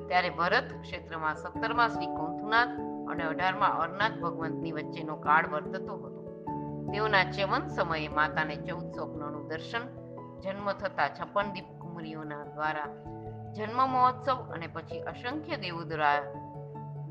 ત્યારે 0.08 0.30
ભરત 0.30 0.64
ક્ષેત્રમાં 0.80 1.34
સત્તરમાં 1.34 1.88
શ્રી 1.88 2.06
કૌંથનાથ 2.06 2.68
અને 3.10 3.24
અઢારમાં 3.24 3.78
અરનાથ 3.78 4.12
ભગવંતની 4.12 4.72
વચ્ચેનો 4.72 5.16
કાળ 5.16 5.48
વર્તતો 5.48 5.94
હતો. 5.94 6.22
તેઓના 6.92 7.24
ચેવન 7.24 7.66
સમયે 7.66 8.08
માતાને 8.08 8.56
ચૌદ 8.56 8.92
સ્વપ્નોનું 8.92 9.48
દર્શન, 9.48 9.84
જન્મ 10.40 10.72
થતા 10.72 11.08
છપ્પન 11.08 11.52
દીપ 11.52 11.64
કુમરીઓના 11.64 12.44
દ્વારા 12.44 12.86
જન્મ 13.52 13.86
મહોત્સવ 13.86 14.34
અને 14.34 14.66
પછી 14.66 15.00
અસંખ્ય 15.00 15.56
દેવો 15.56 15.84
દ્વારા 15.84 16.41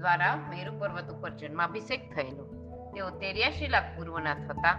દ્વારા 0.02 0.36
મેરુ 0.36 0.80
પર્વત 0.80 1.14
ઉપર 1.14 1.30
જન્માભિષેક 1.30 2.10
થયેલો. 2.16 2.45
તેઓ 2.93 3.10
તેર્યાશી 3.10 3.68
લાખ 3.68 3.89
પૂર્વના 3.97 4.34
થતા, 4.34 4.76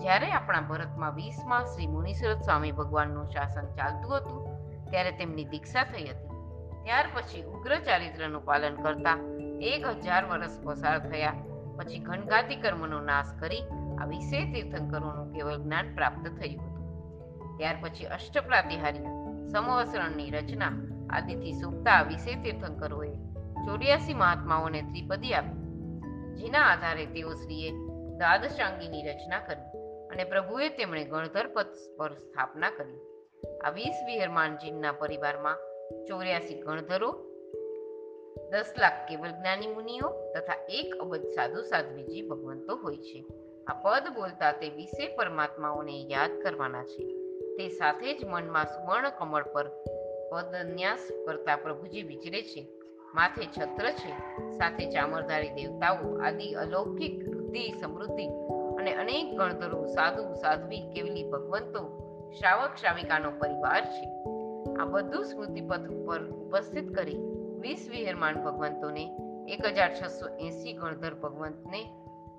જ્યારે 0.00 0.30
આપણા 0.32 0.60
ભરતમાં 0.60 1.14
વીસમાં 1.14 1.64
શ્રી 1.64 1.86
મુનિસરત 1.86 2.42
સ્વામી 2.42 2.72
ભગવાનનું 2.72 3.30
શાસન 3.30 3.74
ચાલતું 3.74 4.16
હતું, 4.16 4.46
ત્યારે 4.90 5.10
તેમની 5.10 5.44
દીક્ષા 5.44 5.84
થઈ 5.84 6.06
હતી. 6.06 6.40
ત્યાર 6.84 7.06
પછી 7.14 7.42
ઉગ્ર 7.42 7.76
ચારિત્રનું 7.78 8.44
પાલન 8.44 8.74
કરતા 8.74 9.18
એક 9.60 9.86
હજાર 9.86 10.24
વર્ષ 10.24 10.60
પસાર 10.64 10.98
થયા. 10.98 11.34
પછી 11.76 11.98
ઘનઘાતી 11.98 12.56
કર્મનો 12.56 13.00
નાશ 13.00 13.32
કરી 13.40 13.62
આ 13.98 14.04
વિશે 14.04 14.44
તીર્થંકરોનું 14.52 15.32
કેવળ 15.34 15.58
જ્ઞાન 15.58 15.94
પ્રાપ્ત 15.94 16.26
થયું 16.28 16.64
હતું. 16.64 17.56
ત્યાર 17.58 17.76
પછી 17.82 18.04
અષ્ટપ્રાતિહારી 18.04 19.14
સમવસરણની 19.52 20.30
રચના 20.30 20.74
આદિથી 21.10 21.52
સુકતા 21.52 22.02
વિશે 22.02 22.34
તીર્થંકરોએ 22.34 23.10
ચોર્યાસી 23.66 24.14
મહાત્માઓને 24.14 24.82
ત્રિપદી 24.82 25.34
આપી. 25.34 25.62
જેના 26.34 26.60
આધારે 26.60 27.06
તેઓ 27.06 27.32
શ્રીએ 27.32 27.70
દ્વાદશાંગીની 28.18 29.08
રચના 29.08 29.38
કરી 29.38 29.78
અને 30.08 30.24
પ્રભુએ 30.24 30.68
તેમણે 30.68 31.04
ગણધર 31.04 31.46
પદ 31.46 31.66
પર 31.96 32.14
સ્થાપના 32.14 32.70
કરી. 32.70 33.00
આ 33.64 33.70
વીસ 33.70 33.94
વિહરમાનજીના 34.06 34.92
પરિવારમાં 34.92 35.56
ચોર્યાસી 36.04 36.60
ગણધરો, 36.60 37.10
દસ 38.50 38.74
લાખ 38.78 39.08
કેવલ 39.08 39.30
જ્ઞાની 39.30 39.66
મુનિઓ 39.66 40.08
તથા 40.08 40.66
એક 40.68 40.94
અબજ 40.94 41.22
સાધુ 41.22 41.62
સાધ્વીજી 41.62 42.28
ભગવંતો 42.28 42.76
હોય 42.76 42.96
છે. 42.96 43.26
આ 43.66 43.74
પદ 43.74 44.14
બોલતા 44.14 44.52
તે 44.52 44.68
વિશે 44.68 45.16
પરમાત્માઓને 45.16 46.02
યાદ 46.02 46.42
કરવાના 46.42 46.84
છે. 46.84 47.06
તે 47.56 47.68
સાથે 47.68 48.18
જ 48.18 48.24
મનમાં 48.24 48.64
સુવર્ણ 48.64 49.10
કમળ 49.10 49.42
પર 49.42 49.68
પદન્યાસ 50.32 51.08
કરતા 51.26 51.56
પ્રભુજી 51.56 52.02
વિચરે 52.02 52.42
છે. 52.42 52.68
માથે 53.14 53.46
છત્ર 53.46 53.90
છે. 53.90 54.12
સાથે 54.58 54.90
ચામરધારી 54.90 55.50
દેવતાઓ, 55.50 56.18
આદિ 56.18 56.52
અલૌકિક 56.52 57.28
વૃદ્ધિ 57.28 57.72
સમૃદ્ધિ 57.80 58.26
અને 58.78 58.92
અનેક 58.94 59.38
ગણધરો 59.38 59.86
સાધુ, 59.86 60.34
સાધ્વી 60.34 60.80
કેવલી 60.80 61.30
ભગવંતો, 61.30 62.02
શ્રાવક, 62.38 62.76
શ્રાવિકાનો 62.80 63.30
પરિવાર 63.30 63.84
છે. 63.84 64.10
આ 64.74 64.84
બધું 64.84 65.24
સ્મૃતિપથ 65.24 65.80
ઉપર 65.80 66.24
ઉપસ્થિત 66.24 66.94
કરી 66.94 67.16
વીસ 67.60 67.88
વિહેરમાન 67.90 68.44
ભગવંતોને, 68.44 69.16
એક 69.48 69.66
હજાર 69.66 69.94
છસો 69.94 70.28
એસી 70.28 70.72
ગણધર 70.72 71.14
ભગવંતને, 71.14 71.90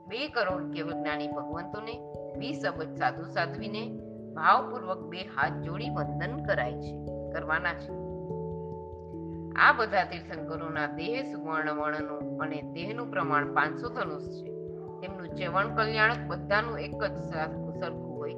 બે 0.08 0.28
કરોડ 0.28 0.74
કેવજ્ઞાની 0.74 1.28
ભગવંતોને, 1.28 2.14
વીસ 2.38 2.66
અબજ 2.66 2.98
સાધુ, 2.98 3.24
સાધ્વીને 3.24 4.00
ભાવપૂર્વક 4.34 4.98
બે 4.98 5.18
હાથ 5.18 5.52
જોડી 5.52 5.90
વંદન 5.90 6.46
કરાય 6.46 6.74
છે, 6.74 7.06
કરવાના 7.32 7.74
છે. 7.74 8.07
આ 9.58 9.74
બધા 9.74 10.04
તીર્થંકરોના 10.04 10.88
દેહ 10.88 11.24
સુવર્ણ 11.24 11.72
વર્ણનું 11.72 12.42
અને 12.42 12.62
દેહનું 12.62 13.12
પ્રમાણ 13.12 13.54
પાંચસો 13.54 13.90
ધનુષ 13.90 14.22
છે. 14.22 14.52
તેમનું 15.02 15.30
ચવણ 15.36 15.76
કલ્યાણક 15.76 16.22
બધાનું 16.28 16.80
એક 16.80 17.04
જ 17.04 17.16
સરખું 17.80 18.18
હોય. 18.18 18.36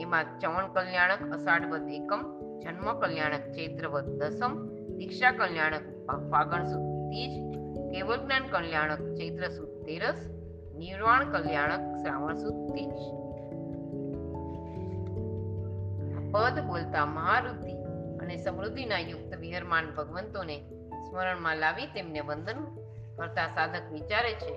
એમાં 0.00 0.24
ચવણ 0.38 0.72
કલ્યાણક, 0.72 1.34
અષાઢવદ 1.34 1.88
એકમ, 1.88 2.22
જન્મ 2.60 2.92
કલ્યાણક, 3.00 3.50
ચૈત્રવદ 3.52 4.06
દસમ, 4.18 4.54
દીક્ષા 4.96 5.30
કલ્યાણક 5.30 5.84
ફાગણ 6.30 6.64
સુદ 6.64 6.86
ત્રીજ 7.08 7.34
કેવલ 7.92 8.16
જ્ઞાન 8.16 8.48
કલ્યાણક, 8.50 9.02
ચૈત્ર 9.16 9.48
સુદ 9.48 9.68
તેરસ, 9.84 10.20
નિર્વાણ 10.76 11.30
કલ્યાણક, 11.32 11.84
શ્રાવણ 11.96 12.34
સુદ 12.34 12.72
ત્રીજ 12.72 12.96
પદ 16.32 16.60
બોલતા 16.66 17.06
મહારુદ્ધિ 17.06 17.83
અને 18.24 18.36
સમૃદ્ધિના 18.36 18.98
યુક્ત 18.98 19.36
વિહરમાન 19.36 19.90
ભગવંતોને 19.94 20.56
સ્મરણમાં 21.08 21.56
લાવી 21.56 21.86
તેમને 21.86 22.20
વંદન 22.20 22.60
કરતા 23.16 23.48
સાધક 23.48 23.92
વિચારે 23.92 24.32
છે, 24.34 24.52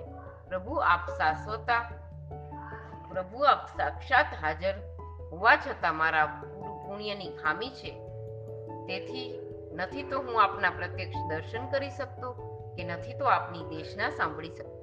પ્રભુ, 0.48 0.74
આપ 0.74 1.10
શાશ્વતા, 1.10 1.80
પ્રભુ, 3.08 3.38
આપ 3.42 3.66
સાક્ષાત 3.76 4.26
હાજર 4.42 4.74
હોવા 5.32 5.56
છતાં 5.56 5.94
મારા 5.94 6.26
પુણ્યની 6.86 7.30
ખામી 7.30 7.70
છે. 7.70 7.90
તેથી 8.86 9.26
નથી 9.72 10.02
તો 10.02 10.18
હું 10.18 10.42
આપના 10.42 10.70
પ્રત્યક્ષ 10.70 11.28
દર્શન 11.28 11.70
કરી 11.70 11.90
શકતો 11.90 12.32
કે 12.76 12.84
નથી 12.84 13.18
તો 13.18 13.24
આપની 13.24 13.64
દેશના 13.64 14.10
સાંભળી 14.10 14.50
શકતો? 14.50 14.78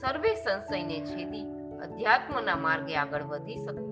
સર્વે 0.00 0.34
સંશયને 0.34 1.00
છેદી 1.00 1.46
અધ્યાત્મના 1.82 2.56
માર્ગે 2.56 2.96
આગળ 2.96 3.22
વધી 3.22 3.56
શકતો 3.56 3.88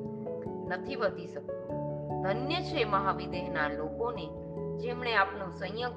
નથી 0.71 0.97
વધી 0.97 1.27
શકતો. 1.27 1.56
ધન્ય 2.27 2.63
છે 2.63 2.85
મહાવિદેહના 2.85 3.69
લોકોને, 3.69 4.27
જેમણે 4.79 5.15
આપનો 5.15 5.51
સંયમ 5.51 5.91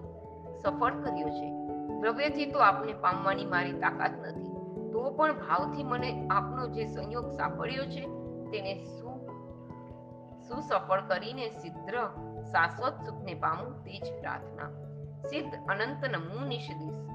સફળ 0.58 0.94
કર્યો 0.94 1.30
છે. 1.30 1.52
દ્રવ્યથી 2.00 2.52
તો 2.52 2.60
આપને 2.60 2.94
પામવાની 2.94 3.46
મારી 3.46 3.74
તાકાત 3.74 4.12
નથી. 4.12 4.50
તો 4.92 5.10
પણ 5.10 5.34
ભાવથી 5.34 5.84
મને 5.84 6.28
આપનો 6.28 6.68
જે 6.68 6.86
સંયોગ 6.86 7.32
સાંપડ્યો 7.32 7.86
છે, 7.86 8.02
તેને 8.52 8.84
સુ, 8.84 9.28
સુસફળ 10.48 11.02
કરીને 11.08 11.50
સિદ્ધ, 11.50 11.90
શાશ્વત 12.44 12.94
સુખને 13.06 13.34
પામું 13.34 13.84
તે 13.84 14.00
જ 14.00 14.22
પ્રાર્થના. 14.22 14.70
સિદ્ધ 15.22 15.56
અનંત 15.70 16.06
નમુ 16.06 16.48
નિષદિશ 16.48 17.10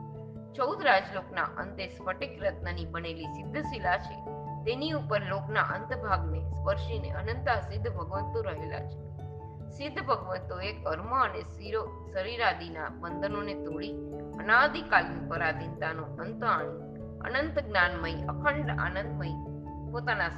ચૌદ 0.53 0.83
રાજલોકના 0.83 1.43
અંતે 1.43 1.87
સ્ફટિક 1.87 2.43
રત્નની 2.43 2.85
બનેલી 2.85 3.25
સિદ્ધ 3.25 3.57
શિલા 3.57 3.99
છે. 3.99 4.34
તેની 4.65 4.91
ઉપર 4.91 5.21
લોકના 5.21 5.63
અંત 5.63 5.93
ભાગને 6.05 6.41
સ્પર્શીને 6.51 7.11
અનંતા 7.11 7.61
સિદ્ધ 7.61 7.89
ભગવંતો 7.93 8.43
રહેલા 8.43 8.85
છે. 8.89 9.01
સિદ્ધ 9.71 10.07
ભગવંતોએ 10.07 10.73
કર્મ 10.73 11.15
અને 11.15 11.43
શરીરાદિના 12.13 12.89
બંધનોને 12.89 13.55
તોડી 13.55 13.93
અનાદિકાલની 14.39 15.29
પરાધીનતાનો 15.29 16.03
અંત 16.03 16.45
આણી 16.45 16.95
અનંત 17.21 17.59
જ્ઞાનમય, 17.59 18.15
અખંડ 18.23 18.71
આનંદમય 18.71 19.33
પોતાના 19.93 20.29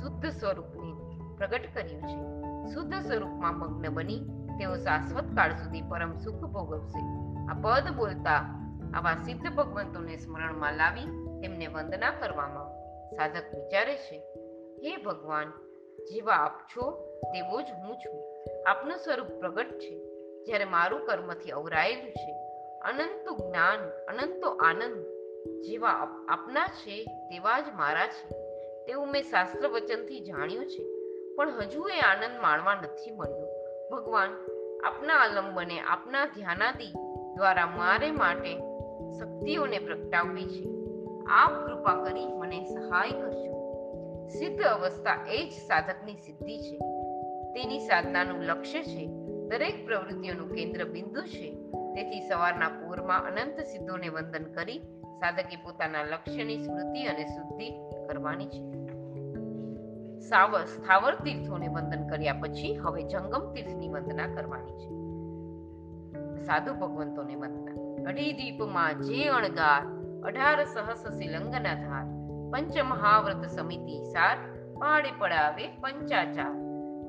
શુદ્ધ 0.00 0.26
સ્વરૂપને 0.26 0.92
પ્રગટ 1.36 1.74
કર્યું 1.74 2.02
છે. 2.02 2.18
શુદ્ધ 2.74 2.94
સ્વરૂપમાં 2.94 3.58
મગ્ન 3.58 3.94
બની 3.94 4.20
તેઓ 4.58 4.76
શાશ્વત 4.76 5.24
કાળ 5.36 5.52
સુધી 5.52 5.82
પરમ 5.82 6.18
સુખ 6.18 6.44
ભોગવશે. 6.44 7.00
આ 7.46 7.54
પદ 7.54 7.96
બોલતા 7.96 8.38
આવા 8.94 9.14
સિદ્ધ 9.14 9.54
ભગવંતોને 9.54 10.16
સ્મરણમાં 10.16 10.72
લાવી 10.72 11.06
તેમને 11.40 11.66
વંદના 11.66 12.10
કરવામાં 12.10 12.79
સાધક 13.10 13.54
વિચારે 13.54 13.96
છે, 13.96 14.22
હે 14.82 14.96
ભગવાન, 14.96 15.52
જેવા 16.04 16.34
આપ 16.34 16.58
છો 16.58 16.90
તેવો 17.22 17.62
જ 17.62 17.64
હું 17.64 17.96
છું. 17.96 18.44
આપનું 18.66 18.96
સ્વરૂપ 18.96 19.26
પ્રગટ 19.26 19.78
છે. 19.78 20.10
જ્યારે 20.44 20.64
મારું 20.64 21.06
કર્મથી 21.06 21.50
અવરાયેલું 21.50 22.10
છે, 22.10 22.32
અનંત 22.80 23.40
જ્ઞાન, 23.42 23.78
અનંતો 23.88 24.48
આનંદ, 24.48 25.06
જેવા 25.60 25.88
આપ- 25.88 26.28
આપના 26.28 26.66
છે 26.66 27.04
તેવા 27.04 27.60
જ 27.60 27.64
મારા 27.74 28.06
છે. 28.06 28.28
તેવું 28.84 29.10
મેં 29.10 29.22
શાસ્ત્ર 29.22 29.68
વચનથી 29.68 30.20
જાણ્યું 30.20 30.66
છે, 30.66 30.84
પણ 31.34 31.50
હજુ 31.50 31.88
એ 31.88 32.00
આનંદ 32.00 32.40
માણવા 32.42 32.74
નથી 32.74 33.10
મળ્યો. 33.10 33.46
ભગવાન, 33.90 34.30
આપના 34.84 35.14
આલંબને 35.14 35.80
આપના 35.80 36.26
ધ્યાનાદિ 36.26 36.92
દ્વારા 37.36 37.66
મારે 37.66 38.10
માટે 38.10 38.58
શક્તિઓને 39.18 39.78
પ્રગટાવવી 39.78 40.44
છે. 40.44 40.79
આપ 41.30 41.66
કૃપા 41.66 42.04
કરી 42.04 42.26
મને 42.26 42.64
સહાય 42.64 43.10
કરજો. 43.10 43.50
સિદ્ધ 44.28 44.62
અવસ્થા 44.62 45.26
એ 45.30 45.48
જ 45.48 45.52
સાધકની 45.52 46.14
સિદ્ધિ 46.14 46.58
છે. 46.58 46.78
તેની 47.52 47.78
સાધનાનું 47.78 48.42
લક્ષ્ય 48.42 48.82
છે, 48.82 49.06
દરેક 49.48 49.86
પ્રવૃત્તિઓનું 49.86 50.50
કેન્દ્ર 50.50 50.84
બિંદુ 50.84 51.22
છે. 51.22 51.56
તેથી 51.94 52.28
સવારના 52.28 52.68
પૂરમાં 52.68 53.24
અનંત 53.24 53.60
સિદ્ધોને 53.60 54.08
વંદન 54.08 54.44
કરી 54.44 54.78
સાધકે 55.04 55.56
પોતાના 55.56 56.02
લક્ષ્યની 56.02 56.58
સ્મૃતિ 56.58 57.04
અને 57.04 57.24
શુદ્ધિ 57.24 57.70
કરવાની 58.08 58.46
છે. 58.46 58.80
સાવ 60.20 60.64
સ્થાવર 60.64 61.14
તીર્થોને 61.14 61.68
વંદન 61.68 62.08
કર્યા 62.08 62.32
પછી 62.32 62.76
હવે 62.76 63.02
જંગમ 63.02 63.52
તીર્થની 63.52 63.88
વંદના 63.88 64.26
કરવાની 64.26 64.72
છે. 64.72 64.88
સાધુ 66.44 66.74
ભગવંતોને 66.74 67.34
વંદના. 67.34 68.04
અઢી 68.04 68.32
દીપમાં 68.32 69.00
જે 69.00 69.28
અણગાર 69.28 69.99
અઢાર 70.24 70.64
સહસ 70.64 71.02
શિલંગના 71.18 71.74
ધાર 71.74 72.06
પંચ 72.52 72.78
મહાવ્રત 72.78 73.46
સમિતિ 73.46 74.04
સાર 74.04 74.36
પાડે 74.78 75.10
પડાવે 75.18 75.68
પંચાચાર. 75.68 76.52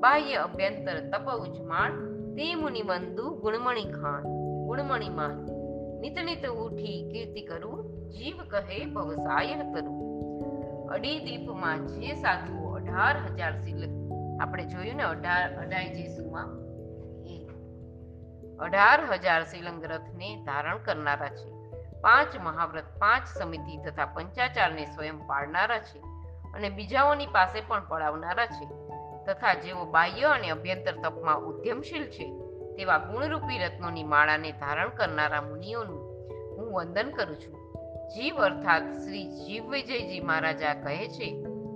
બાહ્ય 0.00 0.34
અભ્યંતર 0.34 1.00
તપ 1.10 1.26
ઉજમાણ 1.30 1.92
તે 2.36 2.54
મુનિ 2.54 2.82
બંધુ 2.82 3.34
ગુણમણી 3.40 3.84
ખાણ, 3.84 4.22
ગુણમણી 4.66 5.08
માન. 5.08 5.46
નિત 6.00 6.18
નિત 6.24 6.46
ઉઠી 6.46 7.08
કીર્તિ 7.12 7.42
કરું, 7.42 8.08
જીવ 8.10 8.36
કહે 8.50 8.86
ભવસાય 8.86 9.54
કરું. 9.54 10.02
અડી 10.88 11.18
દીપમાં 11.18 11.86
જે 11.86 12.14
સાધુઓ 12.14 12.74
અઢાર 12.74 13.16
હજાર 13.16 13.54
શિલ 13.60 13.82
આપણે 14.42 14.64
જોયું 14.64 14.96
ને 14.96 15.02
અઢાર, 15.02 15.56
અઢાઈ 15.60 15.94
જેસુમાં 15.94 16.62
અઢાર 18.58 19.00
હજાર 19.12 19.44
શિલંગ 19.44 19.84
રથને 19.84 20.44
ધારણ 20.44 20.78
કરનારા 20.78 21.28
છે. 21.28 21.61
પાંચ 22.02 22.36
મહાવ્રત, 22.40 22.84
પાંચ 22.98 23.26
સમિતિ 23.38 23.76
તથા 23.76 24.06
પંચાચારને 24.06 24.84
સ્વયં 24.84 25.18
પાળનારા 25.26 25.78
છે 25.78 25.98
અને 26.54 26.68
બીજાઓની 26.68 27.26
પાસે 27.26 27.62
પણ 27.68 27.88
પડાવનારા 27.88 28.46
છે. 28.46 28.66
તથા 29.24 29.54
જેઓ 29.54 29.84
બાહ્ય 29.84 30.26
અને 30.26 30.48
અભ્યંતર 30.50 30.94
તપમાં 31.02 31.38
ઉદ્યમશીલ 31.40 32.06
છે, 32.06 32.26
તેવા 32.76 32.98
ગુણરૂપી 32.98 33.58
રત્નોની 33.58 34.04
માળાને 34.04 34.52
ધારણ 34.52 34.88
કરનારા 34.88 35.42
મુનિઓનું 35.42 36.00
હું 36.56 36.72
વંદન 36.72 37.10
કરું 37.10 37.36
છું. 37.36 37.54
જીવ 38.08 38.36
અર્થાત 38.36 38.82
શ્રી 38.82 39.24
જીવ 39.24 39.70
વિજયજી 39.70 40.20
મહારાજા 40.20 40.74
કહે 40.74 41.08
છે 41.08 41.28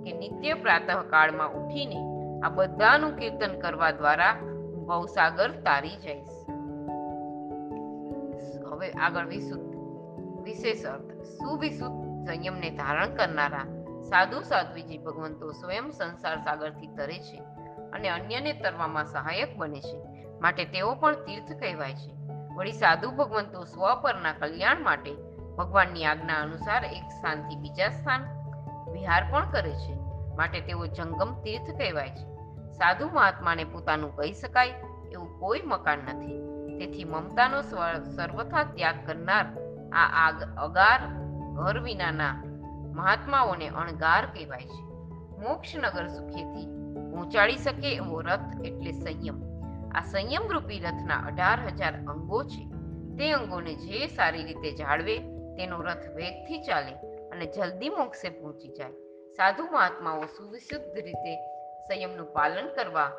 કે 0.03 0.11
નિત્ય 0.11 0.53
પ્રાતઃ 0.53 0.91
કાળમાં 1.09 1.53
ઉઠીને 1.53 1.99
આ 2.43 2.49
બધાનું 2.49 3.17
કીર્તન 3.17 3.59
કરવા 3.59 3.91
દ્વારા 3.91 4.33
ભવસાગર 4.87 5.51
તારી 5.61 5.95
જઈશ. 5.95 6.35
હવે 8.71 8.89
આગળ 8.91 9.25
વિશુદ્ધ 9.25 9.66
વિશેષ 10.47 10.85
અર્થ. 10.85 11.11
સુવિશુદ્ધ 11.21 12.27
સંયમને 12.27 12.69
ધારણ 12.69 13.15
કરનારા 13.15 13.63
સાધુ 14.01 14.41
સાધ્વીજી 14.41 14.97
ભગવંતો 14.97 15.51
સ્વયં 15.51 15.91
સંસાર 15.91 16.37
સાગરથી 16.37 16.87
તરે 16.87 17.19
છે 17.19 17.37
અને 17.93 18.09
અન્યને 18.09 18.53
તરવામાં 18.53 19.05
સહાયક 19.05 19.57
બને 19.57 19.81
છે. 19.81 19.97
માટે 20.41 20.65
તેઓ 20.65 20.95
પણ 20.95 21.13
તીર્થ 21.13 21.51
કહેવાય 21.59 21.93
છે. 21.93 22.11
વળી 22.55 22.71
સાધુ 22.71 23.11
ભગવંતો 23.11 23.63
સ્વ 23.63 24.01
પરના 24.01 24.33
કલ્યાણ 24.33 24.83
માટે 24.83 25.13
ભગવાનની 25.57 26.05
આજ્ઞા 26.05 26.41
અનુસાર 26.41 26.85
એક 26.85 27.03
સ્થાનથી 27.03 27.55
બીજા 27.55 27.89
સ્થાન 27.89 28.21
વિહાર 28.91 29.23
પણ 29.31 29.51
કરે 29.51 29.71
છે. 29.71 29.93
માટે 30.37 30.59
તેઓ 30.61 30.85
જંગમ 30.85 31.41
તીર્થ 31.41 31.77
કહેવાય 31.77 32.09
છે. 32.09 32.25
સાધુ 32.71 33.09
મહાત્માને 33.09 33.63
પોતાનું 33.63 34.15
કહી 34.15 34.33
શકાય 34.33 34.67
એવું 35.11 35.39
કોઈ 35.39 35.61
મકાન 35.65 35.99
નથી. 35.99 36.35
તેથી 36.79 37.03
મમતાનો 37.03 37.61
સર્વથા 38.15 38.63
ત્યાગ 38.63 38.95
કરનાર 39.05 39.45
આ 39.93 40.27
આગ- 40.27 40.57
અગાર, 40.57 40.99
ઘર 41.55 41.79
વિનાના 41.79 42.43
મહાત્માઓને 42.95 43.67
અણગાર 43.67 44.25
કહેવાય 44.25 44.59
છે. 44.59 44.83
મોક્ષનગર 45.39 46.07
સુખેથી 46.07 46.65
પહોંચાડી 47.11 47.57
શકે 47.57 47.95
એવો 47.95 48.21
રથ 48.21 48.65
એટલે 48.65 48.91
સંયમ. 48.91 49.43
આ 49.91 50.03
સંયમ 50.03 50.51
રૂપી 50.51 50.79
રથના 50.79 51.15
અઢાર 51.15 51.59
હજાર 51.65 51.93
અંગો 51.93 52.43
છે. 52.43 52.69
તે 53.17 53.31
અંગોને 53.31 53.73
જે 53.73 54.07
સારી 54.07 54.43
રીતે 54.43 54.71
જાળવે, 54.71 55.17
તેનો 55.55 55.81
રથ 55.81 56.09
વેગથી 56.15 56.61
ચાલે 56.61 56.95
અને 57.29 57.45
જલ્દી 57.45 57.89
મોક્ષે 57.89 58.29
પહોંચી 58.29 58.67
જાય. 58.67 58.91
સાધુ 59.31 59.63
મહાત્માઓ 59.71 60.23
સુવિશુદ્ધ 60.23 60.95
રીતે 60.95 61.37
સંયમનું 61.81 62.33
પાલન 62.33 62.67
કરવા 62.75 63.11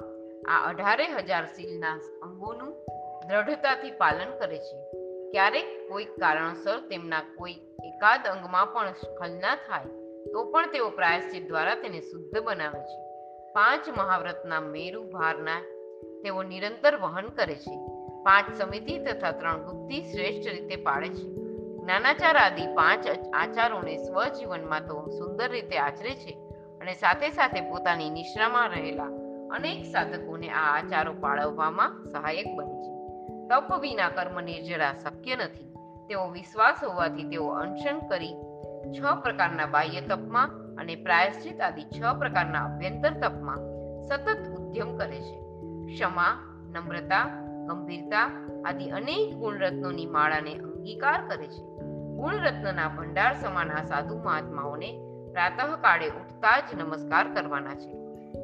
આ 0.48 0.68
અઢારે 0.68 1.08
હજાર 1.08 1.46
શીલના 1.46 1.92
અંગોનું 2.22 2.86
દ્રઢતાથી 3.28 3.90
પાલન 3.90 4.38
કરે 4.38 4.58
છે. 4.58 4.97
ક્યારેક 5.30 5.88
કોઈ 5.88 6.04
કારણસર 6.04 6.78
તેમના 6.80 7.20
કોઈ 7.20 7.52
એકાદ 7.84 8.26
અંગમાં 8.26 8.66
પણ 8.66 8.92
સ્ખલના 8.92 9.54
થાય, 9.54 9.84
તો 10.32 10.50
પણ 10.52 10.66
તેઓ 10.66 10.90
પ્રાયશ્ચિત 10.90 11.48
દ્વારા 11.48 11.74
તેને 11.74 12.00
શુદ્ધ 12.00 12.42
બનાવે 12.42 12.80
છે. 12.80 12.98
પાંચ 13.52 13.88
મહાવ્રતના 13.98 14.60
મેરુ 14.60 15.10
ભારના 15.10 15.60
તેઓ 16.22 16.42
નિરંતર 16.42 16.96
વહન 16.96 17.26
કરે 17.26 17.54
છે. 17.54 17.76
પાંચ 18.22 18.56
સમિતિ 18.56 18.98
તથા 18.98 19.30
ત્રણ 19.30 19.62
ગુપ્તિ 19.62 20.02
શ્રેષ્ઠ 20.02 20.50
રીતે 20.52 20.76
પાળે 20.76 21.08
છે. 21.08 21.28
જ્ઞાનાચાર 21.76 22.36
આદિ 22.36 22.66
પાંચ 22.74 23.06
આચારોને 23.34 23.96
સ્વજીવનમાં 23.96 24.86
તો 24.86 25.06
સુંદર 25.18 25.50
રીતે 25.50 25.78
આચરે 25.78 26.10
છે 26.10 26.38
અને 26.80 26.94
સાથે 26.94 27.30
સાથે 27.30 27.60
પોતાની 27.60 28.10
નિશ્રામાં 28.10 28.68
રહેલા 28.68 29.10
અનેક 29.50 29.84
સાધકોને 29.84 30.48
આ 30.48 30.78
આચારો 30.78 31.12
પાળવવામાં 31.12 32.04
સહાયક 32.04 32.46
બને 32.56 32.76
છે. 32.82 32.97
તપ 33.48 33.80
વિના 33.80 34.08
કર્મ 34.08 34.40
નિર્જરા 34.40 34.92
શક્ય 34.92 35.36
નથી. 35.36 35.74
તેઓ 36.08 36.28
વિશ્વાસ 36.28 36.84
હોવાથી 36.84 37.24
તેઓ 37.24 37.48
અનશન 37.48 38.08
કરી 38.08 38.34
છ 38.92 39.00
પ્રકારના 39.22 39.66
બાહ્ય 39.66 40.00
તપમાં 40.00 40.48
અને 40.76 40.94
પ્રાયશ્ચિત 40.94 41.60
આદિ 41.60 41.84
છ 41.84 42.18
પ્રકારના 42.18 42.64
અભ્યંતર 42.64 43.10
તપમાં 43.10 43.56
સતત 44.02 44.58
ઉદ્યમ 44.58 44.96
કરે 44.96 45.20
છે. 45.20 45.40
ક્ષમા, 45.94 46.56
નમ્રતા, 46.72 47.24
ગંભીરતા 47.68 48.48
આદિ 48.64 48.90
અનેક 48.90 49.34
ગુણરત્નોની 49.34 50.06
માળાને 50.06 50.54
અંગીકાર 50.54 51.28
કરે 51.28 51.46
છે. 51.46 51.62
ગુણરત્નના 52.16 52.88
ભંડાર 52.88 53.34
સમાન 53.34 53.70
આ 53.70 53.84
સાધુ 53.84 54.18
મહાત્માઓને 54.18 55.00
પ્રાતઃ 55.32 55.74
કાળે 55.80 56.08
ઉઠતા 56.08 56.60
જ 56.60 56.74
નમસ્કાર 56.74 57.34
કરવાના 57.34 57.74
છે. 57.74 57.92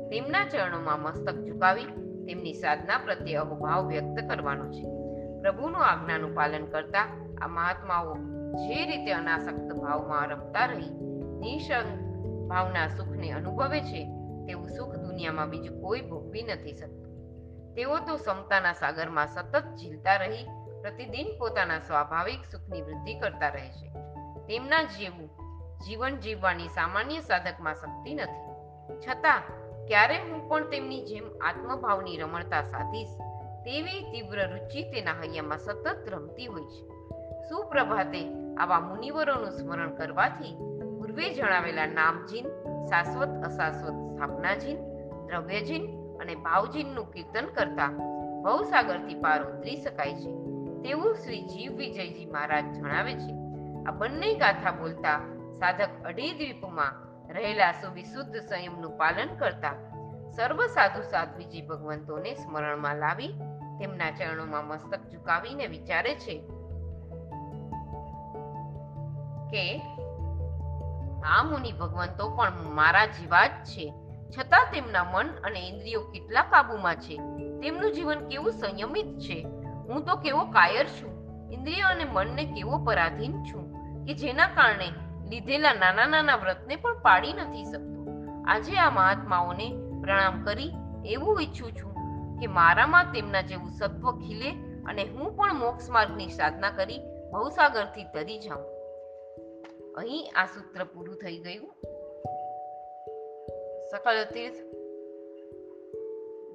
તેમના 0.09 0.45
ચરણોમાં 0.45 1.01
મસ્તક 1.01 1.35
ઝુકાવી 1.35 1.85
તેમની 2.27 2.53
સાધના 2.53 2.99
પ્રત્યે 2.99 3.35
અહોભાવ 3.35 3.89
વ્યક્ત 3.89 4.31
કરવાનો 4.31 4.73
છે. 4.73 4.94
પ્રભુનું 5.45 5.85
આજ્ઞાનું 5.87 6.35
પાલન 6.35 6.67
કરતા 6.67 7.07
આ 7.43 7.49
મહાત્માઓ 7.49 8.15
જે 8.55 8.87
રીતે 8.87 9.13
અનાસક્ત 9.13 9.75
ભાવમાં 9.75 10.29
રમતા 10.29 10.67
રહી, 10.67 10.91
નિસંગ 11.39 11.91
ભાવના 12.49 12.89
સુખને 12.89 13.31
અનુભવે 13.31 13.81
છે, 13.81 14.05
તેવું 14.47 14.69
સુખ 14.69 14.97
દુનિયામાં 14.97 15.51
બીજું 15.51 15.83
કોઈ 15.83 16.01
ભોગવી 16.01 16.43
નથી 16.43 16.77
શકતું. 16.77 17.35
તેઓ 17.75 17.99
તો 17.99 18.17
સમતાના 18.17 18.73
સાગરમાં 18.73 19.27
સતત 19.27 19.63
ઝીલતા 19.77 20.17
રહી, 20.17 20.47
પ્રતિદિન 20.81 21.27
પોતાના 21.39 21.79
સ્વાભાવિક 21.79 22.45
સુખની 22.53 22.83
વૃદ્ધિ 22.83 23.21
કરતા 23.21 23.49
રહે 23.49 23.69
છે. 23.69 23.89
તેમના 24.47 24.83
જેવું 24.83 25.31
જીવન 25.81 26.17
જીવવાની 26.17 26.69
સામાન્ય 26.69 27.21
સાધકમાં 27.21 27.75
શક્તિ 27.75 28.15
નથી. 28.15 28.53
છતાં, 29.01 29.43
ક્યારે 29.87 30.17
હું 30.17 30.49
પણ 30.49 30.71
તેમની 30.71 31.05
જેમ 31.05 31.25
આત્મભાવની 31.41 32.17
રમણતા 32.17 32.63
સાધીશ? 32.63 33.34
તેવી 33.65 34.01
તીવ્ર 34.13 34.47
રુચિ 34.47 34.83
તેના 34.83 35.13
હૈયામાં 35.13 35.59
સતત 35.59 36.09
રમતી 36.09 36.47
હોય 36.47 36.63
છે. 36.63 36.83
સુપ્રભાતે 37.49 38.23
આવા 38.55 38.81
મુનિવરોનું 38.81 39.51
સ્મરણ 39.51 39.95
કરવાથી 39.95 40.57
પૂર્વે 40.99 41.35
જણાવેલા 41.35 41.87
નામજીન, 41.87 42.47
શાશ્વત 42.87 43.29
અશાશ્વત 43.29 43.93
સ્થાપનાજીન, 43.93 44.77
દ્રવ્યજીન 45.27 45.85
અને 46.19 46.35
ભાવજીનનું 46.35 47.13
કીર્તન 47.13 47.47
કરતા 47.47 47.89
ભવસાગરથી 48.45 49.15
પાર 49.15 49.45
ઉતરી 49.45 49.77
શકાય 49.77 50.15
છે. 50.15 50.33
તેવું 50.83 51.15
શ્રી 51.15 51.43
જીવ 51.43 51.73
વિજયજી 51.73 52.27
મહારાજ 52.27 52.65
જણાવે 52.77 53.15
છે. 53.15 53.33
આ 53.87 53.93
બંને 53.93 54.35
ગાથા 54.35 54.71
બોલતા 54.71 55.19
સાધક 55.59 55.89
અઢી 56.05 56.33
દ્વીપમાં 56.33 56.93
રહેલા 57.33 57.73
સુવિશુદ્ધ 57.73 58.37
સંયમનું 58.37 58.97
પાલન 58.97 59.37
કરતા 59.37 59.75
સર્વ 60.37 60.67
સાધુ 60.67 61.03
સાધ્વીજી 61.03 61.63
ભગવંતોને 61.63 62.35
સ્મરણમાં 62.35 62.97
લાવી 62.97 63.35
તેમના 63.79 64.11
ચરણોમાં 64.11 64.65
મસ્તક 64.65 65.11
ઝુકાવીને 65.11 65.67
વિચારે 65.67 66.15
છે 66.15 66.39
કે 69.51 69.83
આ 71.25 71.43
મુનિ 71.43 71.73
ભગવંતો 71.73 72.29
પણ 72.29 72.53
મારા 72.75 73.07
જેવા 73.07 73.47
જ 73.47 73.51
છે. 73.51 73.95
છતાં 74.39 74.67
તેમના 74.73 75.05
મન 75.05 75.29
અને 75.45 75.69
ઇન્દ્રિયો 75.69 76.01
કેટલા 76.01 76.43
કાબુમાં 76.43 76.97
છે? 76.97 77.17
તેમનું 77.61 77.93
જીવન 77.93 78.29
કેવું 78.29 78.53
સંયમિત 78.53 79.19
છે? 79.19 79.47
હું 79.89 80.05
તો 80.05 80.17
કેવો 80.17 80.45
કાયર 80.45 80.87
છું. 80.87 81.15
ઇન્દ્રિયો 81.53 81.89
અને 81.89 82.05
મનને 82.05 82.45
કેવો 82.45 82.79
પરાધીન 82.79 83.43
છું 83.43 83.75
કે 84.05 84.15
જેના 84.15 84.47
કારણે 84.47 84.89
લીધેલા 85.29 85.73
નાના 85.73 86.07
નાના 86.07 86.37
વ્રતને 86.37 86.77
પણ 86.77 86.99
પાડી 86.99 87.33
નથી 87.33 87.65
શકતો. 87.65 88.07
આજે 88.47 88.77
આ 88.77 88.91
મહાત્માઓને 88.91 89.73
પ્રણામ 90.01 90.45
કરી 90.45 90.73
એવું 91.05 91.43
ઈચ્છું 91.43 91.73
છું 91.73 91.94
કે 92.41 92.47
મારામાં 92.47 93.05
તેમના 93.05 93.41
જેવું 93.41 93.71
સત્વ 93.71 94.19
ખીલે 94.19 94.51
અને 94.87 95.05
હું 95.05 95.37
પણ 95.37 95.55
મોક્ષ 95.55 95.91
માર્ગની 95.91 96.29
સાધના 96.29 96.71
કરી 96.71 97.01
ભવસાગરથી 97.33 98.05
તરી 98.05 98.39
જાઉં. 98.39 98.65
અહીં 99.97 100.33
આ 100.37 100.47
સૂત્ર 100.47 100.85
પૂરું 100.85 101.17
થઈ 101.17 101.39
ગયું. 101.39 101.71
સકલ 103.91 104.25
તીર્થ. 104.25 104.57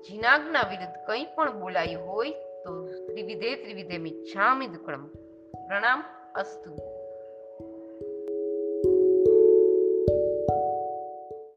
જીનાગના 0.09 0.61
વિરુદ્ધ 0.61 1.07
કંઈ 1.07 1.25
પણ 1.36 1.59
બોલાયું 1.59 2.07
હોય 2.07 2.32
તો 2.32 2.86
ત્રિવિધે 2.86 3.55
ત્રિવિધે 3.55 3.97
મિચ્છામિ 3.97 4.67
દુક્કડમ 4.67 5.07
પ્રણામ 5.67 6.03
અસ્તુ. 6.36 6.99